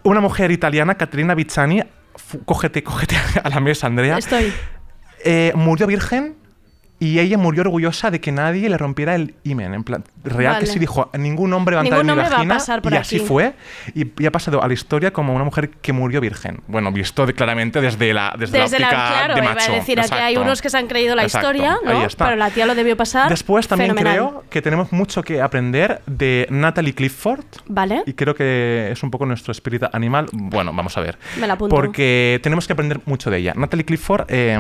Una 0.04 0.22
mujer 0.22 0.52
italiana, 0.52 0.94
Caterina 0.96 1.34
Bizzani, 1.34 1.82
cógete, 2.46 2.84
cógete 2.84 3.16
a 3.44 3.50
la 3.50 3.60
mesa, 3.60 3.88
Andrea. 3.88 4.18
Estoy. 4.18 4.54
Eh, 5.24 5.52
murió 5.56 5.88
virgen 5.88 6.38
y 7.00 7.20
ella 7.20 7.38
murió 7.38 7.62
orgullosa 7.62 8.10
de 8.10 8.20
que 8.20 8.32
nadie 8.32 8.68
le 8.70 8.78
rompiera 8.78 9.14
el 9.14 9.36
himen. 9.44 9.74
En 9.76 9.84
plan, 9.84 10.04
real 10.24 10.54
Vale. 10.54 10.66
que 10.66 10.72
sí 10.72 10.80
dijo, 10.80 11.12
ningún 11.18 11.54
hombre 11.54 11.76
va 11.76 11.82
a 11.82 11.86
entrar 11.86 12.02
en 12.02 12.08
mi 12.08 12.12
hombre 12.12 12.24
va 12.28 12.30
a 12.30 12.38
vagina. 12.38 12.54
pasar 12.56 12.82
por 12.82 12.92
y 12.94 12.96
así 12.98 13.18
aquí. 13.18 13.26
fue. 13.26 13.54
Y, 13.94 14.08
y 14.18 14.26
ha 14.26 14.32
pasado 14.32 14.64
a 14.64 14.68
la 14.68 14.74
historia 14.74 15.12
como 15.14 15.36
una 15.36 15.44
mujer 15.44 15.70
que 15.70 15.94
murió 15.94 16.20
virgen. 16.22 16.62
Bueno, 16.68 16.92
visto 16.92 17.26
de- 17.28 17.34
claramente 17.34 17.82
desde 17.82 18.14
la, 18.14 18.34
desde 18.38 18.60
Desde 18.60 18.80
la 18.80 18.90
la, 18.92 18.98
óptica 18.98 19.12
claro, 19.14 19.34
de 19.36 19.42
iba 19.44 19.54
macho. 19.54 19.72
a 19.72 19.76
decir 19.76 20.00
aquí 20.00 20.14
hay 20.16 20.38
unos 20.38 20.62
que 20.62 20.70
se 20.72 20.78
han 20.80 20.88
creído 20.88 21.16
la 21.16 21.24
Exacto. 21.24 21.50
historia, 21.50 21.78
Ahí 21.86 22.00
¿no? 22.00 22.06
está. 22.06 22.26
Pero 22.26 22.38
la 22.38 22.50
tía 22.50 22.66
lo 22.66 22.74
debió 22.74 22.98
pasar. 22.98 23.30
Después 23.30 23.68
también 23.68 23.92
fenomenal. 23.92 24.14
creo 24.30 24.44
que 24.50 24.62
tenemos 24.64 24.92
mucho 24.92 25.22
que 25.22 25.40
aprender 25.42 26.02
de 26.08 26.48
Natalie 26.50 26.94
Clifford. 26.96 27.46
Vale. 27.68 28.02
Y 28.08 28.14
creo 28.14 28.34
que 28.34 28.90
es 28.92 29.04
un 29.04 29.12
poco 29.12 29.26
nuestro 29.28 29.52
espíritu 29.52 29.86
animal. 29.94 30.28
Bueno, 30.34 30.74
vamos 30.74 30.98
a 30.98 31.02
ver. 31.02 31.20
Me 31.40 31.46
la 31.46 31.54
apunto. 31.54 31.76
Porque 31.76 32.40
tenemos 32.42 32.66
que 32.66 32.74
aprender 32.74 33.02
mucho 33.06 33.30
de 33.30 33.38
ella. 33.38 33.54
Natalie 33.56 33.86
Clifford 33.86 34.26
eh, 34.30 34.58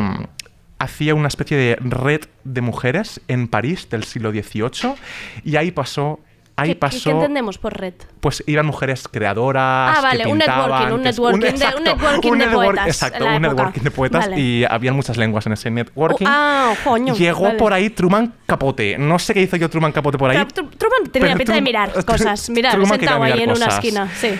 hacía 0.79 1.15
una 1.15 1.27
especie 1.27 1.57
de 1.57 1.75
red 1.81 2.21
de 2.43 2.61
mujeres 2.61 3.19
en 3.27 3.47
París 3.47 3.89
del 3.89 4.03
siglo 4.03 4.31
XVIII 4.31 4.93
y 5.43 5.55
ahí 5.55 5.71
pasó... 5.71 6.19
Ahí 6.59 6.69
¿Qué, 6.69 6.75
pasó... 6.75 7.03
qué 7.03 7.11
entendemos 7.11 7.59
por 7.59 7.79
red? 7.79 7.93
Pues 8.19 8.43
iban 8.47 8.65
mujeres 8.65 9.07
creadoras. 9.07 9.95
Ah, 9.95 10.01
vale, 10.01 10.23
que 10.23 10.29
un 10.29 10.39
pintaban, 10.39 10.69
networking, 10.71 10.91
un 10.95 10.97
que- 10.97 11.03
networking 11.03 11.39
de- 11.59 11.75
un 11.77 11.83
networking 11.83 12.31
un 12.31 12.39
de 12.39 12.47
poetas 12.47 12.87
Exacto, 12.87 13.25
un 13.25 13.31
época. 13.33 13.47
networking 13.49 13.81
de 13.83 13.91
poetas 13.91 14.25
Vale. 14.27 14.41
y 14.41 14.65
habían 14.67 14.95
muchas 14.95 15.17
lenguas 15.17 15.45
en 15.45 15.53
ese 15.53 15.69
networking. 15.69 16.25
ah, 16.27 16.73
coño. 16.83 17.13
Llegó 17.15 17.43
vale. 17.43 17.57
por 17.59 17.73
ahí 17.73 17.91
Truman 17.91 18.33
Capote. 18.47 18.97
No 18.97 19.19
sé 19.19 19.35
qué 19.35 19.41
hizo 19.43 19.55
yo 19.55 19.69
Truman 19.69 19.91
Capote 19.91 20.17
por 20.17 20.31
ahí. 20.31 20.37
Tru- 20.37 20.47
Tru- 20.47 20.69
Truman 20.75 21.11
tenía 21.11 21.35
pinta 21.35 21.53
de 21.53 21.61
mirar 21.61 21.91
cosas. 22.05 22.49
Mirar, 22.49 22.71
Truman 22.73 22.97
sentado 22.99 23.21
ahí 23.21 23.39
en 23.43 23.51
una 23.51 23.67
esquina. 23.67 24.09
Sí. 24.15 24.31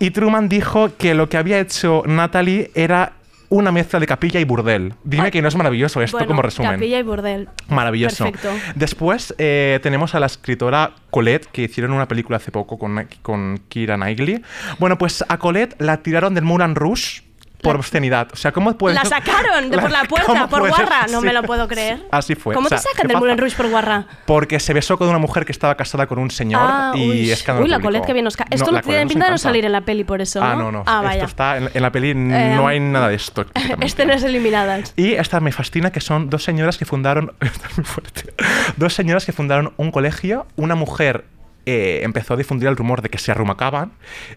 Y 0.00 0.10
Truman 0.10 0.50
dijo 0.50 0.90
que 0.98 1.14
lo 1.14 1.30
que 1.30 1.38
había 1.38 1.60
hecho 1.60 2.02
Natalie 2.04 2.72
era 2.74 3.12
una 3.54 3.70
mezcla 3.70 4.00
de 4.00 4.06
capilla 4.06 4.40
y 4.40 4.44
burdel. 4.44 4.94
Dime 5.04 5.30
que 5.30 5.40
no 5.40 5.48
es 5.48 5.54
maravilloso 5.54 6.02
esto 6.02 6.16
Bueno, 6.16 6.28
como 6.28 6.42
resumen. 6.42 6.72
Capilla 6.72 6.98
y 6.98 7.02
burdel. 7.02 7.48
Maravilloso. 7.68 8.24
Perfecto. 8.24 8.50
Después 8.74 9.34
eh, 9.38 9.78
tenemos 9.82 10.14
a 10.14 10.20
la 10.20 10.26
escritora 10.26 10.94
Colette, 11.10 11.46
que 11.46 11.62
hicieron 11.62 11.92
una 11.92 12.08
película 12.08 12.38
hace 12.38 12.50
poco 12.50 12.78
con, 12.78 13.08
con 13.22 13.60
Kira 13.68 13.96
Knightley. 13.96 14.42
Bueno, 14.78 14.98
pues 14.98 15.24
a 15.28 15.38
Colette 15.38 15.76
la 15.80 16.02
tiraron 16.02 16.34
del 16.34 16.44
Moulin 16.44 16.74
Rouge 16.74 17.22
por 17.64 17.76
obscenidad. 17.76 18.28
O 18.32 18.36
sea, 18.36 18.52
¿cómo 18.52 18.72
puede 18.78 18.94
La 18.94 19.04
sacaron 19.04 19.70
de 19.70 19.78
por 19.78 19.90
la 19.90 20.04
puerta, 20.08 20.26
¿cómo 20.26 20.48
por 20.48 20.68
guarra. 20.68 21.06
No 21.10 21.20
me 21.20 21.32
lo 21.32 21.42
puedo 21.42 21.66
creer. 21.66 22.06
Así 22.12 22.34
fue. 22.36 22.54
¿Cómo 22.54 22.66
O 22.66 22.68
sea, 22.68 22.78
te 22.78 22.84
sacan 22.84 23.02
¿qué 23.02 23.08
del? 23.08 23.16
Moulin 23.18 23.38
Rouge 23.38 23.56
por 23.56 23.68
guarra? 23.68 24.06
Porque 24.26 24.60
se 24.60 24.72
besó 24.72 24.96
con 24.98 25.08
una 25.08 25.18
mujer 25.18 25.44
que 25.44 25.52
estaba 25.52 25.76
casada 25.76 26.06
con 26.06 26.18
un 26.18 26.30
señor 26.30 26.60
Ah, 26.64 26.92
y 26.94 27.08
uy, 27.10 27.30
escándalo 27.30 27.64
uy, 27.64 27.70
la. 27.70 27.80
Colette 27.80 28.06
que 28.06 28.12
bien 28.12 28.24
nos 28.24 28.36
ca- 28.36 28.46
Esto 28.50 28.70
No, 28.70 28.80
tiene 28.80 29.06
pinta 29.06 29.24
de 29.24 29.30
no 29.32 29.38
salir 29.38 29.64
en 29.64 29.72
la 29.72 29.80
peli 29.80 30.04
por 30.04 30.20
eso, 30.20 30.40
¿no? 30.40 30.46
Ah, 30.46 30.54
no, 30.54 30.70
no. 30.70 30.82
Ah, 30.86 31.02
Esto 31.12 31.24
está 31.26 31.56
en, 31.56 31.70
en 31.74 31.82
la 31.82 31.90
peli, 31.90 32.10
Eh, 32.10 32.14
no 32.14 32.68
hay 32.68 32.78
nada 32.80 33.08
de 33.08 33.16
esto. 33.16 33.40
explícitamente. 33.42 33.86
Este 33.86 34.06
no 34.06 34.12
es 34.12 34.22
eliminadas. 34.22 34.92
Y 34.96 35.12
esta 35.14 35.40
me 35.40 35.50
fascina, 35.52 35.90
que 35.90 36.00
son 36.00 36.30
dos 36.30 36.44
señoras 36.44 36.76
que 36.78 36.84
fundaron. 36.84 37.32
Esto 37.40 37.66
es 37.70 37.76
muy 37.78 37.84
fuerte. 37.84 38.34
Dos 38.76 38.92
señoras 38.94 39.24
que 39.24 39.32
fundaron 39.32 39.72
un 39.76 39.90
colegio. 39.90 40.46
Una 40.56 40.74
mujer 40.74 41.24
eh, 41.66 42.00
empezó 42.02 42.34
a 42.34 42.36
difundir 42.36 42.68
el 42.68 42.76
rumor 42.76 43.02
de 43.02 43.08
que 43.08 43.18
se 43.18 43.30
arrumacaban. 43.32 43.92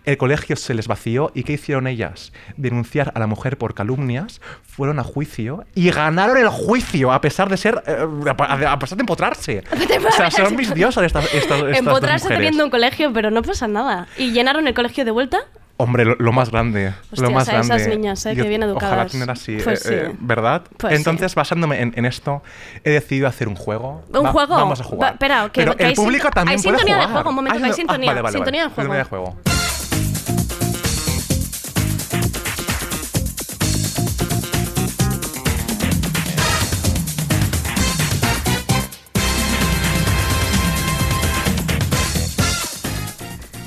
El 0.05 0.17
colegio 0.17 0.55
se 0.55 0.73
les 0.73 0.87
vació. 0.87 1.31
¿Y 1.33 1.43
qué 1.43 1.53
hicieron 1.53 1.87
ellas? 1.87 2.31
Denunciar 2.55 3.11
a 3.15 3.19
la 3.19 3.27
mujer 3.27 3.57
por 3.57 3.73
calumnias. 3.73 4.41
Fueron 4.63 4.99
a 4.99 5.03
juicio 5.03 5.65
y 5.75 5.89
ganaron 5.91 6.37
el 6.37 6.49
juicio, 6.49 7.11
a 7.11 7.21
pesar 7.21 7.49
de 7.49 7.57
ser. 7.57 7.81
eh, 7.87 8.05
a, 8.37 8.71
a 8.73 8.79
pesar 8.79 8.97
de 8.97 9.01
empotrarse. 9.01 9.63
o 10.07 10.11
sea, 10.11 10.31
son 10.31 10.55
mis 10.55 10.73
diosas 10.73 11.03
estas, 11.05 11.33
estas, 11.33 11.61
Empotrarse 11.77 12.25
mujeres. 12.25 12.37
teniendo 12.37 12.63
un 12.65 12.69
colegio, 12.71 13.11
pero 13.13 13.31
no 13.31 13.41
pasa 13.41 13.67
nada. 13.67 14.07
¿Y 14.17 14.31
llenaron 14.31 14.67
el 14.67 14.73
colegio 14.73 15.05
de 15.05 15.11
vuelta? 15.11 15.39
Hombre, 15.79 16.05
lo, 16.05 16.15
lo 16.15 16.31
más 16.31 16.49
grande. 16.49 16.93
Lo 17.11 17.29
más 17.29 17.47
a 17.49 17.59
esas 17.59 17.67
grande. 17.67 17.95
niñas, 17.95 18.25
eh, 18.25 18.33
Yo- 18.35 18.43
que 18.43 18.49
bien 18.49 18.63
Ojalá 18.63 18.73
educadas. 18.73 19.11
tener 19.11 19.29
así, 19.29 19.57
Pues 19.63 19.85
eh, 19.85 19.89
eh, 19.93 20.07
sí. 20.11 20.17
¿verdad? 20.19 20.63
Pues 20.77 20.91
sí. 20.91 20.97
Entonces, 20.97 21.35
basándome 21.35 21.81
en, 21.81 21.93
en 21.95 22.05
esto, 22.05 22.41
he 22.83 22.89
decidido 22.89 23.27
hacer 23.27 23.47
un 23.47 23.55
juego. 23.55 24.03
¿Un 24.11 24.25
Va- 24.25 24.31
juego? 24.31 24.55
Vamos 24.55 24.81
a 24.81 24.83
jugar. 24.83 25.09
Va- 25.11 25.13
espera, 25.13 25.49
que- 25.53 25.61
Pero 25.61 25.75
que 25.77 25.83
el 25.83 25.89
hay 25.89 25.95
público 25.95 26.29
también 26.31 26.57
hay 26.57 26.63
puede 26.63 26.77
sintonía 26.79 26.97
de 27.05 27.13
juego, 27.13 27.29
un 27.29 27.35
momento, 27.35 27.55
Ah, 27.55 27.59
que 27.59 27.65
hay 27.65 27.71
ah, 27.71 27.75
sintonía, 27.75 28.09
vale, 28.11 28.21
vale, 28.23 28.33
sintonía 28.33 28.61
vale. 28.63 28.69
de 28.69 28.75
juego. 28.75 28.95
Sintonía 28.95 29.03
de 29.03 29.09
juego. 29.09 29.56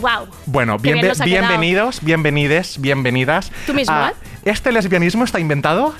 ¡Wow! 0.00 0.28
Bueno, 0.46 0.78
bien 0.78 0.94
bienvenidos, 1.24 2.00
bienvenides, 2.02 2.80
bienvenidas. 2.80 3.52
Tú 3.66 3.74
mismo, 3.74 3.94
a- 3.94 4.10
¿eh? 4.10 4.12
Este 4.46 4.72
lesbianismo 4.72 5.24
está 5.24 5.38
inventado. 5.38 5.94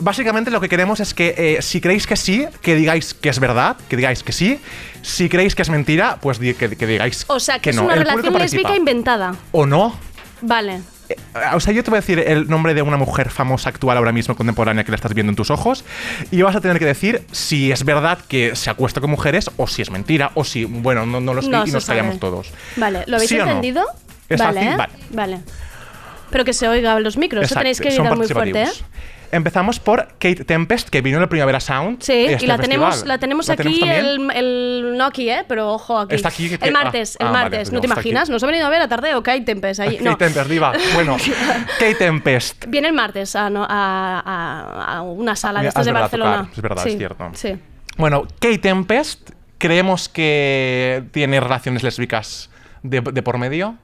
Básicamente 0.00 0.50
lo 0.50 0.60
que 0.60 0.68
queremos 0.68 0.98
es 0.98 1.14
que 1.14 1.34
eh, 1.38 1.62
si 1.62 1.80
creéis 1.80 2.06
que 2.08 2.16
sí, 2.16 2.46
que 2.62 2.74
digáis 2.74 3.14
que 3.14 3.28
es 3.28 3.38
verdad, 3.38 3.76
que 3.88 3.96
digáis 3.96 4.24
que 4.24 4.32
sí. 4.32 4.58
Si 5.02 5.28
creéis 5.28 5.54
que 5.54 5.62
es 5.62 5.70
mentira, 5.70 6.18
pues 6.20 6.38
que, 6.40 6.54
que 6.54 6.86
digáis 6.86 7.24
O 7.28 7.38
sea, 7.38 7.60
que, 7.60 7.70
es 7.70 7.76
no. 7.76 7.84
una 7.84 7.94
El 7.94 8.00
público 8.00 8.16
relación 8.16 8.32
participa. 8.34 8.62
lésbica 8.70 8.76
inventada. 8.76 9.34
¿O 9.52 9.66
no? 9.66 9.96
Vale. 10.40 10.80
O 11.54 11.60
sea, 11.60 11.72
yo 11.72 11.82
te 11.82 11.90
voy 11.90 11.98
a 11.98 12.00
decir 12.00 12.18
el 12.18 12.48
nombre 12.48 12.74
de 12.74 12.82
una 12.82 12.96
mujer 12.96 13.30
famosa 13.30 13.68
actual 13.68 13.96
ahora 13.96 14.12
mismo, 14.12 14.36
contemporánea, 14.36 14.84
que 14.84 14.92
la 14.92 14.96
estás 14.96 15.14
viendo 15.14 15.30
en 15.30 15.36
tus 15.36 15.50
ojos, 15.50 15.84
y 16.30 16.42
vas 16.42 16.56
a 16.56 16.60
tener 16.60 16.78
que 16.78 16.84
decir 16.86 17.22
si 17.32 17.72
es 17.72 17.84
verdad 17.84 18.18
que 18.28 18.56
se 18.56 18.70
acuesta 18.70 19.00
con 19.00 19.10
mujeres 19.10 19.50
o 19.56 19.66
si 19.66 19.82
es 19.82 19.90
mentira, 19.90 20.30
o 20.34 20.44
si, 20.44 20.64
bueno, 20.64 21.06
no, 21.06 21.20
no 21.20 21.34
lo 21.34 21.42
sé 21.42 21.48
No 21.48 21.66
y 21.66 21.70
nos 21.70 21.84
callamos 21.84 22.18
todos. 22.18 22.52
Vale, 22.76 23.04
¿lo 23.06 23.16
habéis 23.16 23.28
¿Sí 23.28 23.36
no? 23.36 23.44
entendido? 23.44 23.84
¿Es 24.28 24.40
vale, 24.40 24.60
fácil? 24.60 24.72
¿eh? 24.72 24.76
Vale. 24.76 24.92
Vale. 25.10 25.40
Pero 26.30 26.44
que 26.44 26.52
se 26.52 26.68
oiga 26.68 26.98
los 27.00 27.16
micros, 27.16 27.44
eso 27.44 27.54
tenéis 27.54 27.80
que 27.80 27.90
gritar 27.90 28.16
muy 28.16 28.26
fuerte, 28.26 28.62
¿eh? 28.62 28.68
Empezamos 29.34 29.80
por 29.80 30.06
Kate 30.20 30.44
Tempest, 30.44 30.88
que 30.88 31.00
vino 31.02 31.16
en 31.16 31.22
la 31.22 31.28
Primavera 31.28 31.58
Sound. 31.60 32.00
Sí, 32.02 32.12
este 32.26 32.44
y 32.44 32.46
la 32.48 32.56
tenemos, 32.56 33.04
la 33.04 33.18
tenemos 33.18 33.48
¿La 33.48 33.54
aquí, 33.54 33.80
el, 33.82 34.30
el- 34.32 34.94
no 34.96 35.04
aquí, 35.04 35.28
¿eh? 35.28 35.44
Pero 35.48 35.72
ojo 35.72 35.98
aquí. 35.98 36.14
Está 36.14 36.28
aquí, 36.28 36.56
el 36.60 36.72
martes, 36.72 37.16
ah, 37.18 37.24
el 37.24 37.26
ah, 37.28 37.30
vale, 37.32 37.42
martes. 37.44 37.58
pues 37.60 37.72
¿No 37.72 37.80
te 37.80 37.86
está 37.88 38.00
aquí. 38.00 38.08
imaginas? 38.10 38.30
Nos 38.30 38.42
ha 38.42 38.46
venido 38.46 38.66
a 38.66 38.70
ver 38.70 38.80
a 38.82 38.88
Tardeo, 38.88 39.22
Kate 39.22 39.40
Tempest 39.40 39.80
ahí. 39.80 39.96
Kate 39.98 40.04
No. 40.08 40.16
Tempest, 40.16 40.48
diva. 40.48 40.72
Bueno, 40.94 41.16
Kate 41.80 41.94
Tempest. 41.96 42.64
Viene 42.68 42.88
el 42.88 42.94
martes 42.94 43.34
a, 43.36 43.50
no- 43.50 43.66
a- 43.68 44.20
a- 44.98 45.02
una 45.02 45.34
sala 45.36 45.62
de 45.62 45.68
estas 45.68 45.80
es 45.82 45.86
de 45.86 45.92
Barcelona. 45.92 46.48
es 46.52 46.62
verdad, 46.62 46.82
Sí, 46.84 46.90
es 46.90 46.98
cierto. 46.98 47.30
Sí. 47.34 47.56
Bueno, 47.96 48.22
Kate 48.40 48.58
Tempest, 48.58 49.30
creemos 49.58 50.08
que 50.08 51.04
tiene 51.12 51.40
relaciones 51.40 51.82
lésbicas 51.82 52.50
de, 52.82 53.00
de 53.00 53.22
por 53.22 53.38
medio. 53.38 53.76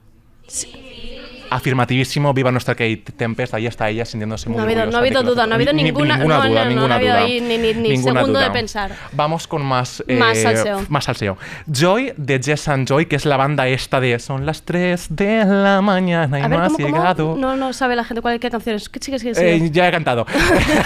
Afirmativísimo, 1.51 2.33
viva 2.33 2.49
nuestra 2.49 2.75
Kate 2.75 3.03
Tempest, 3.15 3.53
ahí 3.53 3.67
está 3.67 3.89
ella 3.89 4.05
sintiéndose 4.05 4.47
muy 4.49 4.55
No 4.57 4.63
ha 4.63 4.65
habido, 4.65 4.85
no 4.85 4.95
ha 4.97 4.99
habido 5.01 5.21
duda, 5.21 5.45
no 5.45 5.51
ha 5.51 5.55
habido 5.55 5.73
ni- 5.73 5.83
ni- 5.83 5.91
ninguna, 5.91 6.17
duda, 6.17 6.65
ninguna 6.65 6.87
no 6.87 6.93
ha 6.93 6.95
habido 6.95 7.13
duda. 7.13 7.27
ni, 7.75 7.97
segundo 7.97 8.27
duda. 8.27 8.43
de 8.45 8.51
pensar. 8.51 8.91
Vamos 9.11 9.47
con 9.47 9.61
más... 9.63 10.01
Más 10.07 10.37
eh, 10.37 10.41
salseo. 10.43 10.85
Más 10.87 11.03
salseo. 11.03 11.37
Joy 11.67 12.13
de 12.15 12.39
Jess 12.41 12.69
and 12.69 12.87
Joy, 12.87 13.05
que 13.05 13.17
es 13.17 13.25
la 13.25 13.35
banda 13.35 13.67
esta 13.67 13.99
de 13.99 14.17
Son 14.19 14.45
las 14.45 14.63
3 14.63 15.07
de 15.15 15.43
la 15.45 15.81
mañana 15.81 16.39
y 16.39 16.41
A 16.41 16.47
ver, 16.47 16.57
no 16.57 16.65
has 16.65 16.71
¿cómo, 16.71 16.85
cómo? 16.87 16.97
llegado. 16.97 17.35
No, 17.37 17.55
no 17.57 17.73
sabe 17.73 17.95
la 17.97 18.05
gente 18.05 18.21
cuál, 18.21 18.39
qué 18.39 18.49
canción 18.49 18.77
es. 18.77 18.87
¿Qué 18.87 18.99
sigue, 19.01 19.19
sigue, 19.19 19.35
sigue? 19.35 19.55
Eh, 19.55 19.69
ya 19.71 19.87
he 19.87 19.91
cantado. 19.91 20.25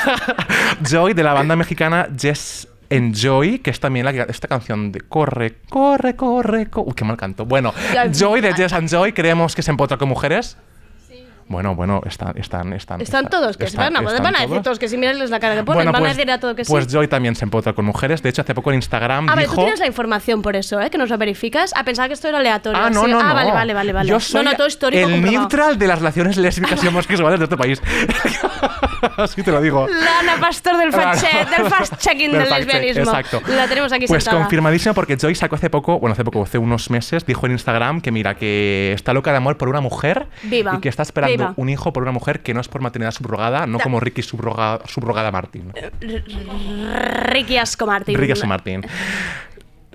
Joy 0.89 1.13
de 1.13 1.23
la 1.23 1.33
banda 1.33 1.55
mexicana 1.55 2.07
Jess 2.19 2.67
Enjoy, 2.89 3.59
que 3.59 3.69
es 3.71 3.79
también 3.79 4.05
la, 4.05 4.11
esta 4.11 4.47
canción 4.47 4.91
de 4.91 5.01
Corre, 5.01 5.57
corre, 5.69 6.15
corre, 6.15 6.67
co- 6.69 6.81
Uy, 6.83 6.93
qué 6.95 7.03
mal 7.05 7.17
canto. 7.17 7.45
Bueno, 7.45 7.73
Joy 8.17 8.41
de 8.41 8.53
Jess 8.53 8.73
and 8.73 8.89
Joy, 8.89 9.13
creemos 9.13 9.55
que 9.55 9.61
se 9.61 9.71
empotra 9.71 9.97
con 9.97 10.09
mujeres. 10.09 10.57
Bueno, 11.47 11.75
bueno, 11.75 12.01
están, 12.07 12.35
están, 12.37 12.73
están. 12.73 13.01
Están 13.01 13.29
todos, 13.29 13.55
que 13.55 13.67
se 13.67 13.77
van, 13.77 13.95
a- 13.95 13.99
están 14.01 14.23
van 14.23 14.35
a 14.35 14.39
decir 14.41 14.61
todos. 14.63 14.79
que 14.79 14.87
si 14.89 14.97
mirarles 14.97 15.29
la 15.29 15.39
cara 15.39 15.53
que 15.55 15.63
ponen, 15.63 15.77
Bueno, 15.77 15.91
van 15.91 16.01
a 16.01 16.05
pues- 16.07 16.17
decir 16.17 16.31
a 16.31 16.39
todo 16.39 16.55
que 16.55 16.65
sí. 16.65 16.71
Pues 16.71 16.87
Joy 16.91 17.07
también 17.07 17.35
se 17.35 17.45
empotra 17.45 17.73
con 17.73 17.85
mujeres. 17.85 18.23
De 18.23 18.29
hecho, 18.29 18.41
hace 18.41 18.55
poco 18.55 18.71
en 18.71 18.77
Instagram 18.77 19.29
a 19.29 19.35
ver, 19.35 19.45
tú 19.47 19.55
tienes 19.57 19.79
la 19.79 19.85
información 19.85 20.41
por 20.41 20.55
eso, 20.55 20.81
¿eh? 20.81 20.89
Que 20.89 20.97
nos 20.97 21.09
lo 21.09 21.17
verificas. 21.19 21.71
A 21.75 21.83
pensar 21.83 22.07
que 22.07 22.15
esto 22.15 22.27
era 22.29 22.39
aleatorio. 22.39 22.81
Ah, 22.81 22.89
no, 22.89 23.05
no, 23.07 23.19
ah, 23.19 23.23
no. 23.29 23.33
vale, 23.35 23.51
vale, 23.51 23.73
vale, 23.75 23.93
vale. 23.93 24.09
Yo 24.09 24.19
soy 24.19 24.43
no, 24.43 24.51
no, 24.51 24.57
todo 24.57 24.65
histórico 24.67 25.05
el 25.07 25.11
comprobado. 25.13 25.39
neutral 25.41 25.77
de 25.77 25.87
las 25.87 25.99
relaciones 25.99 26.37
lésbicas 26.37 26.83
y 26.83 26.87
homosexuales 26.87 27.39
de 27.39 27.43
este 27.45 27.57
país. 27.57 27.79
Así 29.17 29.43
te 29.43 29.51
lo 29.51 29.61
digo. 29.61 29.87
La 29.87 30.19
Ana 30.19 30.39
Pastor 30.41 30.77
del 30.77 30.91
fact-check, 30.91 31.49
del 31.55 31.65
fact-checking 31.71 32.31
del, 32.31 32.49
lesbianismo. 32.49 33.03
exacto. 33.03 33.41
La 33.47 33.67
tenemos 33.67 33.91
aquí 33.93 34.07
Pues 34.07 34.23
sentada. 34.23 34.41
confirmadísimo 34.43 34.93
porque 34.95 35.15
Joy 35.15 35.35
sacó 35.35 35.55
hace 35.55 35.69
poco, 35.69 35.99
bueno, 35.99 36.13
hace 36.13 36.23
poco, 36.23 36.41
hace 36.43 36.57
unos 36.57 36.89
meses, 36.89 37.25
dijo 37.25 37.45
en 37.45 37.51
Instagram 37.53 38.01
que 38.01 38.11
mira, 38.11 38.35
que 38.35 38.93
está 38.93 39.13
loca 39.13 39.31
de 39.31 39.37
amor 39.37 39.57
por 39.57 39.69
una 39.69 39.79
mujer 39.81 40.27
Viva. 40.43 40.73
y 40.77 40.81
que 40.81 40.89
está 40.89 41.03
esperando 41.03 41.34
Un 41.55 41.69
hijo 41.69 41.93
por 41.93 42.03
una 42.03 42.11
mujer 42.11 42.41
que 42.43 42.53
no 42.53 42.61
es 42.61 42.67
por 42.67 42.81
maternidad 42.81 43.11
subrogada, 43.11 43.65
no 43.67 43.79
como 43.79 43.99
Ricky 43.99 44.21
subroga- 44.21 44.81
subrogada 44.87 45.31
Martín. 45.31 45.71
Ricky 47.27 47.57
Asco 47.57 47.85
Martin. 47.85 48.17
Ricky 48.17 48.31
Asco 48.33 48.47
Martín. 48.47 48.85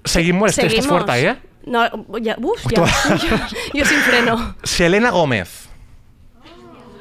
Seguimos, 0.05 0.51
este, 0.51 0.63
Seguimos. 0.63 0.87
fuerte, 0.87 1.29
¿eh? 1.29 1.37
No, 1.67 1.85
ya, 2.21 2.37
uf, 2.41 2.65
ya. 2.71 2.85
Yo, 3.17 3.37
yo 3.75 3.85
sin 3.85 3.99
freno. 4.01 4.55
Selena 4.63 5.11
Gómez. 5.11 5.69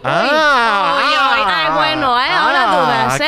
Uy, 0.01 0.09
ay, 0.09 1.73
bueno, 1.75 2.17
¿eh? 2.19 2.27
Ahora 2.31 2.63
Ah, 2.63 2.75
dudas, 3.15 3.21
¿eh? 3.21 3.25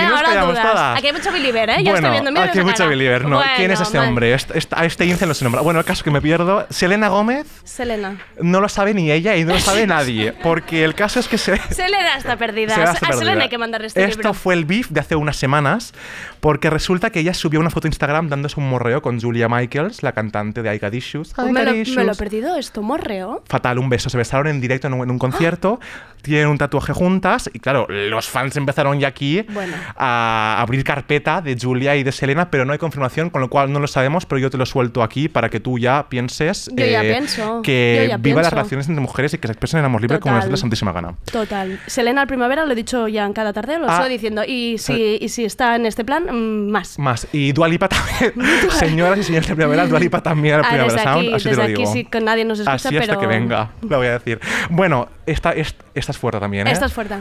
Aquí 0.96 1.08
hay 1.08 1.14
mucho 1.14 1.32
believer, 1.32 1.70
¿eh? 1.70 1.76
Yo 1.78 1.92
bueno, 1.92 1.96
estoy 1.98 2.12
viendo, 2.12 2.32
mira 2.32 2.44
aquí 2.46 2.60
hay 2.60 2.66
mucho 2.66 2.88
believer, 2.88 3.26
¿no? 3.26 3.42
¿Quién 3.58 3.72
es 3.72 3.80
Bueno, 3.80 3.84
este 3.84 3.98
man. 4.00 4.08
hombre? 4.10 4.34
Este- 4.34 4.58
este- 4.58 4.76
a 4.78 4.86
este 4.86 5.06
Incel 5.06 5.28
no 5.28 5.34
se 5.34 5.44
nombra. 5.44 5.62
Bueno, 5.62 5.80
el 5.80 5.86
caso 5.86 6.04
que 6.04 6.12
me 6.12 6.22
pierdo. 6.22 6.66
Selena 6.70 7.08
Gómez 7.10 7.48
Selena. 7.64 8.18
no 8.42 8.62
lo 8.62 8.70
sabe 8.70 8.94
ni 8.94 9.12
ella 9.12 9.36
y 9.36 9.44
no 9.46 9.54
lo 9.54 9.60
sabe 9.60 9.88
nadie. 9.88 10.34
Porque 10.44 10.84
el 10.84 10.96
caso 10.96 11.20
es 11.20 11.28
que 11.28 11.38
se... 11.38 11.58
Selena 11.74 12.16
está 12.18 12.38
perdida. 12.38 12.74
Selena 12.74 12.92
a 12.92 12.94
está 12.94 13.08
Selena 13.08 13.26
perdida. 13.26 13.44
hay 13.44 13.50
que 13.50 13.58
mandarle 13.58 13.88
este 13.88 14.04
Esto 14.04 14.18
libro. 14.18 14.34
fue 14.34 14.54
el 14.54 14.66
beef 14.66 14.90
de 14.90 15.00
hace 15.00 15.16
unas 15.16 15.38
semanas, 15.38 15.94
porque 16.40 16.70
resulta 16.70 17.10
que 17.10 17.20
ella 17.20 17.34
subió 17.34 17.60
una 17.60 17.70
foto 17.70 17.88
a 17.88 17.90
Instagram 17.90 18.30
dándose 18.30 18.60
un 18.60 18.70
morreo 18.70 19.02
con 19.02 19.20
Julia 19.20 19.48
Michaels, 19.50 20.04
la 20.04 20.12
cantante 20.12 20.62
de 20.62 20.76
I 20.76 20.80
Got 20.80 20.94
Issues. 20.94 21.34
I 21.38 21.42
me, 21.44 21.46
Got 21.48 21.54
lo, 21.54 21.54
me 21.56 21.64
lo 21.64 21.72
he 21.72 21.82
Issues. 21.82 22.18
perdido 22.18 22.56
esto, 22.58 22.82
morreo. 22.82 23.44
Fatal, 23.48 23.80
un 23.80 23.90
beso. 23.90 24.10
Se 24.10 24.18
besaron 24.18 24.48
en 24.48 24.62
directo 24.62 24.88
en 24.88 24.94
un, 24.94 25.04
en 25.04 25.12
un 25.12 25.20
concierto, 25.20 25.80
tienen 26.22 26.48
un 26.48 26.58
tatuaje 26.58 26.94
juntas 26.94 27.50
y 27.54 27.60
claro, 27.60 27.88
los 27.90 28.28
fans 28.30 28.56
empezaron 28.58 29.00
ya 29.00 29.08
aquí 29.08 29.42
Bueno. 29.50 29.76
a 29.98 30.51
abrir 30.60 30.84
carpeta 30.84 31.42
de 31.42 31.56
Julia 31.62 31.96
y 31.96 32.04
de 32.04 32.12
Selena, 32.12 32.50
pero 32.50 32.66
no 32.66 32.74
hay 32.74 32.80
confirmación, 32.80 33.30
con 33.30 33.42
lo 33.42 33.50
cual 33.50 33.72
no 33.72 33.80
lo 33.80 33.88
sabemos, 33.88 34.26
pero 34.26 34.40
yo 34.40 34.50
te 34.50 34.58
lo 34.58 34.66
suelto 34.66 35.04
aquí 35.04 35.30
para 35.30 35.50
que 35.50 35.60
tú 35.60 35.78
ya 35.78 36.08
pienses 36.10 36.70
Yo 36.74 36.86
ya 36.86 37.02
pienso, 37.02 37.62
que 37.62 38.00
yo 38.04 38.10
ya 38.10 38.18
viva 38.18 38.42
las 38.42 38.52
relaciones 38.52 38.90
entre 38.90 39.02
mujeres 39.02 39.34
y 39.34 39.38
que 39.38 39.48
se 39.48 39.54
expresen 39.54 39.80
en 39.80 39.86
amor 39.86 40.02
libre 40.02 40.20
como 40.20 40.36
les 40.36 40.46
dé 40.46 40.52
la 40.52 40.58
santísima 40.58 40.92
gana. 40.92 41.14
Total. 41.32 41.80
Selena 41.88 42.22
al 42.22 42.28
primavera 42.28 42.66
lo 42.66 42.72
he 42.72 42.76
dicho 42.76 43.08
ya 43.08 43.26
en 43.26 43.34
cada 43.34 43.54
tarde, 43.54 43.78
lo 43.80 43.88
Ah. 43.90 43.98
sigo 43.98 44.10
diciendo. 44.10 44.44
Y 44.46 44.78
si, 44.80 45.18
y 45.22 45.30
si 45.30 45.46
está 45.46 45.76
en 45.76 45.86
este 45.86 46.04
plan, 46.04 46.26
mm, 46.26 46.72
más. 46.72 46.98
Más. 47.00 47.28
Y 47.32 47.52
Dualipa 47.52 47.88
también. 47.90 48.34
Señoras 48.72 49.20
y 49.20 49.24
señores 49.24 49.48
de 49.48 49.56
primavera, 49.56 49.86
Dualipa 49.88 50.22
también 50.22 50.56
al 50.56 50.62
Ah, 50.66 50.70
Primavera 50.70 50.94
desde 50.94 51.04
Sound. 51.04 51.20
aquí, 51.28 51.34
así 51.34 51.44
te 51.44 51.50
desde 51.50 51.62
lo 51.62 51.64
aquí 51.64 51.74
digo. 51.76 51.94
sí 51.94 52.06
que 52.06 52.22
nadie 52.22 52.46
nos 52.46 52.60
escucha, 52.60 52.74
Así 52.76 52.88
hasta 52.98 53.08
pero- 53.08 53.20
que 53.20 53.28
venga, 53.28 53.70
lo 53.88 53.98
voy 53.98 54.08
a 54.08 54.12
decir. 54.14 54.40
Bueno, 54.70 55.08
esta, 55.26 55.52
es- 55.52 55.76
esta 55.94 56.12
es 56.12 56.18
fuerte 56.18 56.40
también, 56.40 56.68
¿eh? 56.68 56.72
Esta 56.72 56.86
es 56.86 56.94
fuerte. 56.94 57.16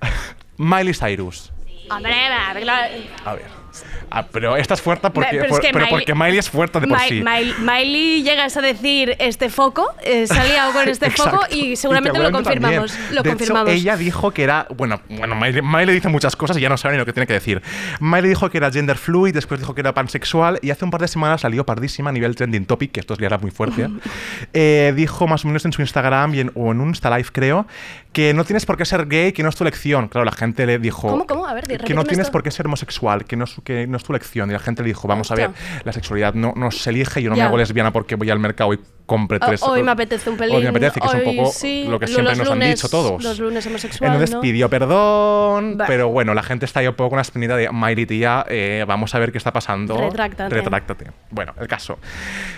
Miley 0.58 0.94
Cyrus. 0.94 1.52
Hombre, 1.96 2.26
a 2.26 2.52
ver, 2.54 2.62
claro. 2.62 2.94
A 3.24 3.34
ver. 3.34 3.62
Ah, 4.14 4.26
pero 4.30 4.54
esta 4.58 4.74
es 4.74 4.82
fuerte 4.82 5.08
porque, 5.08 5.30
Pero 5.30 5.44
es 5.44 5.48
por- 5.48 5.60
que 5.62 5.70
pero 5.72 5.86
Miley- 5.86 5.90
porque 5.90 6.14
Miley 6.14 6.36
es 6.36 6.50
fuerte 6.50 6.80
de 6.80 6.86
por 6.86 6.98
Mi- 7.00 7.08
sí. 7.08 7.24
Mi- 7.24 7.54
Miley 7.64 8.22
llegas 8.22 8.54
a 8.58 8.60
decir 8.60 9.16
este 9.18 9.48
foco, 9.48 9.88
eh, 10.04 10.26
liado 10.50 10.74
con 10.74 10.86
este 10.86 11.10
foco 11.10 11.40
y 11.50 11.76
seguramente 11.76 12.18
lo 12.18 12.26
seguramente 12.26 12.50
confirmamos. 12.60 12.90
también. 12.92 13.14
Lo 13.16 13.22
de 13.22 13.30
confirmamos. 13.30 13.70
Hecho, 13.70 13.80
ella 13.80 13.96
dijo 13.96 14.30
que 14.32 14.42
era. 14.42 14.66
Bueno, 14.76 15.00
bueno 15.08 15.34
Miley, 15.34 15.62
Miley 15.62 15.94
dice 15.94 16.10
muchas 16.10 16.36
cosas 16.36 16.58
y 16.58 16.60
ya 16.60 16.68
no 16.68 16.76
sabe 16.76 16.92
ni 16.94 16.98
lo 16.98 17.06
que 17.06 17.14
tiene 17.14 17.26
que 17.26 17.32
decir. 17.32 17.62
Miley 18.00 18.28
dijo 18.28 18.50
que 18.50 18.58
era 18.58 18.70
gender 18.70 18.98
fluid, 18.98 19.32
después 19.32 19.58
dijo 19.60 19.74
que 19.74 19.80
era 19.80 19.94
pansexual 19.94 20.58
y 20.60 20.68
hace 20.70 20.84
un 20.84 20.90
par 20.90 21.00
de 21.00 21.08
semanas 21.08 21.40
salió 21.40 21.64
pardísima 21.64 22.10
a 22.10 22.12
nivel 22.12 22.36
trending 22.36 22.66
topic, 22.66 22.92
que 22.92 23.00
esto 23.00 23.16
ya 23.16 23.24
era 23.28 23.38
muy 23.38 23.50
fuerte. 23.50 23.88
eh, 24.52 24.92
dijo 24.94 25.26
más 25.26 25.46
o 25.46 25.48
menos 25.48 25.64
en 25.64 25.72
su 25.72 25.80
Instagram 25.80 26.34
y 26.34 26.40
en, 26.40 26.50
o 26.54 26.70
en 26.72 26.82
un 26.82 26.88
Insta 26.88 27.08
Live, 27.16 27.30
creo, 27.32 27.66
que 28.12 28.34
no 28.34 28.44
tienes 28.44 28.66
por 28.66 28.76
qué 28.76 28.84
ser 28.84 29.06
gay, 29.06 29.32
que 29.32 29.42
no 29.42 29.48
es 29.48 29.56
tu 29.56 29.64
elección. 29.64 30.08
Claro, 30.08 30.24
la 30.24 30.32
gente 30.32 30.66
le 30.66 30.78
dijo. 30.78 31.08
¿Cómo, 31.08 31.26
cómo? 31.26 31.46
A 31.46 31.54
ver, 31.54 31.66
que 31.66 31.94
no 31.94 32.04
tienes 32.04 32.26
esto. 32.26 32.32
por 32.32 32.42
qué 32.42 32.50
ser 32.50 32.66
homosexual, 32.66 33.24
que 33.24 33.36
no, 33.36 33.44
es, 33.44 33.56
que 33.64 33.86
no 33.86 33.96
es 33.96 34.04
tu 34.04 34.12
elección. 34.12 34.50
Y 34.50 34.52
la 34.52 34.58
gente 34.58 34.82
le 34.82 34.88
dijo, 34.88 35.08
vamos 35.08 35.30
a 35.30 35.34
ver, 35.34 35.50
la 35.84 35.92
sexualidad 35.92 36.34
no, 36.34 36.52
no 36.56 36.70
se 36.70 36.90
elige, 36.90 37.22
yo 37.22 37.30
no 37.30 37.36
me 37.36 37.42
hago 37.42 37.56
lesbiana 37.56 37.92
porque 37.92 38.14
voy 38.14 38.30
al 38.30 38.38
mercado 38.38 38.74
y 38.74 38.80
compre 39.06 39.38
O- 39.38 39.46
tres. 39.46 39.62
hoy 39.62 39.82
me 39.82 39.90
apetece 39.90 40.30
un 40.30 40.36
pelín. 40.36 40.56
Hoy 40.56 40.62
me 40.62 40.68
apetece, 40.70 41.00
que 41.00 41.06
es 41.06 41.14
un 41.14 41.20
hoy 41.28 41.36
poco 41.36 41.52
sí, 41.52 41.84
lo 41.88 41.98
que 41.98 42.06
los 42.06 42.14
siempre 42.14 42.36
nos 42.36 42.48
han 42.48 42.54
lunes- 42.58 42.74
dicho 42.76 42.88
todos. 42.88 43.22
Los 43.22 43.38
lunes 43.38 43.66
homosexual, 43.66 44.12
Entonces 44.12 44.34
¿no? 44.34 44.40
pidió 44.40 44.68
perdón, 44.70 45.76
Bah. 45.76 45.84
pero 45.86 46.08
bueno, 46.08 46.34
la 46.34 46.42
gente 46.42 46.64
está 46.66 46.80
ahí 46.80 46.86
un 46.86 46.94
poco 46.94 47.10
con 47.10 47.16
la 47.16 47.22
espinita 47.22 47.56
de 47.56 47.68
Miley 47.70 48.06
tía, 48.06 48.44
eh, 48.48 48.84
vamos 48.86 49.14
a 49.14 49.18
ver 49.18 49.32
qué 49.32 49.38
está 49.38 49.52
pasando. 49.52 49.96
Retráctate. 49.98 50.54
Retráctate. 50.54 51.06
Bueno, 51.30 51.54
el 51.60 51.66
caso. 51.68 51.98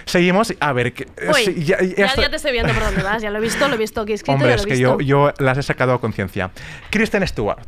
Seguimos, 0.04 0.54
a 0.60 0.72
ver, 0.72 0.92
que, 0.92 1.06
Uy, 1.28 1.44
sí, 1.44 1.64
ya- 1.64 1.80
ya 1.80 1.94
ya, 1.96 2.06
esto- 2.06 2.22
ya 2.22 2.30
te 2.30 2.36
estoy 2.36 2.52
viendo 2.52 2.72
por 2.72 2.82
dónde 2.84 3.02
vas, 3.02 3.22
ya 3.22 3.30
lo 3.30 3.38
he 3.38 3.40
visto, 3.40 3.66
lo 3.68 3.74
he 3.74 3.78
visto 3.78 4.00
aquí 4.02 4.12
escrito, 4.12 4.32
Hombre, 4.32 4.50
ya 4.50 4.56
lo 4.56 4.60
es 4.60 4.66
he 4.66 4.68
que 4.68 4.74
visto. 4.74 4.98
yo, 5.00 5.28
yo 5.28 5.32
las 5.38 5.58
he 5.58 5.62
sacado 5.62 5.92
a 5.94 6.00
conciencia. 6.00 6.50
Kristen 6.90 7.26
Stewart. 7.26 7.66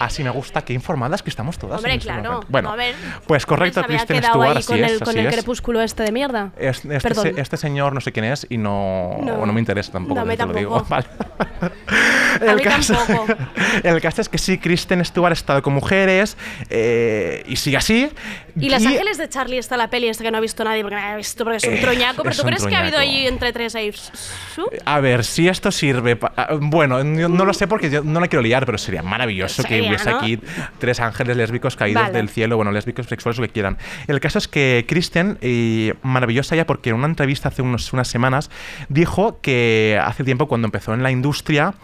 Así 0.00 0.24
me 0.24 0.30
gusta, 0.30 0.62
qué 0.62 0.72
informadas 0.72 1.22
que 1.22 1.28
estamos 1.30 1.58
todas. 1.58 1.76
Hombre, 1.76 1.92
en 1.92 1.98
este 1.98 2.10
claro. 2.10 2.22
momento. 2.32 2.46
Bueno, 2.50 2.70
a 2.72 2.76
ver, 2.76 2.94
pues 3.26 3.44
correcto, 3.44 3.82
Kristen 3.84 4.22
Stewart, 4.22 4.56
así 4.56 4.66
con 4.66 4.82
es, 4.82 4.92
el, 4.92 5.00
con 5.00 5.16
el 5.18 5.26
es. 5.26 5.34
crepúsculo 5.34 5.80
este 5.82 6.02
de 6.04 6.10
mierda. 6.12 6.52
Es- 6.58 6.84
Este, 6.86 7.14
se- 7.14 7.40
este 7.40 7.56
señor 7.58 7.92
no 7.92 8.00
sé 8.00 8.10
quién 8.10 8.24
es 8.24 8.46
y 8.48 8.56
no, 8.56 9.18
No. 9.22 9.44
no 9.44 9.52
me 9.52 9.60
interesa 9.60 9.92
tampoco, 9.92 10.18
No, 10.18 10.26
mí 10.26 10.36
te 10.36 10.46
lo 10.46 10.52
digo. 10.54 10.82
tampoco. 10.82 10.88
Vale. 12.40 12.50
A 12.50 12.54
mí 12.54 12.62
caso, 12.62 12.94
tampoco. 12.94 13.34
el 13.84 14.00
caso 14.00 14.22
es 14.22 14.28
que 14.30 14.38
sí, 14.38 14.56
Kristen 14.58 15.04
Stewart 15.04 15.32
ha 15.32 15.34
estado 15.34 15.62
con 15.62 15.74
mujeres 15.74 16.36
eh, 16.70 17.42
y 17.46 17.56
sigue 17.56 17.76
así. 17.76 18.10
Y 18.58 18.70
Los 18.70 18.84
Ángeles 18.84 19.18
de 19.18 19.28
Charlie 19.28 19.58
está 19.58 19.76
la 19.76 19.88
peli 19.90 20.08
esta 20.08 20.24
que 20.24 20.30
no 20.30 20.38
ha 20.38 20.40
visto 20.40 20.64
nadie 20.64 20.82
porque 20.82 20.96
no 20.96 21.02
ha 21.02 21.16
visto 21.16 21.44
porque 21.44 21.58
es 21.58 21.64
un 21.64 21.74
Eh, 21.74 21.78
troñaco. 21.80 22.22
¿Pero 22.22 22.34
tú 22.36 22.42
crees 22.42 22.64
que 22.64 22.74
ha 22.74 22.80
habido 22.80 22.98
ahí 22.98 23.26
entre 23.26 23.52
tres 23.52 23.74
ahí? 23.74 23.92
A 24.84 25.00
ver, 25.00 25.24
si 25.24 25.48
esto 25.48 25.70
sirve. 25.70 26.16
pa- 26.16 26.32
ah, 26.36 26.48
Bueno, 26.60 27.02
no 27.04 27.44
lo 27.44 27.52
sé 27.54 27.66
porque 27.66 27.90
yo 27.90 28.02
no 28.02 28.20
la 28.20 28.28
quiero 28.28 28.42
liar, 28.42 28.66
pero 28.66 28.78
sería 28.78 29.02
maravilloso 29.02 29.62
que 29.64 29.80
hubiese 29.80 30.10
¿no? 30.10 30.18
aquí 30.18 30.38
tres 30.78 31.00
ángeles 31.00 31.36
lésbicos 31.36 31.76
caídos 31.76 32.02
Vale. 32.02 32.14
del 32.14 32.28
cielo, 32.28 32.56
bueno, 32.56 32.72
lésbicos, 32.72 33.06
sexuales, 33.06 33.38
lo 33.38 33.46
que 33.46 33.52
quieran. 33.52 33.78
El 34.06 34.20
caso 34.20 34.38
es 34.38 34.48
que 34.48 34.84
Kristen, 34.88 35.38
eh, 35.40 35.94
maravillosa 36.02 36.56
ya 36.56 36.66
porque 36.66 36.90
en 36.90 36.96
una 36.96 37.06
entrevista 37.06 37.48
hace 37.48 37.62
unos- 37.62 37.92
unas 37.92 38.08
semanas, 38.08 38.50
dijo 38.88 39.40
que 39.40 40.00
hace 40.02 40.24
tiempo, 40.24 40.46
cuando 40.48 40.66
empezó 40.66 40.94
en 40.94 41.02
la 41.02 41.10
industria, 41.10 41.74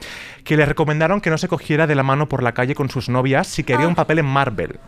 que 0.44 0.56
le 0.56 0.64
recomendaron 0.64 1.20
que 1.20 1.30
no 1.30 1.38
se 1.38 1.48
cogiera 1.48 1.86
de 1.86 1.94
la 1.94 2.02
mano 2.02 2.28
por 2.28 2.42
la 2.42 2.52
calle 2.52 2.74
con 2.74 2.88
sus 2.88 3.08
novias 3.08 3.46
si 3.48 3.64
quería 3.64 3.84
Ah. 3.86 3.88
un 3.88 3.94
papel 3.94 4.18
en 4.20 4.26
Marvel. 4.26 4.78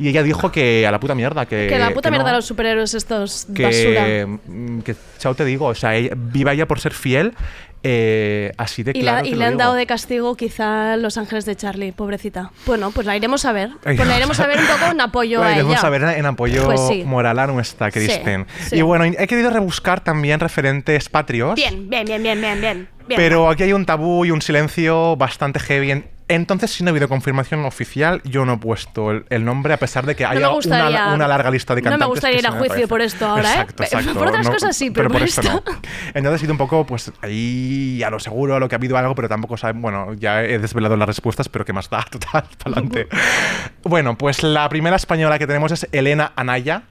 Y 0.00 0.08
ella 0.08 0.22
dijo 0.22 0.50
que 0.50 0.86
a 0.86 0.90
la 0.90 0.98
puta 0.98 1.14
mierda, 1.14 1.44
que. 1.46 1.66
que 1.68 1.78
la 1.78 1.90
puta 1.90 2.08
que 2.08 2.12
no 2.12 2.16
mierda 2.18 2.30
de 2.30 2.36
los 2.36 2.46
superhéroes 2.46 2.94
estos 2.94 3.46
que, 3.54 3.62
basura. 3.64 4.26
mm, 4.46 4.80
que 4.80 4.96
chao 5.18 5.34
te 5.34 5.44
digo, 5.44 5.66
o 5.66 5.74
sea, 5.74 5.94
ella- 5.94 6.14
viva 6.16 6.52
ella 6.54 6.66
por 6.66 6.80
ser 6.80 6.94
fiel, 6.94 7.34
eh, 7.82 8.52
así 8.58 8.82
de 8.82 8.92
Y, 8.94 9.00
claro. 9.00 9.22
la- 9.22 9.28
y 9.28 9.34
le 9.34 9.44
han 9.44 9.50
digo. 9.52 9.58
dado 9.58 9.74
de 9.74 9.86
castigo 9.86 10.36
quizá 10.36 10.96
Los 10.96 11.16
Ángeles 11.16 11.44
de 11.46 11.56
Charlie, 11.56 11.92
pobrecita. 11.92 12.50
Bueno, 12.66 12.90
pues 12.90 13.06
la 13.06 13.16
iremos 13.16 13.44
a 13.44 13.52
ver. 13.52 13.70
Pues 13.82 14.06
la 14.06 14.16
iremos 14.16 14.38
a 14.40 14.46
ver 14.46 14.58
un 14.58 14.66
poco 14.66 14.90
en 14.92 15.00
apoyo 15.00 15.40
La 15.40 15.48
a 15.48 15.52
iremos 15.52 15.72
ella. 15.78 15.86
a 15.86 15.90
ver 15.90 16.02
en 16.02 16.26
apoyo 16.26 16.64
Pues 16.64 16.80
sí. 16.88 17.04
moral 17.04 17.38
a 17.38 17.46
nuestra 17.46 17.90
Kristen. 17.90 18.46
sí. 18.68 18.76
Y 18.76 18.82
bueno, 18.82 19.04
he 19.04 19.26
querido 19.26 19.50
rebuscar 19.50 20.02
también 20.02 20.40
referentes 20.40 21.08
patrios. 21.08 21.54
Bien, 21.54 21.88
bien, 21.88 22.04
bien, 22.04 22.22
bien, 22.22 22.40
bien, 22.40 22.60
bien. 22.60 22.88
bien. 23.08 23.16
Pero 23.20 23.48
aquí 23.50 23.62
hay 23.64 23.72
un 23.72 23.86
tabú 23.86 24.24
y 24.24 24.30
un 24.30 24.42
silencio 24.42 25.16
bastante 25.16 25.58
heavy 25.60 25.90
en, 25.90 26.06
Entonces, 26.32 26.70
si 26.70 26.84
no 26.84 26.88
ha 26.88 26.92
habido 26.92 27.08
confirmación 27.08 27.64
oficial, 27.64 28.22
yo 28.24 28.44
no 28.44 28.52
he 28.54 28.56
puesto 28.58 29.10
el, 29.10 29.24
el 29.30 29.44
nombre, 29.44 29.74
a 29.74 29.76
pesar 29.78 30.06
de 30.06 30.14
que 30.14 30.22
No 30.24 30.30
haya 30.30 30.46
gustaría- 30.46 30.88
una, 30.88 31.14
una 31.14 31.28
larga 31.28 31.50
lista 31.50 31.74
de 31.74 31.82
no 31.82 31.86
me 31.86 31.90
cantantes. 31.90 32.08
gustaría 32.14 32.36
que 32.36 32.40
ir 32.40 32.46
a 32.46 32.52
juicio 32.52 32.86
por 32.88 33.00
esto 33.02 33.26
ahora, 33.26 33.48
¿eh? 33.48 33.52
Exacto, 33.52 33.74
Pe- 33.76 33.84
exacto. 33.84 34.14
por 34.14 34.28
otras 34.28 34.48
cosas 34.48 34.76
sí, 34.76 34.90
pero 34.90 35.10
por 35.10 35.22
esto 35.22 35.40
esto- 35.40 35.62
no. 35.66 35.72
Entonces, 36.14 36.42
he 36.42 36.44
ido 36.44 36.52
un 36.54 36.58
poco, 36.58 36.86
pues 36.86 37.10
ahí 37.20 38.02
a 38.04 38.10
lo 38.10 38.20
seguro, 38.20 38.54
a 38.54 38.60
lo 38.60 38.68
que 38.68 38.76
ha 38.76 38.78
habido 38.78 38.96
algo, 38.96 39.14
pero 39.16 39.28
tampoco 39.28 39.56
saben. 39.56 39.82
Bueno, 39.82 40.14
ya 40.14 40.42
he 40.44 40.58
desvelado 40.60 40.96
las 40.96 41.08
respuestas, 41.08 41.48
pero 41.48 41.64
¿qué 41.64 41.72
más 41.72 41.90
da? 41.90 42.02
Total, 42.10 42.44
para 42.62 42.76
adelante. 42.76 43.08
bueno, 43.82 44.16
pues 44.16 44.42
la 44.42 44.68
primera 44.68 44.96
española 44.96 45.38
que 45.38 45.46
tenemos 45.46 45.72
es 45.72 45.88
Elena 45.92 46.32
Anaya. 46.36 46.82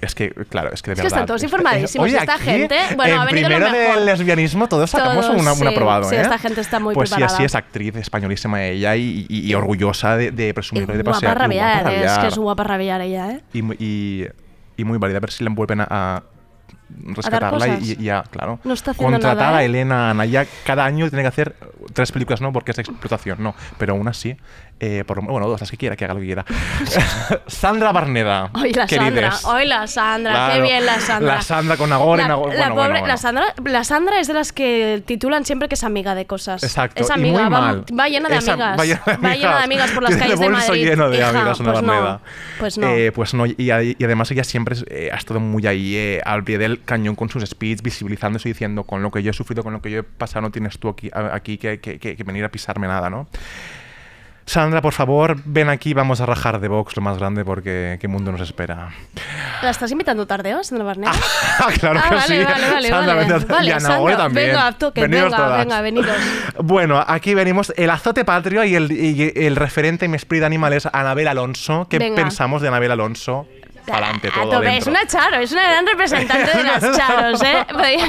Es 0.00 0.14
que, 0.14 0.30
claro, 0.48 0.70
es 0.72 0.82
que 0.82 0.90
de 0.90 0.94
Es 0.94 0.98
que 0.98 1.02
verdad. 1.04 1.06
están 1.06 1.26
todos 1.26 1.40
es- 1.40 1.44
informadísimos. 1.44 2.04
Oye, 2.06 2.16
esta 2.16 2.34
aquí, 2.34 2.44
gente, 2.44 2.76
bueno, 2.96 3.14
en 3.14 3.20
ha 3.20 3.24
venido 3.26 3.48
lo 3.48 3.54
primero 3.56 3.72
mejor. 3.78 3.96
del 3.96 4.06
lesbianismo, 4.06 4.68
todos 4.68 4.90
sacamos 4.90 5.26
Todos, 5.26 5.40
una- 5.40 5.52
un 5.52 5.58
sí, 5.58 5.66
aprobado, 5.66 6.08
sí, 6.08 6.14
¿eh? 6.16 6.20
esta 6.22 6.38
gente 6.38 6.60
está 6.62 6.80
muy 6.80 6.94
pues 6.94 7.08
sí, 7.10 7.14
preparada. 7.16 7.34
así 7.36 7.44
es 7.44 7.54
actriz 7.54 7.96
españolísima 7.96 8.64
ella 8.64 8.96
y, 8.96 9.26
y- 9.28 9.46
y 9.50 9.54
orgullosa 9.54 10.16
de, 10.16 10.30
de 10.30 10.54
presumirlo 10.54 10.94
y 10.94 10.96
de 10.96 11.02
Guapa 11.02 11.16
pasear. 11.16 11.36
y 11.36 11.40
rabiar, 11.40 11.72
guapa 11.82 11.90
es 11.90 12.00
que 12.00 12.06
rabiar. 12.08 12.26
es 12.32 12.38
guapa 12.38 12.64
rabiar 12.64 13.00
ella, 13.02 13.30
¿eh? 13.32 13.40
Y, 13.52 14.24
y, 14.78 14.84
muy 14.84 14.96
válida. 14.96 15.18
A 15.18 15.20
ver 15.20 15.30
si 15.30 15.44
le 15.44 15.50
vuelven 15.50 15.82
a, 15.82 15.86
a 15.90 16.22
rescatarla 17.04 17.68
y, 17.68 17.96
y 17.98 18.04
ya, 18.04 18.22
claro. 18.30 18.58
No 18.64 18.74
está 18.74 18.94
Contratar 18.94 19.36
nada, 19.36 19.58
a 19.58 19.62
¿eh? 19.62 19.66
Elena 19.66 20.10
Anaya 20.10 20.46
cada 20.64 20.84
año 20.84 21.08
tiene 21.08 21.22
que 21.22 21.28
hacer 21.28 21.54
tres 21.92 22.12
películas, 22.12 22.40
no, 22.40 22.52
porque 22.52 22.72
es 22.72 22.78
explotación, 22.78 23.42
no. 23.42 23.54
Pero 23.78 23.94
una 23.94 24.12
sí. 24.12 24.36
eh, 24.80 25.04
por, 25.06 25.20
bueno, 25.22 25.46
dos, 25.48 25.60
las 25.60 25.70
que 25.70 25.76
quiera, 25.76 25.96
que 25.96 26.04
haga 26.04 26.14
lo 26.14 26.20
que 26.20 26.26
quiera. 26.26 26.44
Sandra 27.46 27.92
Barneda. 27.92 28.50
Hoy 28.54 28.72
la 28.72 28.88
Sandra, 28.88 29.32
hoy 29.44 29.66
la 29.66 29.86
Sandra, 29.86 30.32
qué 30.32 30.38
Claro, 30.38 30.62
bien 30.62 30.86
la 30.86 31.00
Sandra. 31.00 31.34
La 31.36 31.42
Sandra 31.42 31.76
con 31.76 31.90
Nagore. 31.90 32.22
La, 32.22 32.28
Nagore- 32.28 32.54
la 32.54 32.68
bueno, 32.70 32.74
pobre, 32.74 32.74
bueno, 32.74 32.90
bueno. 33.00 33.06
La, 33.06 33.16
Sandra, 33.16 33.44
la 33.64 33.84
Sandra 33.84 34.20
es 34.20 34.26
de 34.28 34.34
las 34.34 34.52
que 34.52 35.02
titulan 35.06 35.44
siempre 35.44 35.68
que 35.68 35.74
es 35.74 35.84
amiga 35.84 36.14
de 36.14 36.26
cosas. 36.26 36.62
Exacto, 36.62 37.02
Es 37.02 37.10
y 37.10 37.12
amiga, 37.12 37.42
muy 37.44 37.52
va, 37.52 37.60
mal. 37.60 37.84
va 37.98 38.08
llena 38.08 38.28
de 38.28 38.36
Esa- 38.36 38.52
amigas. 38.52 38.78
va 38.78 38.84
llena 38.84 39.02
de 39.06 39.16
Va 39.16 39.34
llena 39.34 39.58
de 39.58 39.64
amigas 39.64 39.90
por 39.90 40.02
las 40.02 40.10
Tiene 40.10 40.22
calles 40.24 40.40
de 40.40 40.48
Madrid. 40.48 40.84
lleno 40.86 41.10
de 41.10 41.18
Hija, 41.18 41.28
amigas, 41.28 41.56
Sandra 41.58 41.72
pues 41.74 41.86
Barneda. 41.86 42.12
no, 42.12 42.20
pues 42.58 42.78
no. 42.78 42.88
Eh, 42.88 43.12
pues 43.12 43.34
no, 43.34 43.46
y, 43.46 43.70
además 43.70 44.30
ella 44.30 44.44
siempre 44.44 44.76
ha 45.12 45.16
estado 45.16 45.40
muy 45.40 45.66
ahí 45.66 46.18
al 46.24 46.42
pie 46.44 46.58
del 46.58 46.79
cañón 46.84 47.14
con 47.16 47.28
sus 47.28 47.44
speeds, 47.44 47.82
visibilizándose 47.82 48.48
y 48.48 48.52
diciendo 48.52 48.84
con 48.84 49.02
lo 49.02 49.10
que 49.10 49.22
yo 49.22 49.30
he 49.30 49.34
sufrido, 49.34 49.62
con 49.62 49.72
lo 49.72 49.80
que 49.82 49.90
yo 49.90 50.00
he 50.00 50.02
pasado, 50.02 50.42
no 50.42 50.50
tienes 50.50 50.78
tú 50.78 50.88
aquí, 50.88 51.10
que, 51.58 51.80
que- 51.80 51.98
que- 51.98 52.16
que 52.16 52.24
venir 52.24 52.44
a 52.44 52.50
pisarme 52.50 52.86
nada, 52.88 53.08
¿no? 53.10 53.28
Sandra, 54.46 54.82
por 54.82 54.92
favor, 54.92 55.36
ven 55.44 55.68
aquí, 55.68 55.94
vamos 55.94 56.20
a 56.20 56.26
rajar 56.26 56.58
de 56.58 56.66
Vox 56.66 56.96
lo 56.96 57.02
más 57.02 57.18
grande 57.18 57.44
porque 57.44 57.98
qué 58.00 58.08
mundo 58.08 58.32
nos 58.32 58.40
espera. 58.40 58.90
¿La 59.62 59.70
estás 59.70 59.92
invitando 59.92 60.26
tardeo, 60.26 60.64
Sandra 60.64 60.84
Barneda? 60.86 61.12
Ah, 61.60 61.68
claro 61.78 62.00
Ah, 62.02 62.08
que 62.08 62.14
vale, 62.16 62.26
sí. 62.38 62.44
vale, 62.44 62.70
vale, 62.72 62.88
Sandra, 62.88 63.14
vale. 63.14 63.28
vente 63.28 63.46
Vale, 63.52 63.68
y 63.68 63.70
Ana 63.70 63.80
Sandra, 63.80 64.00
Ore 64.00 64.16
también. 64.16 64.46
venga, 64.48 64.72
toque, 64.72 65.02
Veniros 65.02 65.24
venga, 65.30 65.36
todas. 65.36 65.58
venga, 65.58 65.80
venidos. 65.82 66.16
Bueno, 66.64 67.04
aquí 67.06 67.34
venimos 67.34 67.72
el 67.76 67.90
azote 67.90 68.24
patrio 68.24 68.64
y 68.64 68.74
el, 68.74 68.90
y 68.90 69.32
el 69.36 69.54
referente 69.54 70.06
en 70.06 70.10
mi 70.10 70.16
espíritu 70.16 70.46
animal 70.46 70.72
es 70.72 70.86
Anabel 70.92 71.28
Alonso. 71.28 71.86
¿Qué 71.88 71.98
Venga. 71.98 72.16
pensamos 72.20 72.60
de 72.62 72.68
Anabel 72.68 72.90
Alonso? 72.90 73.46
Adelante, 73.90 74.28
A 74.28 74.42
todo 74.42 74.50
tope, 74.52 74.76
es 74.76 74.86
una 74.86 75.06
Charo, 75.06 75.36
es 75.38 75.52
una 75.52 75.62
gran 75.62 75.86
representante 75.86 76.56
de 76.56 76.62
las 76.64 76.96
Charos, 76.96 77.42
¿eh? 77.42 77.66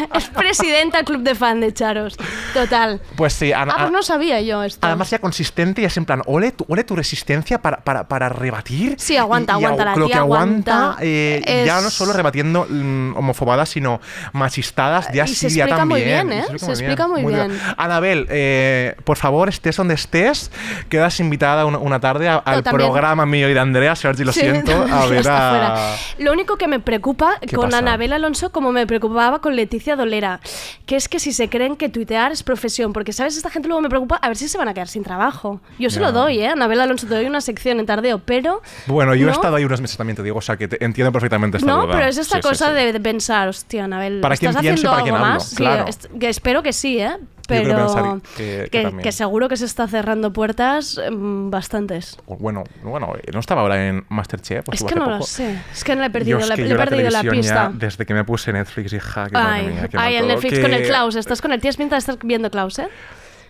Es 0.16 0.26
presidenta 0.30 0.98
del 0.98 1.06
club 1.06 1.22
de 1.24 1.36
fan 1.36 1.60
de 1.62 1.74
Charos. 1.74 2.18
Total. 2.54 3.02
Pues 3.16 3.34
sí, 3.34 3.54
Ana, 3.54 3.74
Ah, 3.76 3.78
pues 3.82 3.92
no 3.92 4.04
sabía 4.04 4.42
yo 4.42 4.64
esto. 4.64 4.86
Además 4.86 5.10
ya 5.10 5.20
consistente 5.20 5.82
y 5.82 5.86
es 5.86 5.96
en 5.98 6.06
plan, 6.06 6.22
ole 6.26 6.52
tu, 6.52 6.66
ole 6.68 6.84
tu 6.84 6.96
resistencia 6.96 7.62
para, 7.62 7.78
para, 7.78 8.08
para 8.08 8.30
rebatir. 8.30 8.96
Sí, 9.00 9.18
aguanta, 9.18 9.54
Y- 9.58 9.62
y 9.62 9.66
aguanta, 9.66 9.84
au- 9.84 9.86
la 9.86 9.96
Lo 9.96 10.08
que 10.08 10.14
aguanta, 10.16 10.74
aguanta. 10.76 10.98
eh, 11.04 11.42
Es- 11.46 11.66
ya 11.66 11.82
no 11.82 11.90
solo 11.90 12.14
rebatiendo 12.14 12.66
mm, 12.70 13.16
homofobadas, 13.18 13.70
sino 13.70 14.02
machistadas, 14.34 15.10
ya 15.14 15.26
Y 15.26 15.30
se 15.30 15.50
sí, 15.50 15.56
ya 15.58 15.64
explica 15.66 15.86
muy 15.86 16.00
también. 16.02 16.28
bien, 16.30 16.40
¿eh? 16.44 16.46
Y 16.56 16.60
Se 16.60 16.72
explica 16.72 17.08
muy 17.08 17.24
bien. 17.24 17.58
Anabel, 17.78 18.28
eh, 18.30 18.96
por 19.04 19.18
favor, 19.18 19.50
estés 19.50 19.76
donde 19.78 19.94
estés, 19.94 20.52
quedas 20.90 21.20
invitada 21.20 21.66
una, 21.66 21.78
una 21.78 22.00
tarde 22.00 22.28
a- 22.30 22.38
al 22.38 22.64
también- 22.64 22.90
programa 22.90 23.26
mío 23.26 23.50
y 23.50 23.54
de 23.54 23.60
Andrea, 23.60 23.96
Sergi, 23.96 24.24
lo 24.24 24.32
Sí, 24.32 24.42
siento, 24.42 24.72
a 24.84 24.88
ya 24.88 25.06
ver 25.08 25.20
está 25.20 25.71
a... 25.71 25.71
Lo 26.18 26.32
único 26.32 26.58
que 26.58 26.68
me 26.68 26.80
preocupa 26.80 27.38
¿Qué 27.42 27.56
con 27.56 27.66
pasa? 27.66 27.80
Anabel 27.80 28.14
Alonso, 28.14 28.52
como 28.52 28.72
me 28.72 28.86
preocupaba 28.88 29.40
con 29.42 29.56
Leticia 29.56 29.96
Dolera, 29.96 30.40
que 30.86 30.96
es 30.96 31.08
que 31.10 31.20
si 31.20 31.32
se 31.34 31.50
creen 31.50 31.76
que 31.76 31.90
tuitear 31.90 32.32
es 32.32 32.44
profesión, 32.44 32.94
porque, 32.94 33.14
¿sabes? 33.14 33.38
Esta 33.38 33.50
gente 33.50 33.68
luego 33.68 33.82
me 33.82 33.90
preocupa 33.90 34.16
a 34.18 34.28
ver 34.28 34.38
si 34.38 34.48
se 34.48 34.58
van 34.58 34.68
a 34.68 34.74
quedar 34.74 34.88
sin 34.88 35.04
trabajo. 35.04 35.62
Yo 35.80 35.90
se 35.90 36.00
Ya. 36.00 36.08
lo 36.08 36.12
doy, 36.12 36.40
¿eh? 36.40 36.48
Anabel 36.50 36.82
Alonso 36.82 37.08
te 37.08 37.16
doy 37.16 37.26
una 37.26 37.42
sección 37.42 37.80
en 37.80 37.86
tardeo, 37.86 38.20
pero... 38.20 38.62
Bueno, 38.88 39.16
yo 39.16 39.26
¿no? 39.26 39.32
he 39.32 39.36
estado 39.36 39.56
ahí 39.56 39.66
unos 39.66 39.82
meses 39.82 39.98
también, 39.98 40.16
te 40.16 40.24
digo, 40.24 40.38
o 40.38 40.42
sea, 40.42 40.58
que 40.58 40.68
te- 40.68 40.84
entiendo 40.84 41.12
perfectamente 41.12 41.58
esta 41.58 41.70
No, 41.70 41.84
duda. 41.84 41.94
pero 41.96 42.06
es 42.08 42.18
esta 42.18 42.38
Sí, 42.38 42.42
sí, 42.42 42.48
cosa 42.50 42.70
sí. 42.70 42.74
De, 42.76 42.94
de 42.94 43.00
pensar, 43.00 43.48
hostia, 43.48 43.86
Anabel, 43.86 44.22
¿Para 44.22 44.36
quién 44.38 44.50
¿estás 44.50 44.62
pienso 44.62 44.84
y 44.84 44.88
haciendo 44.88 44.92
para 44.92 45.04
quién 45.04 45.16
algo 45.16 45.26
hablo? 45.26 45.40
más? 45.40 45.50
Sí, 45.50 45.56
Claro. 45.56 45.86
est- 45.88 46.06
que 46.20 46.30
espero 46.30 46.64
que 46.64 46.74
sí, 46.74 47.00
¿eh? 47.00 47.18
Pero 47.52 48.22
que- 48.38 48.68
que 48.72 48.82
también. 48.84 49.04
que 49.04 49.12
seguro 49.12 49.48
que 49.50 49.58
se 49.58 49.66
está 49.66 49.88
cerrando 49.88 50.32
puertas 50.34 51.00
mm, 51.12 51.50
bastantes. 51.50 52.18
Bueno, 52.28 52.64
bueno, 52.84 53.14
¿no 53.34 53.40
estaba 53.40 53.62
ahora 53.62 53.88
en 53.88 54.06
Masterchef? 54.10 54.66
Pues 54.66 54.82
Es 54.82 54.88
que 54.88 54.96
no 54.96 55.06
lo 55.06 55.12
poco. 55.18 55.26
sé. 55.28 55.60
Es 55.72 55.84
que 55.84 55.96
no 55.96 56.02
le 56.02 56.08
he 56.08 56.10
perdido, 56.10 56.40
la, 56.40 56.56
que 56.56 56.64
le 56.64 56.74
he 56.74 56.78
perdido 56.78 57.10
la 57.10 57.22
ya, 57.24 57.32
pista. 57.32 57.72
desde 57.74 58.06
que 58.06 58.14
me 58.14 58.24
puse 58.24 58.52
Netflix, 58.54 58.94
hija, 58.94 59.28
que 59.30 59.38
Ay, 59.38 59.80
ay, 59.94 60.16
el 60.16 60.28
Netflix 60.28 60.54
que- 60.56 60.62
con 60.62 60.74
el 60.74 60.84
Klaus. 60.88 61.16
¿Estás 61.16 61.42
con 61.42 61.52
el 61.52 61.60
Tías 61.62 61.78
pinta 61.78 61.96
de 61.96 62.00
estar 62.00 62.18
viendo 62.24 62.50
Klaus, 62.50 62.80
eh? 62.80 62.88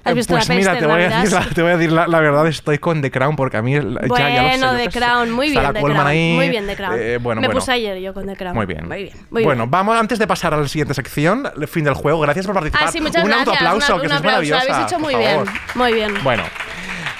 ¿Has 0.04 0.16
visto 0.16 0.34
pues 0.34 0.50
la 0.50 0.56
mira, 0.56 0.80
te 0.80 0.86
voy, 0.88 1.02
a 1.04 1.10
decir, 1.20 1.32
la, 1.32 1.46
te 1.54 1.62
voy 1.62 1.72
a 1.72 1.78
decir 1.78 1.92
la, 1.92 2.08
la 2.08 2.20
verdad, 2.20 2.48
estoy 2.48 2.80
con 2.80 3.02
The 3.02 3.12
Crown 3.12 3.36
porque 3.36 3.58
a 3.58 3.62
mí 3.62 3.76
el- 3.76 4.00
ya, 4.18 4.30
ya 4.30 4.44
lo 4.44 4.52
sé, 4.52 4.58
Bueno, 4.66 4.78
The. 4.78 4.90
Crown, 5.00 5.32
muy 5.32 5.50
bien 5.52 5.74
The 5.74 5.80
Crown, 5.82 6.08
ahí, 6.08 6.34
muy 6.34 6.50
bien 6.50 6.66
The 6.68 6.76
Crown. 6.76 6.96
eh, 6.98 7.18
bueno, 7.22 7.42
Me 7.42 7.48
bueno. 7.48 7.60
puse 7.60 7.72
ayer 7.72 8.00
yo 8.00 8.14
con 8.14 8.26
The 8.26 8.36
Crown. 8.36 8.56
Muy 8.56 8.66
bien. 8.66 8.88
Muy 8.88 9.04
bien, 9.04 9.16
muy 9.30 9.44
bueno, 9.44 9.64
bien. 9.64 9.72
vamos 9.72 10.00
antes 10.00 10.18
de 10.18 10.26
pasar 10.28 10.54
a 10.54 10.58
la 10.58 10.68
siguiente 10.68 10.94
sección, 10.94 11.48
el 11.60 11.68
fin 11.68 11.84
del 11.84 11.94
juego. 11.94 12.20
Gracias 12.22 12.46
por 12.46 12.56
participar. 12.56 12.88
Ah, 12.88 12.92
sí, 12.92 13.00
muchas 13.00 13.24
un 13.24 13.30
gracias. 13.30 13.48
autoaplauso, 13.48 14.02
que. 14.02 14.08
Lo 14.08 14.20
maravillosa. 14.22 14.62
habéis 14.62 14.88
hecho 14.88 15.00
muy 15.00 15.16
bien. 15.16 15.44
Muy 15.76 15.94
bien. 15.94 16.14
Bueno. 16.24 16.44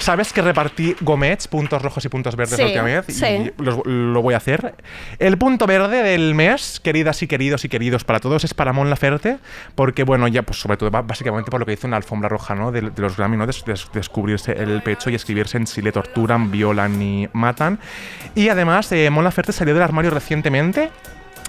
¿Sabes 0.02 0.32
que 0.32 0.42
repartí 0.42 0.96
gomets, 1.00 1.46
puntos 1.46 1.80
rojos 1.80 2.04
y 2.04 2.08
puntos 2.08 2.34
verdes 2.34 2.56
Sí, 2.56 2.62
la 2.62 2.66
última 2.66 2.82
vez? 2.84 3.04
sí. 3.08 3.24
Y 3.24 3.52
los- 3.62 3.86
lo 3.86 4.20
voy 4.20 4.34
a 4.34 4.38
hacer. 4.38 4.74
El 5.20 5.38
punto 5.38 5.66
verde 5.66 6.02
del 6.02 6.34
mes, 6.34 6.80
queridas 6.82 7.22
y 7.22 7.28
queridos 7.28 7.64
y 7.64 7.68
queridos 7.68 8.02
para 8.02 8.18
todos, 8.18 8.42
es 8.42 8.52
para 8.52 8.72
Mon 8.72 8.90
Laferte, 8.90 9.38
porque, 9.76 10.02
bueno, 10.02 10.26
ya, 10.26 10.42
pues 10.42 10.58
sobre 10.58 10.76
todo, 10.76 10.90
ba- 10.90 11.02
básicamente 11.02 11.50
por 11.50 11.60
lo 11.60 11.66
que 11.66 11.74
hizo 11.74 11.86
en 11.86 11.92
la 11.92 11.98
alfombra 11.98 12.28
roja, 12.28 12.54
¿no? 12.56 12.72
De, 12.72 12.80
de 12.80 13.00
los 13.02 13.16
Grammy, 13.16 13.36
¿no? 13.36 13.46
Des- 13.46 13.64
des- 13.64 13.88
descubrirse 13.92 14.52
el 14.52 14.82
pecho 14.82 15.08
y 15.08 15.14
escribirse 15.14 15.56
en 15.56 15.66
si 15.68 15.80
le 15.82 15.92
torturan, 15.92 16.50
violan 16.50 17.00
y 17.00 17.28
matan. 17.32 17.78
Y 18.34 18.48
además, 18.48 18.90
eh, 18.92 19.08
Mon 19.10 19.22
Laferte 19.22 19.52
salió 19.52 19.72
del 19.72 19.82
armario 19.84 20.10
recientemente 20.10 20.90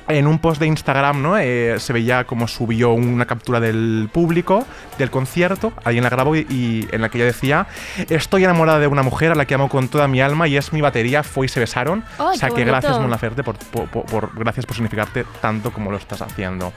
en 0.08 0.28
un 0.28 0.39
post 0.39 0.60
de 0.60 0.68
Instagram, 0.68 1.22
¿no? 1.22 1.38
Eh, 1.38 1.76
se 1.80 1.93
veía 1.93 2.26
como 2.26 2.47
subió 2.47 2.91
una 2.93 3.26
captura 3.26 3.60
del 3.60 4.10
público 4.12 4.66
del 4.97 5.10
concierto, 5.10 5.74
alguien 5.84 6.04
la 6.04 6.10
grabó 6.10 6.36
y, 6.36 6.39
y 6.49 6.88
en 6.91 7.01
la 7.01 7.10
que 7.10 7.18
ella 7.18 7.26
decía, 7.28 7.68
estoy 8.10 8.43
enamorada 8.43 8.80
de 8.80 8.88
una 8.88 9.01
mujer 9.04 9.32
a 9.32 9.36
la 9.36 9.45
que 9.45 9.54
amo 9.56 9.70
con 9.70 9.88
toda 9.88 10.08
mi 10.08 10.22
alma 10.22 10.47
y 10.47 10.58
es 10.58 10.74
mi 10.74 10.82
batería, 10.82 11.24
fue 11.24 11.45
y 11.45 11.49
se 11.49 11.60
besaron. 11.60 12.04
Ay, 12.20 12.26
o 12.28 12.34
sea 12.36 12.49
que 12.49 12.64
gracias. 12.64 12.99
Mon 12.99 13.10
Laferte 13.10 13.43
por, 13.43 13.56
por- 13.58 13.88
por- 13.89 14.06
por- 14.06 14.30
gracias 14.38 14.66
por 14.66 14.76
significarte 14.76 15.26
tanto 15.41 15.72
como 15.72 15.91
lo 15.91 15.97
estás 15.97 16.22
haciendo. 16.22 16.74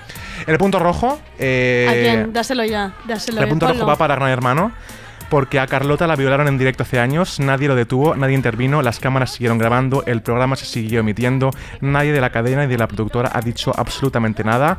El 0.47 0.59
punto 0.59 0.79
rojo. 0.79 1.21
eh, 1.39 1.87
¿A 1.89 1.93
quién? 1.93 2.33
Dáselo 2.33 2.65
ya. 2.65 2.93
Dáselo 3.07 3.41
el 3.43 3.49
punto 3.49 3.67
rojo 3.69 3.87
va 3.87 3.97
para 3.97 4.15
Gran 4.17 4.31
Hermano. 4.31 4.73
Porque 5.29 5.59
a 5.59 5.67
Carlota 5.67 6.07
la 6.07 6.17
violaron 6.17 6.49
en 6.49 6.59
directo 6.59 6.85
hace 6.85 7.01
años, 7.01 7.41
nadie 7.41 7.69
lo 7.69 7.75
detuvo, 7.75 8.15
nadie 8.15 8.35
intervino, 8.35 8.83
las 8.83 9.01
cámaras 9.01 9.33
siguieron 9.33 9.59
grabando, 9.59 10.05
el 10.07 10.23
programa 10.23 10.57
se 10.57 10.67
siguió 10.67 11.01
emitiendo, 11.01 11.51
nadie 11.81 12.13
de 12.13 12.21
la 12.21 12.31
cadena 12.31 12.65
y 12.65 12.67
de 12.69 12.79
la 12.79 12.87
productora 12.87 13.31
ha 13.35 13.41
dicho 13.41 13.73
absolutamente 13.77 14.45
nada. 14.45 14.79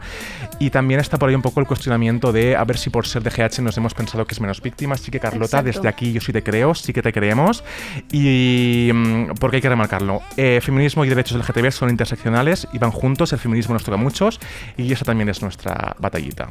Y 0.60 0.70
también 0.70 1.00
está 1.00 1.18
por 1.18 1.30
ahí 1.30 1.36
un 1.36 1.42
poco 1.42 1.60
el 1.60 1.68
cuestionamiento 1.68 2.32
de 2.32 2.56
a 2.56 2.64
ver 2.64 2.78
si 2.78 2.90
por 2.90 3.06
ser 3.06 3.24
de 3.24 3.30
GH 3.30 3.62
nos 3.62 3.78
hemos 3.78 3.94
pensado 3.94 4.26
que 4.26 4.34
es 4.34 4.42
menos 4.42 4.62
víctima. 4.62 4.96
Así 4.96 5.12
que 5.12 5.20
Carlota, 5.20 5.60
Exacto. 5.60 5.80
desde 5.80 5.88
aquí 5.88 6.14
yo 6.14 6.22
sí 6.22 6.32
te 6.34 6.44
creo, 6.44 6.74
sí 6.74 6.94
que 6.94 7.02
te 7.02 7.14
creemos. 7.14 7.64
Y 8.12 8.90
mm, 8.94 9.36
porque 9.40 9.58
hay 9.58 9.62
que 9.62 9.70
remarcarlo, 9.70 10.22
eh, 10.38 10.60
feminismo 10.62 11.06
y 11.06 11.10
derechos 11.10 11.38
LGTB 11.38 11.72
son 11.72 11.90
interseccionales 11.90 12.68
y 12.74 12.78
van 12.78 12.92
juntos, 12.92 13.34
el 13.34 13.40
feminismo 13.40 13.74
nos 13.74 13.84
toca 13.84 13.96
a 13.96 14.02
muchos 14.02 14.40
y 14.78 14.92
esa 14.92 15.06
también 15.06 15.30
es 15.30 15.42
nuestra 15.42 15.96
batallita. 16.00 16.48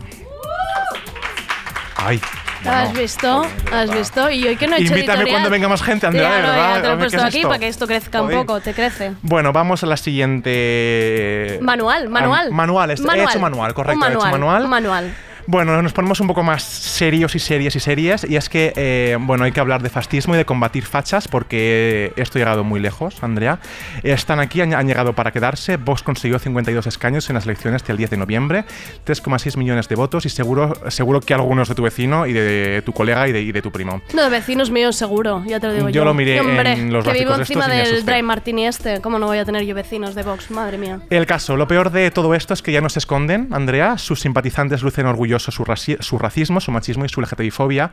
Ay. 1.97 2.21
¿Has 2.65 2.93
visto? 2.93 3.47
¿Has 3.73 3.91
visto? 3.95 4.31
Y 4.31 4.45
hoy 4.47 4.57
que 4.57 4.67
no 4.67 4.75
he 4.77 4.81
hecho 4.81 4.93
Invítame 4.93 5.19
editorial. 5.19 5.31
cuando 5.35 5.51
venga 5.51 5.69
más 5.69 5.83
gente, 5.83 6.07
Andrea, 6.07 6.35
de 6.37 6.43
no, 6.43 6.49
verdad. 6.49 6.75
Ya 6.77 6.83
te 6.83 6.89
lo 6.89 6.95
he 6.95 6.97
puesto 6.97 7.11
¿qué 7.19 7.23
es 7.23 7.25
aquí 7.29 7.37
esto? 7.39 7.49
para 7.49 7.59
que 7.61 7.69
esto 7.69 7.87
crezca 7.87 8.19
Joder. 8.21 8.39
un 8.39 8.47
poco, 8.47 8.61
te 8.61 8.75
crece. 8.75 9.13
Bueno, 9.23 9.53
vamos 9.53 9.83
a 9.83 9.87
la 9.87 9.97
siguiente. 9.97 11.59
Manual, 11.63 12.09
manual. 12.09 12.49
Ah, 12.51 12.55
manual, 12.55 12.91
es- 12.91 13.01
he 13.01 13.23
hecho 13.23 13.39
manual, 13.41 13.75
correcto, 13.75 13.99
Un 14.05 14.05
he 14.05 14.15
hecho 14.15 14.21
manual. 14.21 14.41
manual. 14.41 14.65
Un 14.65 14.71
manual. 14.71 15.15
Bueno, 15.49 15.81
nos 15.81 15.93
ponemos 15.93 16.19
un 16.21 16.27
poco 16.27 16.43
más 16.43 16.65
serios 16.65 17.37
y 17.37 17.39
serias 17.39 17.77
y 17.77 17.81
serias. 17.81 18.27
Y 18.29 18.35
es 18.35 18.49
que, 18.49 18.73
eh, 18.75 19.17
bueno, 19.21 19.45
hay 19.45 19.53
que 19.53 19.61
hablar 19.61 19.81
de 19.81 19.91
fascismo 19.91 20.35
y 20.35 20.39
de 20.39 20.45
combatir 20.45 20.85
fachas 20.85 21.29
porque 21.29 22.13
esto 22.17 22.39
ha 22.39 22.41
llegado 22.41 22.65
muy 22.65 22.81
lejos, 22.81 23.23
Andrea. 23.23 23.61
Están 24.03 24.41
aquí, 24.41 24.61
han, 24.61 24.75
han 24.75 24.89
llegado 24.89 25.13
para 25.13 25.31
quedarse. 25.31 25.77
Vox 25.77 26.03
consiguió 26.03 26.41
52 26.41 26.89
escaños 26.89 27.31
en 27.31 27.35
las 27.35 27.45
elecciones 27.45 27.85
del 27.85 27.97
10 27.97 28.11
de 28.11 28.17
noviembre, 28.17 28.65
3,6 29.07 29.57
millones 29.57 29.89
de 29.89 29.95
votos 29.95 30.27
y 30.27 30.31
seguro, 30.31 30.75
seguro 30.89 31.21
que 31.21 31.33
algunos 31.33 31.69
de 31.69 31.77
tu 31.77 31.83
vecino 31.85 32.27
y 32.27 32.33
de 32.33 32.83
tu 32.85 32.93
colega 32.93 33.29
y 33.29 33.33
de, 33.33 33.43
y 33.43 33.53
de 33.53 33.63
tu 33.63 33.71
primo. 33.71 34.03
No, 34.15 34.25
de 34.25 34.31
vecinos 34.31 34.71
míos 34.73 34.97
seguro, 34.97 35.45
ya 35.47 35.61
te 35.61 35.69
lo 35.69 35.75
digo 35.75 35.89
yo. 35.91 35.95
Yo 35.95 36.05
lo 36.05 36.13
miré 36.13 36.41
hombre, 36.41 36.73
en 36.73 36.93
los 36.93 37.05
que 37.07 37.13
vivo 37.13 37.35
encima 37.37 37.69
del. 37.69 38.05
Dry 38.05 38.23
Martini 38.23 38.67
este. 38.67 39.01
¿Cómo 39.01 39.21
no 39.21 39.27
voy 39.27 39.39
a 39.39 39.45
tener 39.45 39.65
yo 39.65 39.77
vecinos 39.77 40.17
de 40.17 40.25
Vox? 40.25 40.51
Madre 40.51 40.77
mía. 40.77 41.01
El 41.09 41.27
caso, 41.27 41.57
lo 41.57 41.69
peor 41.69 41.91
de 41.91 42.11
todo 42.11 42.35
esto 42.35 42.53
es 42.53 42.63
que 42.63 42.73
ya 42.73 42.81
no 42.81 42.89
se 42.89 42.99
esconden, 42.99 43.49
Andrea. 43.53 43.97
Sus 43.97 44.21
simpatizantes 44.21 44.83
lucen 44.83 45.07
orgullosos 45.07 45.36
orgulloso 45.37 45.53
su, 45.53 45.65
raci- 45.65 46.01
su 46.01 46.19
racismo, 46.19 46.61
su 46.61 46.73
machismo 46.73 47.05
y 47.05 47.09
su 47.09 47.21
LGTBI-fobia. 47.21 47.91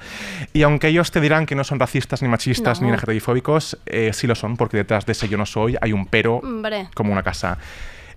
Y 0.53 0.63
aunque 0.63 0.87
ellos 0.87 1.11
te 1.11 1.19
dirán 1.21 1.45
que 1.45 1.55
no 1.55 1.63
son 1.63 1.79
racistas, 1.79 2.21
ni 2.21 2.27
machistas, 2.27 2.81
No. 2.81 2.87
ni 2.87 2.93
LGTBI-fóbicos, 2.93 3.77
eh, 3.85 4.11
sí 4.13 4.27
lo 4.27 4.35
son, 4.35 4.57
porque 4.57 4.77
detrás 4.77 5.05
de 5.05 5.11
ese 5.11 5.27
yo 5.29 5.37
no 5.37 5.45
soy 5.45 5.75
hay 5.81 5.93
un 5.93 6.05
pero 6.07 6.37
Hombre. 6.37 6.87
como 6.95 7.11
una 7.11 7.23
casa. 7.23 7.57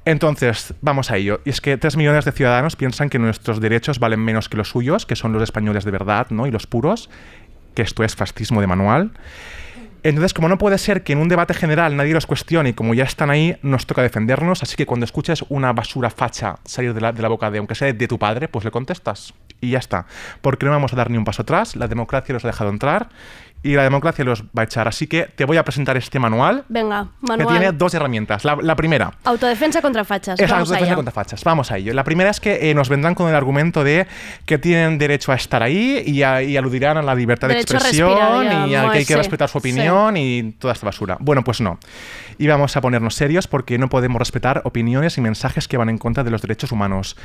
Entonces, 0.05 0.75
vamos 0.83 1.11
a 1.11 1.17
ello. 1.17 1.41
Y 1.45 1.51
es 1.51 1.61
que 1.61 1.77
3 1.77 1.97
millones 1.97 2.25
de 2.25 2.31
ciudadanos 2.33 2.77
piensan 2.77 3.09
que 3.11 3.19
nuestros 3.19 3.61
derechos 3.61 3.99
valen 3.99 4.21
menos 4.21 4.49
que 4.49 4.57
los 4.57 4.69
suyos, 4.69 5.05
que 5.05 5.17
son 5.17 5.33
los 5.33 5.43
españoles 5.43 5.85
de 5.85 5.91
verdad, 5.91 6.29
¿no? 6.31 6.47
Y 6.47 6.53
los 6.53 6.67
puros, 6.69 7.11
que 7.75 7.83
esto 7.83 8.05
es 8.05 8.15
fascismo 8.15 8.61
de 8.61 8.69
manual. 8.69 9.11
Entonces, 10.09 10.35
como 10.35 10.49
no 10.49 10.57
puede 10.57 10.79
ser 10.79 11.03
que 11.03 11.15
en 11.15 11.19
un 11.19 11.29
debate 11.29 11.53
general 11.53 11.97
nadie 11.97 12.15
los 12.15 12.27
cuestione 12.27 12.69
y 12.69 12.73
como 12.75 12.95
ya 12.95 13.03
están 13.03 13.29
ahí, 13.29 13.57
nos 13.63 13.87
toca 13.87 14.03
defendernos. 14.03 14.63
Así 14.63 14.77
que 14.77 14.87
cuando 14.87 15.05
escuches 15.05 15.45
una 15.49 15.73
basura 15.73 16.11
facha 16.11 16.61
salir 16.65 16.95
de 16.95 17.01
la, 17.01 17.11
de 17.11 17.23
la 17.23 17.29
boca 17.29 17.51
de, 17.51 17.59
aunque 17.59 17.75
sea 17.75 17.93
de 17.93 18.07
tu 18.07 18.17
padre, 18.17 18.47
pues 18.47 18.65
le 18.65 18.71
contestas. 18.71 19.35
Y 19.61 19.71
ya 19.71 19.79
está. 19.79 20.07
Porque 20.43 20.65
no 20.65 20.71
vamos 20.71 20.93
a 20.93 20.97
dar 20.97 21.11
ni 21.11 21.19
un 21.19 21.25
paso 21.25 21.43
atrás. 21.43 21.75
La 21.75 21.89
democracia 21.89 22.33
los 22.33 22.45
ha 22.45 22.47
dejado 22.47 22.71
entrar 22.71 23.09
y 23.67 23.75
la 23.75 23.83
democracia 23.83 24.25
los 24.25 24.43
va 24.45 24.63
a 24.63 24.65
echar. 24.65 24.89
Así 24.89 25.07
que 25.07 25.25
te 25.25 25.45
voy 25.45 25.57
a 25.57 25.65
presentar 25.65 25.97
este 25.97 26.19
manual, 26.19 26.65
Venga, 26.69 27.09
que 27.21 27.27
manual. 27.27 27.49
tiene 27.59 27.73
dos 27.73 27.93
herramientas. 27.95 28.45
La, 28.45 28.57
la 28.61 28.77
primera, 28.77 29.13
Autodefensa 29.25 29.83
contra 29.83 30.05
fachas. 30.05 30.39
es 30.39 30.49
Vamos 30.51 30.69
autodefensa 30.69 30.95
contra 30.95 31.13
fachas. 31.13 31.45
Vamos 31.45 31.71
a 31.73 31.77
ello. 31.79 31.93
La 31.93 32.05
primera 32.05 32.31
es 32.31 32.41
que 32.41 32.71
eh, 32.71 32.75
nos 32.75 32.89
vendrán 32.89 33.15
con 33.15 33.29
el 33.29 33.35
argumento 33.35 33.85
de 33.85 34.07
que 34.45 34.59
tienen 34.59 34.99
derecho 34.99 35.33
a 35.33 35.35
estar 35.35 35.63
ahí 35.63 36.03
y, 36.07 36.23
a- 36.23 36.43
y 36.43 36.57
aludirán 36.57 36.97
a 36.97 37.03
la 37.03 37.15
libertad 37.15 37.49
Derecho 37.49 37.75
de 37.75 37.81
respirar, 37.81 38.11
expresión 38.11 38.69
y 38.71 38.75
a 38.75 38.83
que 38.91 38.99
hay 38.99 39.05
que 39.05 39.13
sí, 39.13 39.15
respetar 39.15 39.49
su 39.49 39.59
sí. 39.61 39.69
opinión 39.71 40.17
y 40.17 40.53
toda 40.59 40.73
esta 40.73 40.87
basura. 40.87 41.17
Bueno, 41.21 41.43
pues 41.45 41.61
no. 41.61 41.79
Y 42.39 42.47
vamos 42.47 42.77
a 42.77 42.81
ponernos 42.81 43.15
serios 43.15 43.47
porque 43.49 43.79
no 43.79 43.89
podemos 43.89 44.19
respetar 44.19 44.61
opiniones 44.65 45.17
y 45.19 45.21
mensajes 45.21 45.69
que 45.69 45.77
van 45.77 45.89
en 45.89 45.99
contra 45.99 46.23
de 46.25 46.31
los 46.31 46.43
derechos 46.43 46.71
humanos. 46.73 47.17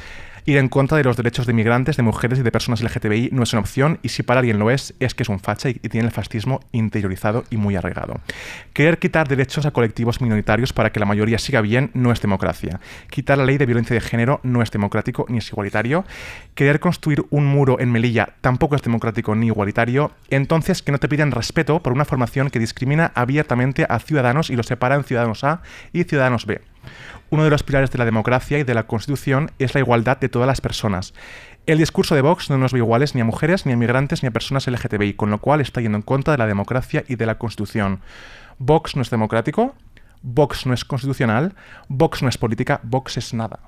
Ir 0.46 0.58
en 0.58 0.70
contra 0.70 0.98
de 0.98 1.04
los 1.04 1.18
derechos 1.18 1.46
de 1.46 1.54
migrantes, 1.54 1.98
de 1.98 2.04
mujeres 2.04 2.40
y 2.40 2.44
de 2.44 2.52
personas 2.52 2.82
LGTBI 2.82 3.30
no 3.32 3.44
es 3.44 3.54
una 3.54 3.62
opción 3.62 4.00
y 4.02 4.10
si 4.10 4.24
para 4.24 4.40
alguien 4.40 4.60
lo 4.60 4.72
es, 4.72 4.94
es 5.00 5.14
que 5.14 5.24
es 5.24 5.30
un 5.30 5.40
facha 5.40 5.70
y, 5.70 5.80
y 5.84 5.90
tiene 5.90 6.08
el 6.08 6.14
fascismo 6.14 6.62
interiorizado 6.72 7.44
y 7.50 7.58
muy 7.58 7.76
arraigado. 7.76 8.20
Querer 8.74 9.00
quitar 9.00 9.28
derechos 9.28 9.66
a 9.66 9.72
colectivos 9.72 10.22
minoritarios 10.22 10.74
para 10.74 10.92
que 10.92 11.00
la 11.00 11.06
mayoría 11.06 11.38
siga 11.38 11.62
bien 11.62 11.92
no 11.94 12.12
es 12.12 12.22
democracia. 12.22 12.80
Quitar 13.10 13.38
la 13.38 13.46
ley 13.46 13.58
de 13.58 13.66
violencia 13.66 13.94
de 13.94 14.02
género 14.02 14.40
no 14.44 14.62
es 14.62 14.72
democrático 14.72 15.26
ni 15.30 15.38
es 15.38 15.50
igualitario. 15.50 16.06
Querer 16.56 16.80
construir 16.80 17.24
un 17.30 17.46
muro 17.46 17.80
en 17.80 17.92
Melilla 17.92 18.36
tampoco 18.42 18.76
es 18.76 18.82
democrático 18.82 19.36
ni 19.36 19.48
igualitario. 19.48 20.12
Entonces, 20.30 20.82
que 20.82 20.92
no 20.92 20.98
te 20.98 21.08
piden 21.08 21.32
respeto 21.32 21.82
por 21.82 21.94
una 21.94 22.06
formación 22.06 22.50
que 22.50 22.60
discrimina 22.60 23.12
abiertamente 23.16 23.86
a 23.88 24.00
ciudadanos 24.00 24.50
y 24.50 24.56
los 24.56 24.68
separa 24.68 24.96
en 24.96 25.04
ciudadanos 25.04 25.44
A 25.44 25.62
y 25.94 26.04
ciudadanos 26.04 26.46
B. 26.46 26.62
Uno 27.32 27.44
de 27.44 27.50
los 27.50 27.64
pilares 27.64 27.90
de 27.92 27.98
la 27.98 28.06
democracia 28.06 28.60
y 28.60 28.64
de 28.64 28.74
la 28.76 28.84
Constitución 28.88 29.52
es 29.58 29.74
la 29.74 29.80
igualdad 29.80 30.18
de 30.20 30.30
todas 30.30 30.46
las 30.48 30.62
personas. 30.62 31.14
El 31.66 31.78
discurso 31.80 32.14
de 32.14 32.22
Vox 32.22 32.50
no 32.50 32.58
nos 32.58 32.74
ve 32.74 32.80
iguales 32.80 33.16
ni 33.16 33.22
a 33.22 33.26
mujeres, 33.26 33.66
ni 33.66 33.72
a 33.72 33.78
migrantes, 33.78 34.22
ni 34.22 34.28
a 34.28 34.32
personas 34.32 34.68
LGTBI, 34.68 35.14
con 35.14 35.30
lo 35.32 35.40
cual 35.40 35.62
está 35.62 35.82
yendo 35.82 35.98
en 35.98 36.02
contra 36.04 36.34
de 36.34 36.38
la 36.38 36.46
democracia 36.48 37.04
y 37.08 37.16
de 37.16 37.26
la 37.26 37.36
Constitución. 37.40 38.02
Vox 38.60 38.96
no 38.96 39.02
es 39.02 39.10
democrático, 39.10 39.74
Vox 40.22 40.66
no 40.68 40.74
es 40.74 40.86
constitucional, 40.86 41.56
Vox 41.88 42.22
no 42.22 42.30
es 42.30 42.38
política, 42.38 42.80
Vox 42.84 43.18
es 43.18 43.34
nada. 43.34 43.60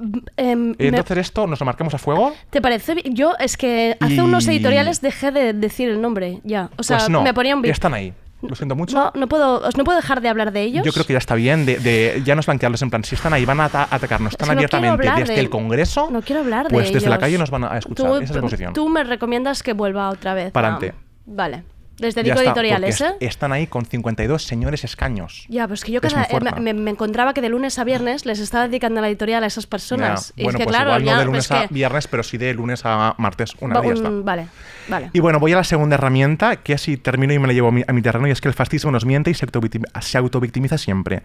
Y 0.00 0.54
me- 0.56 0.74
entonces 0.78 1.18
esto 1.18 1.46
nos 1.46 1.58
lo 1.60 1.66
marcamos 1.66 1.92
a 1.94 1.98
fuego. 1.98 2.32
¿Te 2.50 2.60
parece? 2.60 2.96
Yo 3.10 3.34
es 3.38 3.56
que 3.56 3.96
hace 4.00 4.14
Y- 4.14 4.20
unos 4.20 4.46
editoriales 4.46 5.00
dejé 5.00 5.30
de 5.32 5.52
decir 5.52 5.88
el 5.88 6.00
nombre, 6.00 6.40
ya. 6.44 6.70
O 6.76 6.82
sea, 6.82 6.98
pues 6.98 7.10
no, 7.10 7.22
me 7.22 7.34
ponía 7.34 7.56
un 7.56 7.64
están 7.64 7.94
ahí. 7.94 8.12
Lo 8.40 8.54
siento 8.54 8.76
mucho. 8.76 8.96
No, 8.96 9.10
no 9.14 9.26
puedo, 9.28 9.60
os- 9.66 9.76
no 9.76 9.82
puedo 9.84 9.96
dejar 9.98 10.20
de 10.20 10.28
hablar 10.28 10.52
de 10.52 10.62
ellos. 10.62 10.84
Yo 10.84 10.92
creo 10.92 11.04
que 11.04 11.12
ya 11.14 11.18
está 11.18 11.34
bien 11.34 11.66
de, 11.66 11.78
de 11.78 12.22
ya 12.24 12.34
no 12.36 12.42
blanquearlos 12.42 12.80
en 12.82 12.90
plan, 12.90 13.02
si 13.02 13.16
están 13.16 13.32
ahí, 13.32 13.44
van 13.44 13.58
a 13.60 13.64
ata- 13.64 13.88
atacarnos 13.90 14.36
tan 14.36 14.46
Es 14.46 14.54
no 14.54 14.58
abiertamente 14.58 15.10
desde 15.20 15.34
de- 15.34 15.40
el 15.40 15.50
Congreso, 15.50 16.08
No 16.10 16.22
quiero 16.22 16.42
hablar 16.42 16.66
de 16.68 16.72
pues 16.72 16.92
desde 16.92 17.08
la 17.08 17.16
ellos. 17.16 17.20
calle 17.24 17.38
nos 17.38 17.50
van 17.50 17.64
a 17.64 17.78
escuchar. 17.78 18.06
Tú, 18.06 18.14
Esa 18.16 18.24
es 18.24 18.34
la 18.36 18.40
posición. 18.42 18.72
tú 18.74 18.88
me 18.88 19.02
recomiendas 19.02 19.62
que 19.62 19.72
vuelva 19.72 20.08
otra 20.10 20.34
vez. 20.34 20.52
Pa'lante. 20.52 20.90
a- 20.90 20.94
Vale. 21.26 21.64
Les 21.98 22.14
dedico 22.14 22.36
está, 22.38 22.50
editoriales, 22.50 23.00
¿eh? 23.00 23.06
est- 23.06 23.22
Están 23.22 23.52
ahí 23.52 23.66
con 23.66 23.84
52 23.84 24.42
señores 24.44 24.84
escaños. 24.84 25.44
Ya, 25.48 25.66
pues 25.68 25.84
que 25.84 25.92
yo 25.92 26.00
Es 26.02 26.12
cada, 26.14 26.26
fuerte. 26.26 26.50
eh, 26.56 26.60
me, 26.60 26.72
me 26.74 26.90
encontraba 26.90 27.34
que 27.34 27.40
de 27.40 27.48
lunes 27.48 27.78
a 27.78 27.84
viernes 27.84 28.24
les 28.26 28.38
estaba 28.38 28.68
dedicando 28.68 29.00
la 29.00 29.08
editorial 29.08 29.42
a 29.44 29.46
esas 29.46 29.66
personas. 29.66 30.28
Ya, 30.36 30.42
Y 30.42 30.44
bueno, 30.44 30.58
es 30.58 30.60
que 30.60 30.64
pues 30.64 30.76
claro, 30.76 30.90
igual 30.90 31.04
ya, 31.04 31.12
no 31.12 31.18
de 31.18 31.24
pues 31.24 31.26
lunes 31.26 31.48
que- 31.48 31.54
a 31.54 31.66
viernes, 31.68 32.06
pero 32.08 32.22
sí 32.22 32.38
de 32.38 32.54
lunes 32.54 32.82
a 32.84 33.14
martes, 33.18 33.54
una 33.60 33.80
va- 33.80 33.86
ya 33.86 33.92
está. 33.94 34.10
Vale, 34.10 34.46
vale. 34.88 35.10
Y 35.12 35.20
bueno, 35.20 35.40
voy 35.40 35.52
a 35.52 35.56
la 35.56 35.64
segunda 35.64 35.94
herramienta, 35.96 36.56
que 36.56 36.74
así 36.74 36.96
termino 36.96 37.32
y 37.34 37.38
me 37.38 37.46
la 37.48 37.52
llevo 37.52 37.68
a 37.68 37.72
mi, 37.72 37.82
a 37.86 37.92
mi 37.92 38.00
terreno, 38.02 38.28
y 38.28 38.30
es 38.30 38.40
que 38.40 38.48
el 38.48 38.54
fascismo 38.54 38.90
nos 38.90 39.04
miente 39.04 39.30
y 39.30 39.34
se, 39.34 39.46
autovictim- 39.46 40.00
se 40.00 40.18
autovictimiza 40.18 40.78
siempre. 40.78 41.22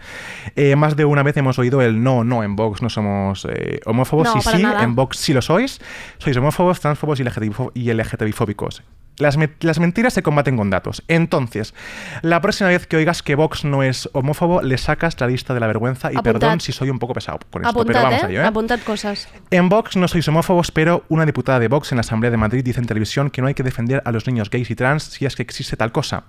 Eh, 0.55 0.76
más 0.76 0.95
de 0.95 1.05
una 1.05 1.21
vez 1.24 1.38
hemos 1.38 1.59
oído 1.59 1.82
el 1.82 2.01
no, 2.03 2.24
no, 2.24 2.43
en 2.43 2.55
Vox 2.55 2.82
no 2.82 2.89
somos 2.89 3.45
eh, 3.49 3.80
homófobos, 3.86 4.28
No, 4.28 4.38
y 4.38 4.41
sí, 4.41 4.63
nada. 4.63 4.84
en 4.84 4.95
Vox 4.95 5.17
sí 5.17 5.34
lo 5.34 5.41
sois, 5.41 5.80
sois 6.17 6.36
homófobos, 6.38 6.80
transfobos 6.80 7.19
y 7.19 7.24
LGTBI-fóbicos. 7.24 8.82
Las, 9.18 9.38
me- 9.38 9.49
las 9.61 9.80
mentiras 9.80 10.14
se 10.14 10.24
combaten 10.24 10.57
con 10.57 10.70
datos. 10.70 11.03
Entonces, 11.07 11.74
la 12.22 12.41
próxima 12.41 12.70
vez 12.70 12.88
que 12.88 12.97
oigas 12.97 13.22
que 13.24 13.36
Vox 13.36 13.64
no 13.66 13.84
es 13.84 14.09
homófobo, 14.14 14.61
le 14.61 14.78
sacas 14.78 15.20
la 15.20 15.28
lista 15.28 15.53
de 15.53 15.59
la 15.59 15.68
vergüenza 15.68 16.07
y 16.11 16.16
Apuntad. 16.18 16.39
perdón 16.39 16.59
si 16.61 16.72
soy 16.72 16.89
un 16.89 16.99
poco 16.99 17.14
pesado 17.14 17.39
con 17.51 17.61
esto, 17.64 17.70
Apuntad, 17.70 17.93
pero 17.93 18.03
vamos 18.03 18.22
¿eh? 18.22 18.26
a 18.26 18.30
ello, 18.30 18.41
¿eh? 18.41 18.45
Apuntad 18.45 18.80
cosas. 18.86 19.28
En 19.51 19.70
Vox 19.70 19.95
no 19.97 20.07
sois 20.07 20.28
homófobos, 20.28 20.72
pero 20.72 21.03
una 21.09 21.26
diputada 21.26 21.59
de 21.59 21.68
Vox 21.68 21.91
en 21.91 21.97
la 21.97 22.01
Asamblea 22.01 22.32
de 22.32 22.38
Madrid 22.38 22.64
dice 22.64 22.80
en 22.80 22.86
televisión 22.88 23.30
que 23.30 23.41
no 23.41 23.47
hay 23.47 23.53
que 23.53 23.64
defender 23.64 24.01
a 24.05 24.11
los 24.11 24.26
niños 24.28 24.49
gays 24.49 24.70
y 24.72 24.76
trans 24.76 25.03
si 25.03 25.26
es 25.26 25.36
que 25.36 25.43
existe 25.43 25.78
tal 25.78 25.91
cosa. 25.91 26.24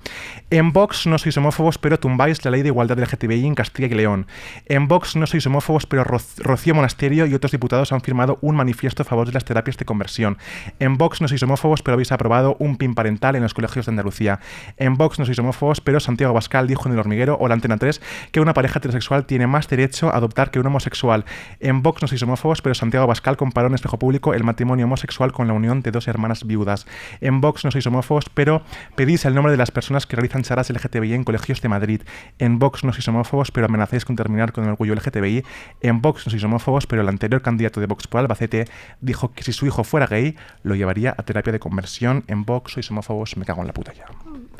En 0.50 0.72
Vox 0.72 1.06
no 1.06 1.18
sois 1.18 1.36
homófobos, 1.36 1.78
pero 1.78 1.98
tumbáis 1.98 2.44
la 2.44 2.50
ley 2.50 2.62
de 2.62 2.68
igualdad 2.68 2.96
del 2.96 3.04
LGTBI 3.06 3.46
en 3.46 3.54
Castilla 3.54 3.88
y 3.88 3.94
León. 3.94 4.26
En 4.66 4.88
Vox 4.88 5.16
no 5.16 5.26
sois 5.26 5.46
homófobos, 5.46 5.86
pero 5.86 6.04
Ro- 6.04 6.20
Rocío 6.38 6.74
Monasterio 6.74 7.26
y 7.26 7.34
otros 7.34 7.52
diputados 7.52 7.92
han 7.92 8.00
firmado 8.02 8.38
un 8.42 8.56
manifiesto 8.56 9.02
a 9.02 9.06
favor 9.06 9.26
de 9.26 9.32
las 9.32 9.44
terapias 9.44 9.76
de 9.78 9.84
conversión. 9.84 10.36
En 10.78 10.98
Vox 10.98 11.20
no 11.20 11.28
sois 11.28 11.42
homófobos, 11.42 11.82
pero 11.82 11.94
habéis 11.94 12.12
aprobado 12.12 12.56
un 12.58 12.73
PIN 12.76 12.94
parental 12.94 13.36
en 13.36 13.42
los 13.42 13.54
colegios 13.54 13.86
de 13.86 13.90
Andalucía. 13.90 14.40
En 14.76 14.96
Vox 14.96 15.18
no 15.18 15.24
sois 15.24 15.38
homófobos, 15.38 15.80
pero 15.80 16.00
Santiago 16.00 16.30
Abascal 16.32 16.66
dijo 16.66 16.88
en 16.88 16.94
El 16.94 17.00
Hormiguero 17.00 17.36
o 17.40 17.48
la 17.48 17.54
Antena 17.54 17.76
3 17.76 18.00
que 18.32 18.40
una 18.40 18.54
pareja 18.54 18.78
heterosexual 18.78 19.26
tiene 19.26 19.46
más 19.46 19.68
derecho 19.68 20.10
a 20.10 20.16
adoptar 20.16 20.50
que 20.50 20.60
un 20.60 20.66
homosexual. 20.66 21.24
En 21.60 21.82
Vox 21.82 22.02
no 22.02 22.08
sois 22.08 22.22
homófobos, 22.22 22.62
pero 22.62 22.74
Santiago 22.74 23.04
Abascal 23.04 23.36
comparó 23.36 23.68
en 23.68 23.74
espejo 23.74 23.98
público 23.98 24.34
el 24.34 24.44
matrimonio 24.44 24.86
homosexual 24.86 25.32
con 25.32 25.48
la 25.48 25.54
unión 25.54 25.82
de 25.82 25.90
dos 25.90 26.08
hermanas 26.08 26.46
viudas. 26.46 26.86
En 27.20 27.40
Vox 27.40 27.64
no 27.64 27.70
sois 27.70 27.86
homófobos, 27.86 28.28
pero 28.32 28.62
pedís 28.96 29.24
el 29.24 29.34
nombre 29.34 29.52
de 29.52 29.58
las 29.58 29.70
personas 29.70 30.06
que 30.06 30.16
realizan 30.16 30.42
charlas 30.42 30.70
LGTBI 30.70 31.14
en 31.14 31.24
colegios 31.24 31.60
de 31.60 31.68
Madrid. 31.68 32.02
En 32.38 32.58
Vox 32.58 32.84
no 32.84 32.92
sois 32.92 33.06
homófobos, 33.08 33.50
pero 33.50 33.66
amenazáis 33.66 34.04
con 34.04 34.16
terminar 34.16 34.52
con 34.52 34.64
el 34.64 34.70
orgullo 34.70 34.94
LGTBI. 34.94 35.44
En 35.80 36.00
Vox 36.00 36.26
no 36.26 36.30
sois 36.30 36.44
homófobos, 36.44 36.86
pero 36.86 37.02
el 37.02 37.08
anterior 37.08 37.42
candidato 37.42 37.80
de 37.80 37.86
Vox 37.86 38.06
por 38.06 38.20
Albacete 38.20 38.66
dijo 39.00 39.32
que 39.32 39.42
si 39.42 39.52
su 39.52 39.66
hijo 39.66 39.84
fuera 39.84 40.06
gay, 40.06 40.36
lo 40.62 40.74
llevaría 40.74 41.14
a 41.16 41.22
terapia 41.22 41.52
de 41.52 41.60
conversión. 41.60 42.24
En 42.26 42.44
Vox 42.44 42.63
sois 42.66 42.90
homófobos, 42.90 43.36
me 43.36 43.44
cago 43.44 43.60
en 43.62 43.66
la 43.68 43.72
puta 43.72 43.92
ya. 43.92 44.04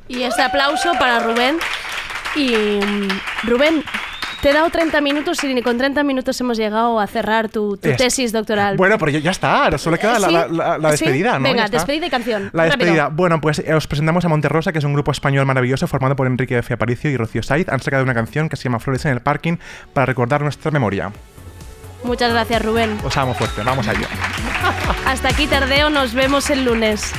Y 0.09 0.23
este 0.23 0.43
aplauso 0.43 0.93
para 0.99 1.21
Rubén. 1.21 1.57
Y 2.37 2.55
mm, 2.55 3.09
Rubén, 3.45 3.85
te 4.43 4.51
he 4.51 4.53
dado 4.53 4.69
30 4.69 5.01
minutos 5.01 5.43
y 5.45 5.55
ni 5.55 5.63
con 5.63 5.79
30 5.79 6.03
minutos 6.03 6.39
hemos 6.41 6.59
llegado 6.59 6.99
a 7.01 7.07
cerrar 7.07 7.49
tu, 7.49 7.77
tu 7.77 7.89
Es- 7.89 7.97
tesis 7.97 8.33
doctoral. 8.33 8.77
Bueno, 8.77 8.99
pero 8.99 9.13
ya, 9.13 9.31
está, 9.31 9.79
solo 9.79 9.97
queda 9.99 10.19
la, 10.19 10.27
¿Sí? 10.29 10.35
la- 10.35 10.47
la- 10.49 10.79
la 10.79 10.89
¿Sí? 10.97 11.05
despedida, 11.05 11.39
¿no? 11.39 11.45
Venga, 11.45 11.69
despedida 11.69 12.07
y 12.07 12.11
canción. 12.11 12.51
La 12.53 12.65
Rápido. 12.65 12.77
despedida. 12.79 13.09
Bueno, 13.09 13.41
pues 13.41 13.61
eh, 13.61 13.73
os 13.73 13.87
presentamos 13.87 14.25
a 14.25 14.29
Monterrosa, 14.29 14.73
que 14.73 14.79
es 14.81 14.85
un 14.85 14.93
grupo 14.93 15.13
español 15.13 15.47
maravilloso 15.47 15.87
formado 15.87 16.17
por 16.17 16.27
Enrique 16.27 16.59
F. 16.59 16.75
Aparicio 16.75 17.11
y 17.11 17.17
Rocío 17.17 17.43
Saiz. 17.43 17.69
Han 17.69 17.81
sacado 17.81 18.03
una 18.03 18.15
canción 18.15 18.49
que 18.49 18.57
se 18.57 18.65
llama 18.65 18.81
Flores 18.81 19.05
en 19.07 19.13
el 19.13 19.21
Parking 19.21 19.57
para 19.93 20.07
recordar 20.07 20.43
nuestra 20.43 20.71
memoria. 20.71 21.13
Muchas 22.03 22.33
gracias, 22.33 22.63
Rubén. 22.63 22.99
Os 23.03 23.17
amo 23.17 23.33
fuerte, 23.33 23.63
vamos 23.63 23.89
allá. 23.89 24.07
Hasta 25.07 25.29
aquí 25.31 25.47
tardeo, 25.47 25.89
nos 25.89 26.13
vemos 26.13 26.51
el 26.51 26.65
lunes. 26.67 27.13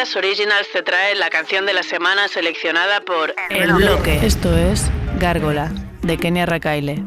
Adidas 0.00 0.16
Originals 0.16 0.66
te 0.72 0.82
trae 0.82 1.14
la 1.14 1.28
canción 1.28 1.66
de 1.66 1.74
la 1.74 1.82
semana 1.82 2.26
seleccionada 2.26 3.02
por 3.02 3.34
El 3.50 3.70
bloque. 3.74 4.18
Esto 4.22 4.56
es 4.56 4.90
Gárgola, 5.18 5.70
de 6.00 6.16
Kenia 6.16 6.46
Rakaile. 6.46 7.02